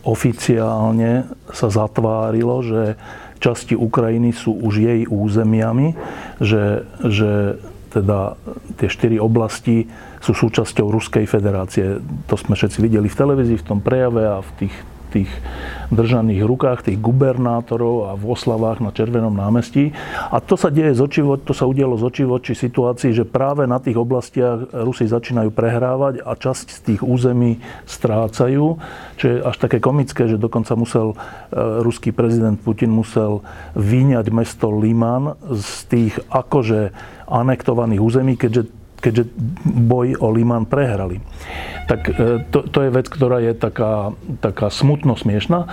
oficiálne 0.07 1.27
sa 1.51 1.67
zatvárilo, 1.67 2.63
že 2.63 2.95
časti 3.43 3.75
Ukrajiny 3.75 4.31
sú 4.31 4.55
už 4.55 4.73
jej 4.79 5.01
územiami, 5.03 5.99
že, 6.39 6.87
že 7.03 7.59
teda 7.91 8.39
tie 8.79 8.87
štyri 8.87 9.19
oblasti 9.19 9.91
sú 10.23 10.31
súčasťou 10.31 10.95
Ruskej 10.95 11.27
federácie. 11.27 11.99
To 12.31 12.39
sme 12.39 12.55
všetci 12.55 12.79
videli 12.79 13.11
v 13.11 13.19
televízii, 13.19 13.59
v 13.59 13.67
tom 13.67 13.83
prejave 13.83 14.31
a 14.31 14.39
v 14.39 14.51
tých 14.63 14.75
tých 15.11 15.31
držaných 15.89 16.43
rukách 16.43 16.91
tých 16.91 16.99
gubernátorov 16.99 18.11
a 18.11 18.11
v 18.19 18.23
oslavách 18.27 18.83
na 18.83 18.91
Červenom 18.91 19.31
námestí. 19.31 19.95
A 20.31 20.43
to 20.43 20.59
sa 20.59 20.67
deje 20.67 20.95
z 20.95 21.01
očivo, 21.03 21.39
to 21.39 21.55
sa 21.55 21.63
udialo 21.63 21.95
z 21.95 22.03
očivo, 22.03 22.39
či 22.43 22.53
situácii, 22.53 23.15
že 23.15 23.23
práve 23.23 23.63
na 23.65 23.79
tých 23.79 23.95
oblastiach 23.95 24.67
Rusi 24.71 25.07
začínajú 25.07 25.49
prehrávať 25.55 26.23
a 26.23 26.35
časť 26.35 26.67
z 26.67 26.79
tých 26.83 27.01
území 27.01 27.63
strácajú, 27.87 28.77
čo 29.15 29.25
je 29.25 29.35
až 29.41 29.55
také 29.55 29.79
komické, 29.79 30.27
že 30.27 30.35
dokonca 30.35 30.75
musel 30.75 31.13
e, 31.13 31.15
ruský 31.81 32.11
prezident 32.11 32.59
Putin 32.59 32.91
musel 32.91 33.41
vyňať 33.79 34.25
mesto 34.29 34.67
Liman 34.67 35.39
z 35.55 35.69
tých 35.87 36.13
akože 36.27 36.91
anektovaných 37.27 38.01
území, 38.03 38.39
keďže 38.39 38.76
keďže 39.07 39.23
boj 39.87 40.19
o 40.19 40.27
Liman 40.35 40.67
prehrali. 40.67 41.23
Tak 41.87 41.99
e, 42.11 42.43
to, 42.51 42.67
to 42.67 42.79
je 42.83 42.91
vec, 42.91 43.07
ktorá 43.07 43.39
je 43.39 43.55
taká, 43.55 44.11
taká 44.43 44.67
smutno 44.67 45.15
smiešná. 45.15 45.71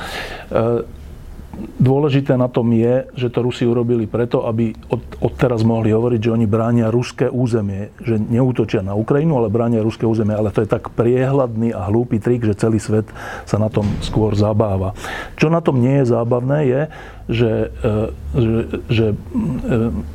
E, 1.55 1.83
dôležité 1.83 2.35
na 2.35 2.51
tom 2.51 2.75
je, 2.75 3.07
že 3.15 3.31
to 3.31 3.47
Rusi 3.47 3.65
urobili 3.65 4.11
preto, 4.11 4.45
aby 4.45 4.75
od, 4.91 5.01
odteraz 5.23 5.63
mohli 5.63 5.95
hovoriť, 5.95 6.21
že 6.21 6.35
oni 6.35 6.47
bránia 6.51 6.91
ruské 6.91 7.31
územie, 7.31 7.95
že 8.03 8.19
neútočia 8.19 8.83
na 8.83 8.99
Ukrajinu, 8.99 9.39
ale 9.39 9.55
bránia 9.55 9.87
ruské 9.87 10.05
územie. 10.05 10.35
Ale 10.35 10.51
to 10.51 10.67
je 10.67 10.69
tak 10.69 10.91
priehľadný 10.93 11.71
a 11.73 11.87
hlúpy 11.87 12.19
trik, 12.19 12.43
že 12.43 12.59
celý 12.59 12.83
svet 12.83 13.07
sa 13.47 13.57
na 13.63 13.71
tom 13.71 13.87
skôr 14.03 14.35
zabáva. 14.35 14.93
Čo 15.39 15.49
na 15.49 15.63
tom 15.63 15.79
nie 15.79 16.03
je 16.03 16.11
zábavné 16.11 16.59
je, 16.67 16.83
že, 17.31 17.53
e, 17.71 17.95
že, 18.37 18.59
že 18.91 19.07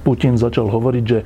Putin 0.05 0.37
začal 0.37 0.69
hovoriť, 0.69 1.05
že 1.05 1.19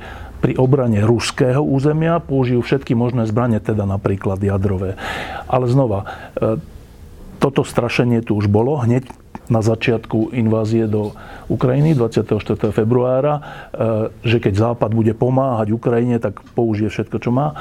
pri 0.44 0.60
obrane 0.60 1.00
ruského 1.00 1.64
územia 1.64 2.20
použijú 2.20 2.60
všetky 2.60 2.92
možné 2.92 3.24
zbranie, 3.24 3.64
teda 3.64 3.88
napríklad 3.88 4.36
jadrové. 4.44 5.00
Ale 5.48 5.64
znova, 5.72 6.04
e, 6.36 6.60
toto 7.40 7.64
strašenie 7.64 8.20
tu 8.20 8.36
už 8.36 8.52
bolo 8.52 8.76
hneď 8.76 9.08
na 9.48 9.60
začiatku 9.60 10.32
invázie 10.32 10.88
do 10.88 11.12
Ukrajiny 11.52 11.92
24. 11.92 12.72
februára, 12.72 13.34
e, 13.36 13.42
že 14.24 14.40
keď 14.40 14.54
Západ 14.54 14.90
bude 14.96 15.12
pomáhať 15.12 15.76
Ukrajine, 15.76 16.16
tak 16.16 16.40
použije 16.56 16.88
všetko, 16.88 17.16
čo 17.20 17.30
má. 17.32 17.52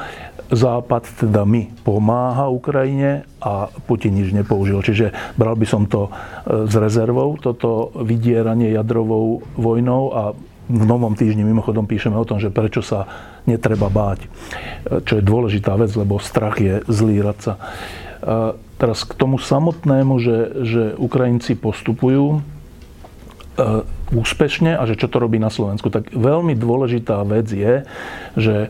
Západ 0.47 1.27
teda 1.27 1.43
my 1.43 1.83
pomáha 1.83 2.47
Ukrajine 2.47 3.27
a 3.43 3.67
Putin 3.89 4.15
nič 4.15 4.31
nepoužil. 4.31 4.79
Čiže 4.79 5.35
bral 5.35 5.59
by 5.59 5.67
som 5.67 5.83
to 5.91 6.07
e, 6.07 6.11
s 6.67 6.73
rezervou, 6.75 7.35
toto 7.35 7.91
vydieranie 7.99 8.71
jadrovou 8.71 9.43
vojnou 9.59 10.03
a 10.15 10.23
v 10.63 10.83
novom 10.87 11.11
týždni 11.11 11.43
mimochodom 11.43 11.83
píšeme 11.83 12.15
o 12.15 12.23
tom, 12.23 12.39
že 12.39 12.47
prečo 12.47 12.79
sa 12.79 13.03
netreba 13.43 13.91
báť. 13.91 14.31
Čo 15.03 15.19
je 15.19 15.23
dôležitá 15.23 15.75
vec, 15.75 15.91
lebo 15.91 16.23
strach 16.23 16.55
je 16.55 16.79
zlý 16.87 17.19
radca. 17.19 17.59
Teraz 18.83 19.07
k 19.07 19.15
tomu 19.15 19.39
samotnému, 19.39 20.19
že, 20.19 20.37
že 20.67 20.83
Ukrajinci 20.99 21.55
postupujú 21.55 22.35
e, 22.35 22.39
úspešne 24.11 24.75
a 24.75 24.83
že 24.83 24.99
čo 24.99 25.07
to 25.07 25.23
robí 25.23 25.39
na 25.39 25.47
Slovensku. 25.47 25.87
Tak 25.87 26.11
veľmi 26.11 26.51
dôležitá 26.59 27.23
vec 27.23 27.47
je, 27.47 27.87
že 28.35 28.67
e, 28.67 28.69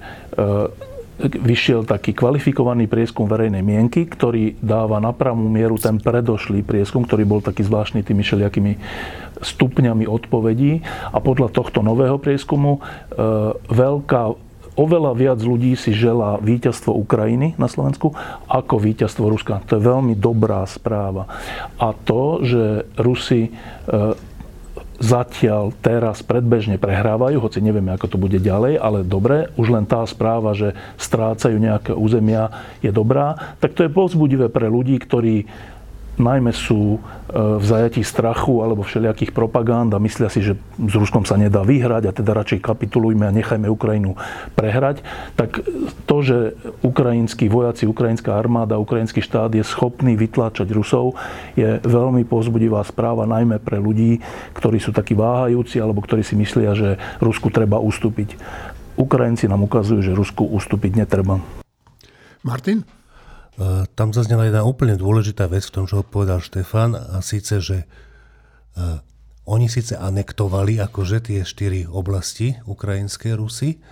vyšiel 1.18 1.90
taký 1.90 2.14
kvalifikovaný 2.14 2.86
prieskum 2.86 3.26
verejnej 3.26 3.66
mienky, 3.66 4.06
ktorý 4.06 4.54
dáva 4.62 5.02
na 5.02 5.18
pravú 5.18 5.50
mieru 5.50 5.82
ten 5.82 5.98
predošlý 5.98 6.62
prieskum, 6.62 7.10
ktorý 7.10 7.26
bol 7.26 7.42
taký 7.42 7.66
zvláštny 7.66 8.06
tými 8.06 8.22
všelijakými 8.22 8.74
stupňami 9.42 10.06
odpovedí. 10.06 10.86
A 11.10 11.18
podľa 11.18 11.50
tohto 11.50 11.82
nového 11.82 12.22
prieskumu 12.22 12.78
e, 12.78 12.80
veľká 13.66 14.43
oveľa 14.76 15.12
viac 15.14 15.40
ľudí 15.42 15.78
si 15.78 15.94
želá 15.94 16.42
víťazstvo 16.42 16.94
Ukrajiny 16.94 17.54
na 17.62 17.70
Slovensku 17.70 18.14
ako 18.50 18.76
víťazstvo 18.78 19.30
Ruska. 19.30 19.62
To 19.70 19.78
je 19.78 19.86
veľmi 19.86 20.14
dobrá 20.18 20.66
správa. 20.66 21.30
A 21.78 21.94
to, 21.94 22.42
že 22.42 22.90
Rusi 22.98 23.50
e, 23.50 23.52
zatiaľ 25.04 25.76
teraz 25.84 26.24
predbežne 26.24 26.80
prehrávajú, 26.80 27.44
hoci 27.44 27.60
nevieme, 27.60 27.92
ako 27.92 28.16
to 28.16 28.18
bude 28.22 28.40
ďalej, 28.40 28.80
ale 28.80 29.04
dobre, 29.04 29.52
už 29.60 29.74
len 29.74 29.84
tá 29.84 30.00
správa, 30.08 30.56
že 30.56 30.78
strácajú 30.96 31.60
nejaké 31.60 31.92
územia, 31.92 32.48
je 32.80 32.88
dobrá, 32.94 33.58
tak 33.60 33.76
to 33.76 33.84
je 33.84 33.92
povzbudivé 33.92 34.48
pre 34.48 34.72
ľudí, 34.72 34.96
ktorí 35.02 35.44
najmä 36.18 36.54
sú 36.54 36.98
e, 36.98 37.00
v 37.34 37.64
zajatí 37.66 38.06
strachu 38.06 38.62
alebo 38.62 38.86
všelijakých 38.86 39.34
propagand 39.34 39.90
a 39.94 40.00
myslia 40.02 40.30
si, 40.30 40.46
že 40.46 40.54
s 40.78 40.94
Ruskom 40.94 41.26
sa 41.26 41.40
nedá 41.40 41.66
vyhrať 41.66 42.04
a 42.10 42.16
teda 42.16 42.38
radšej 42.38 42.62
kapitulujme 42.62 43.26
a 43.26 43.34
nechajme 43.34 43.66
Ukrajinu 43.66 44.14
prehrať, 44.54 45.02
tak 45.34 45.66
to, 46.06 46.18
že 46.22 46.38
ukrajinskí 46.86 47.50
vojaci, 47.50 47.90
ukrajinská 47.90 48.38
armáda, 48.38 48.78
ukrajinský 48.78 49.26
štát 49.26 49.50
je 49.58 49.66
schopný 49.66 50.14
vytláčať 50.14 50.70
Rusov, 50.70 51.18
je 51.58 51.82
veľmi 51.82 52.26
povzbudivá 52.30 52.86
správa 52.86 53.26
najmä 53.26 53.58
pre 53.58 53.82
ľudí, 53.82 54.22
ktorí 54.54 54.78
sú 54.78 54.94
takí 54.94 55.18
váhajúci 55.18 55.82
alebo 55.82 56.06
ktorí 56.06 56.22
si 56.22 56.38
myslia, 56.38 56.78
že 56.78 57.02
Rusku 57.18 57.50
treba 57.50 57.82
ustúpiť. 57.82 58.38
Ukrajinci 58.94 59.50
nám 59.50 59.66
ukazujú, 59.66 60.06
že 60.06 60.14
Rusku 60.14 60.46
ustúpiť 60.46 61.02
netreba. 61.02 61.42
Martin? 62.46 62.86
E, 63.54 63.86
tam 63.94 64.10
zaznela 64.16 64.50
jedna 64.50 64.66
úplne 64.66 64.98
dôležitá 64.98 65.46
vec 65.46 65.68
v 65.70 65.74
tom, 65.74 65.86
čo 65.86 66.02
povedal 66.02 66.42
Štefan, 66.42 66.98
a 66.98 67.22
síce, 67.22 67.62
že 67.62 67.86
uh, 68.78 69.02
oni 69.44 69.68
síce 69.68 70.00
anektovali 70.00 70.80
akože 70.80 71.28
tie 71.28 71.40
štyri 71.44 71.84
oblasti 71.84 72.56
ukrajinské 72.64 73.36
Rusy, 73.36 73.84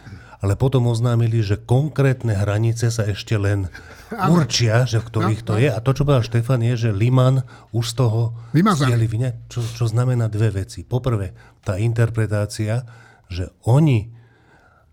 ale 0.42 0.58
potom 0.58 0.90
oznámili, 0.90 1.44
že 1.46 1.62
konkrétne 1.62 2.34
hranice 2.34 2.90
sa 2.90 3.06
ešte 3.06 3.38
len 3.38 3.70
určia, 4.10 4.90
že 4.90 4.98
v 4.98 5.08
ktorých 5.12 5.42
to 5.46 5.54
je. 5.62 5.70
A 5.70 5.78
to, 5.84 5.94
čo 5.94 6.08
povedal 6.08 6.26
Štefan, 6.26 6.66
je, 6.66 6.90
že 6.90 6.96
Liman 6.96 7.46
už 7.76 7.94
z 7.94 7.96
toho 8.00 8.22
stieli 8.56 9.06
vyňať, 9.06 9.52
čo, 9.52 9.62
čo 9.62 9.86
znamená 9.86 10.32
dve 10.32 10.66
veci. 10.66 10.82
Poprvé, 10.82 11.38
tá 11.62 11.78
interpretácia, 11.78 12.88
že 13.30 13.54
oni 13.70 14.10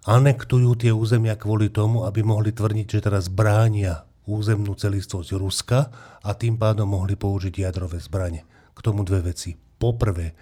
anektujú 0.04 0.74
tie 0.76 0.92
územia 0.92 1.38
kvôli 1.38 1.72
tomu, 1.72 2.04
aby 2.04 2.20
mohli 2.20 2.52
tvrdiť, 2.52 2.98
že 2.98 3.04
teraz 3.08 3.32
bránia 3.32 4.07
územnú 4.28 4.76
celistvosť 4.76 5.30
Ruska 5.40 5.80
a 6.20 6.30
tým 6.36 6.60
pádom 6.60 6.92
mohli 6.92 7.16
použiť 7.16 7.64
jadrové 7.64 7.96
zbranie. 7.98 8.44
K 8.76 8.78
tomu 8.84 9.02
dve 9.02 9.32
veci. 9.32 9.56
Poprvé, 9.56 10.36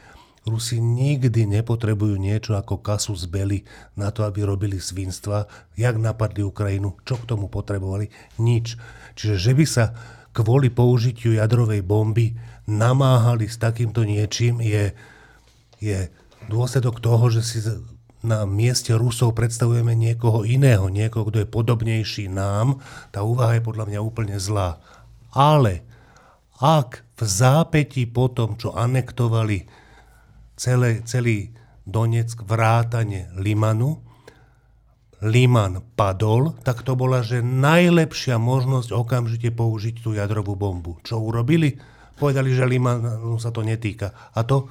Rusi 0.46 0.78
nikdy 0.78 1.46
nepotrebujú 1.58 2.14
niečo 2.18 2.54
ako 2.54 2.78
kasu 2.78 3.18
z 3.18 3.26
bely 3.26 3.58
na 3.98 4.14
to, 4.14 4.22
aby 4.22 4.46
robili 4.46 4.78
svinstva. 4.78 5.50
Jak 5.74 5.98
napadli 5.98 6.46
Ukrajinu? 6.46 6.94
Čo 7.02 7.18
k 7.18 7.34
tomu 7.34 7.50
potrebovali? 7.50 8.10
Nič. 8.38 8.78
Čiže 9.18 9.36
že 9.38 9.52
by 9.58 9.64
sa 9.66 9.84
kvôli 10.30 10.70
použitiu 10.70 11.34
jadrovej 11.34 11.82
bomby 11.82 12.38
namáhali 12.70 13.50
s 13.50 13.58
takýmto 13.58 14.06
niečím 14.06 14.62
je, 14.62 14.94
je 15.82 16.12
dôsledok 16.46 17.02
toho, 17.02 17.26
že 17.32 17.42
si 17.42 17.58
na 18.26 18.42
mieste 18.44 18.90
Rusov 18.92 19.38
predstavujeme 19.38 19.94
niekoho 19.94 20.42
iného, 20.42 20.90
niekoho, 20.90 21.30
kto 21.30 21.46
je 21.46 21.48
podobnejší 21.48 22.26
nám, 22.26 22.82
tá 23.14 23.22
úvaha 23.22 23.56
je 23.56 23.62
podľa 23.62 23.84
mňa 23.86 24.00
úplne 24.02 24.36
zlá. 24.42 24.82
Ale 25.30 25.86
ak 26.58 27.06
v 27.16 27.22
zápäti 27.22 28.04
po 28.04 28.28
tom, 28.28 28.58
čo 28.58 28.74
anektovali 28.74 29.64
celé, 30.58 31.06
celý 31.06 31.54
Donetsk 31.86 32.42
vrátane 32.42 33.30
Limanu, 33.38 34.02
Liman 35.24 35.80
padol, 35.96 36.52
tak 36.60 36.84
to 36.84 36.92
bola, 36.92 37.24
že 37.24 37.40
najlepšia 37.40 38.36
možnosť 38.36 38.92
okamžite 38.92 39.48
použiť 39.48 40.04
tú 40.04 40.12
jadrovú 40.12 40.60
bombu. 40.60 41.00
Čo 41.00 41.24
urobili? 41.24 41.80
Povedali, 42.20 42.52
že 42.52 42.68
Limanu 42.68 43.40
sa 43.40 43.48
to 43.48 43.64
netýka. 43.64 44.12
A 44.36 44.44
to, 44.44 44.68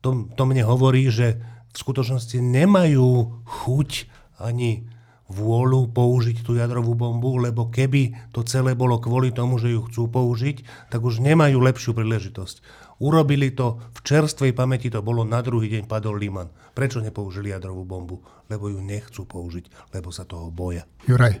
to, 0.00 0.28
to 0.32 0.42
mne 0.48 0.64
hovorí, 0.64 1.12
že 1.12 1.36
v 1.74 1.76
skutočnosti 1.76 2.38
nemajú 2.38 3.42
chuť 3.42 3.90
ani 4.38 4.86
vôľu 5.24 5.90
použiť 5.90 6.44
tú 6.44 6.54
jadrovú 6.54 6.92
bombu, 6.94 7.40
lebo 7.40 7.72
keby 7.72 8.30
to 8.30 8.44
celé 8.44 8.76
bolo 8.76 9.00
kvôli 9.00 9.32
tomu, 9.32 9.56
že 9.56 9.72
ju 9.72 9.82
chcú 9.88 10.06
použiť, 10.06 10.88
tak 10.92 11.00
už 11.00 11.18
nemajú 11.24 11.58
lepšiu 11.58 11.96
príležitosť. 11.96 12.84
Urobili 13.02 13.50
to, 13.50 13.82
v 13.90 14.00
čerstvej 14.06 14.54
pamäti 14.54 14.86
to 14.86 15.02
bolo, 15.02 15.26
na 15.26 15.42
druhý 15.42 15.66
deň 15.66 15.90
padol 15.90 16.14
Liman. 16.14 16.52
Prečo 16.76 17.02
nepoužili 17.02 17.50
jadrovú 17.50 17.82
bombu? 17.82 18.22
Lebo 18.46 18.70
ju 18.70 18.78
nechcú 18.78 19.26
použiť, 19.26 19.96
lebo 19.96 20.14
sa 20.14 20.22
toho 20.22 20.52
boja. 20.52 20.86
Juraj. 21.08 21.40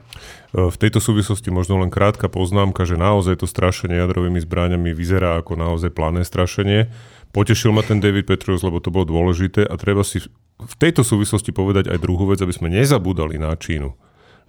v 0.56 0.76
tejto 0.80 0.98
súvislosti 0.98 1.54
možno 1.54 1.78
len 1.78 1.94
krátka 1.94 2.26
poznámka, 2.26 2.82
že 2.88 2.98
naozaj 2.98 3.44
to 3.44 3.46
strašenie 3.46 4.02
jadrovými 4.02 4.42
zbraniami 4.42 4.90
vyzerá 4.96 5.38
ako 5.38 5.54
naozaj 5.54 5.94
plané 5.94 6.26
strašenie 6.26 6.90
Potešil 7.34 7.74
ma 7.74 7.82
ten 7.82 7.98
David 7.98 8.30
Petrus, 8.30 8.62
lebo 8.62 8.78
to 8.78 8.94
bolo 8.94 9.10
dôležité 9.10 9.66
a 9.66 9.74
treba 9.74 10.06
si 10.06 10.22
v 10.54 10.74
tejto 10.78 11.02
súvislosti 11.02 11.50
povedať 11.50 11.90
aj 11.90 11.98
druhú 11.98 12.30
vec, 12.30 12.38
aby 12.38 12.54
sme 12.54 12.70
nezabúdali 12.70 13.42
na 13.42 13.50
Čínu. 13.58 13.90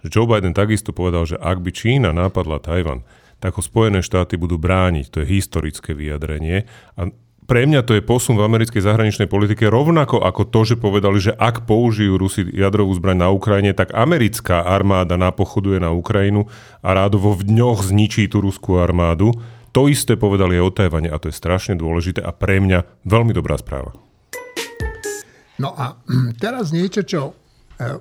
Joe 0.06 0.30
Biden 0.30 0.54
takisto 0.54 0.94
povedal, 0.94 1.26
že 1.26 1.34
ak 1.34 1.66
by 1.66 1.70
Čína 1.74 2.14
nápadla 2.14 2.62
Tajvan, 2.62 3.02
tak 3.42 3.58
ho 3.58 3.62
Spojené 3.64 4.06
štáty 4.06 4.38
budú 4.38 4.54
brániť. 4.54 5.10
To 5.10 5.16
je 5.20 5.26
historické 5.26 5.98
vyjadrenie. 5.98 6.70
A 6.94 7.10
pre 7.46 7.62
mňa 7.62 7.86
to 7.86 7.94
je 7.94 8.02
posun 8.02 8.34
v 8.34 8.42
americkej 8.42 8.82
zahraničnej 8.82 9.30
politike 9.30 9.70
rovnako 9.70 10.18
ako 10.18 10.50
to, 10.50 10.60
že 10.66 10.82
povedali, 10.82 11.22
že 11.22 11.30
ak 11.30 11.62
použijú 11.62 12.18
Rusi 12.18 12.42
jadrovú 12.42 12.90
zbraň 12.98 13.22
na 13.22 13.28
Ukrajine, 13.30 13.70
tak 13.70 13.94
americká 13.94 14.66
armáda 14.66 15.14
napochoduje 15.14 15.78
na 15.78 15.94
Ukrajinu 15.94 16.50
a 16.82 16.88
rádo 16.90 17.22
vo 17.22 17.38
dňoch 17.38 17.86
zničí 17.86 18.26
tú 18.26 18.42
ruskú 18.42 18.82
armádu. 18.82 19.30
To 19.76 19.92
isté 19.92 20.16
povedali 20.16 20.56
aj 20.56 20.64
o 20.64 20.72
Tajvane 20.72 21.12
a 21.12 21.20
to 21.20 21.28
je 21.28 21.36
strašne 21.36 21.76
dôležité 21.76 22.24
a 22.24 22.32
pre 22.32 22.64
mňa 22.64 23.04
veľmi 23.04 23.36
dobrá 23.36 23.60
správa. 23.60 23.92
No 25.60 25.76
a 25.76 26.00
teraz 26.42 26.72
niečo, 26.72 27.04
čo 27.04 27.20
e, 27.28 27.32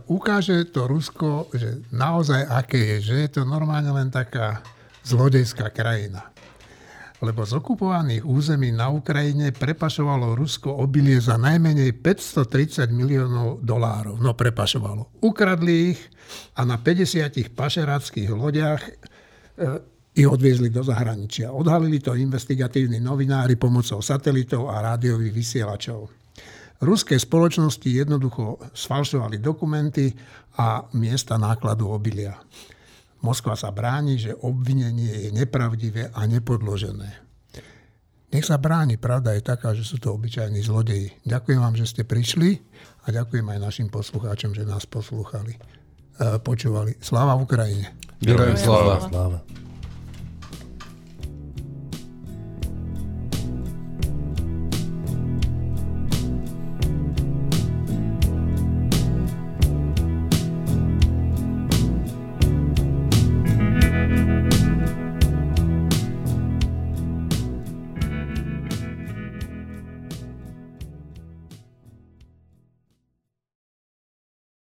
ukáže 0.08 0.72
to 0.72 0.88
Rusko, 0.88 1.52
že 1.52 1.84
naozaj 1.92 2.48
aké 2.48 2.80
je, 2.80 2.98
že 3.12 3.16
je 3.28 3.30
to 3.36 3.42
normálne 3.44 3.92
len 3.92 4.08
taká 4.08 4.64
zlodejská 5.04 5.68
krajina. 5.76 6.32
Lebo 7.20 7.44
z 7.44 7.60
okupovaných 7.60 8.24
území 8.24 8.72
na 8.72 8.88
Ukrajine 8.88 9.52
prepašovalo 9.52 10.32
Rusko 10.32 10.72
obilie 10.80 11.20
za 11.20 11.36
najmenej 11.36 11.92
530 12.00 12.88
miliónov 12.96 13.60
dolárov. 13.60 14.16
No 14.24 14.32
prepašovalo. 14.32 15.20
Ukradli 15.20 15.92
ich 15.92 16.00
a 16.56 16.64
na 16.64 16.80
50 16.80 17.52
pašeráckých 17.52 18.32
loďach 18.32 18.80
e, 18.80 18.92
ich 20.16 20.28
odviezli 20.28 20.72
do 20.72 20.80
zahraničia. 20.80 21.52
Odhalili 21.52 22.00
to 22.00 22.16
investigatívni 22.16 23.04
novinári 23.04 23.60
pomocou 23.60 24.00
satelitov 24.00 24.72
a 24.72 24.80
rádiových 24.80 25.36
vysielačov. 25.36 26.08
Ruské 26.80 27.20
spoločnosti 27.20 27.88
jednoducho 27.88 28.72
sfalšovali 28.72 29.44
dokumenty 29.44 30.12
a 30.60 30.88
miesta 30.96 31.36
nákladu 31.36 31.92
obilia. 31.92 32.36
Moskva 33.24 33.60
sa 33.60 33.72
bráni, 33.76 34.20
že 34.20 34.36
obvinenie 34.36 35.28
je 35.28 35.30
nepravdivé 35.36 36.12
a 36.16 36.24
nepodložené. 36.28 37.26
Nech 38.36 38.46
sa 38.48 38.60
bráni, 38.60 39.00
pravda 39.00 39.32
je 39.36 39.44
taká, 39.44 39.72
že 39.72 39.88
sú 39.88 39.96
to 39.96 40.12
obyčajní 40.12 40.60
zlodeji. 40.60 41.16
Ďakujem 41.24 41.60
vám, 41.60 41.76
že 41.80 41.88
ste 41.88 42.04
prišli 42.04 42.60
a 43.08 43.16
ďakujem 43.16 43.48
aj 43.48 43.60
našim 43.64 43.88
poslucháčom, 43.88 44.52
že 44.52 44.68
nás 44.68 44.84
poslúchali. 44.84 45.56
E, 45.56 45.60
počúvali. 46.44 47.00
Sláva 47.00 47.40
Ukrajine. 47.40 47.96
Ďakujem, 48.20 48.58
sláva. 48.60 48.96
Sláva. 49.08 49.65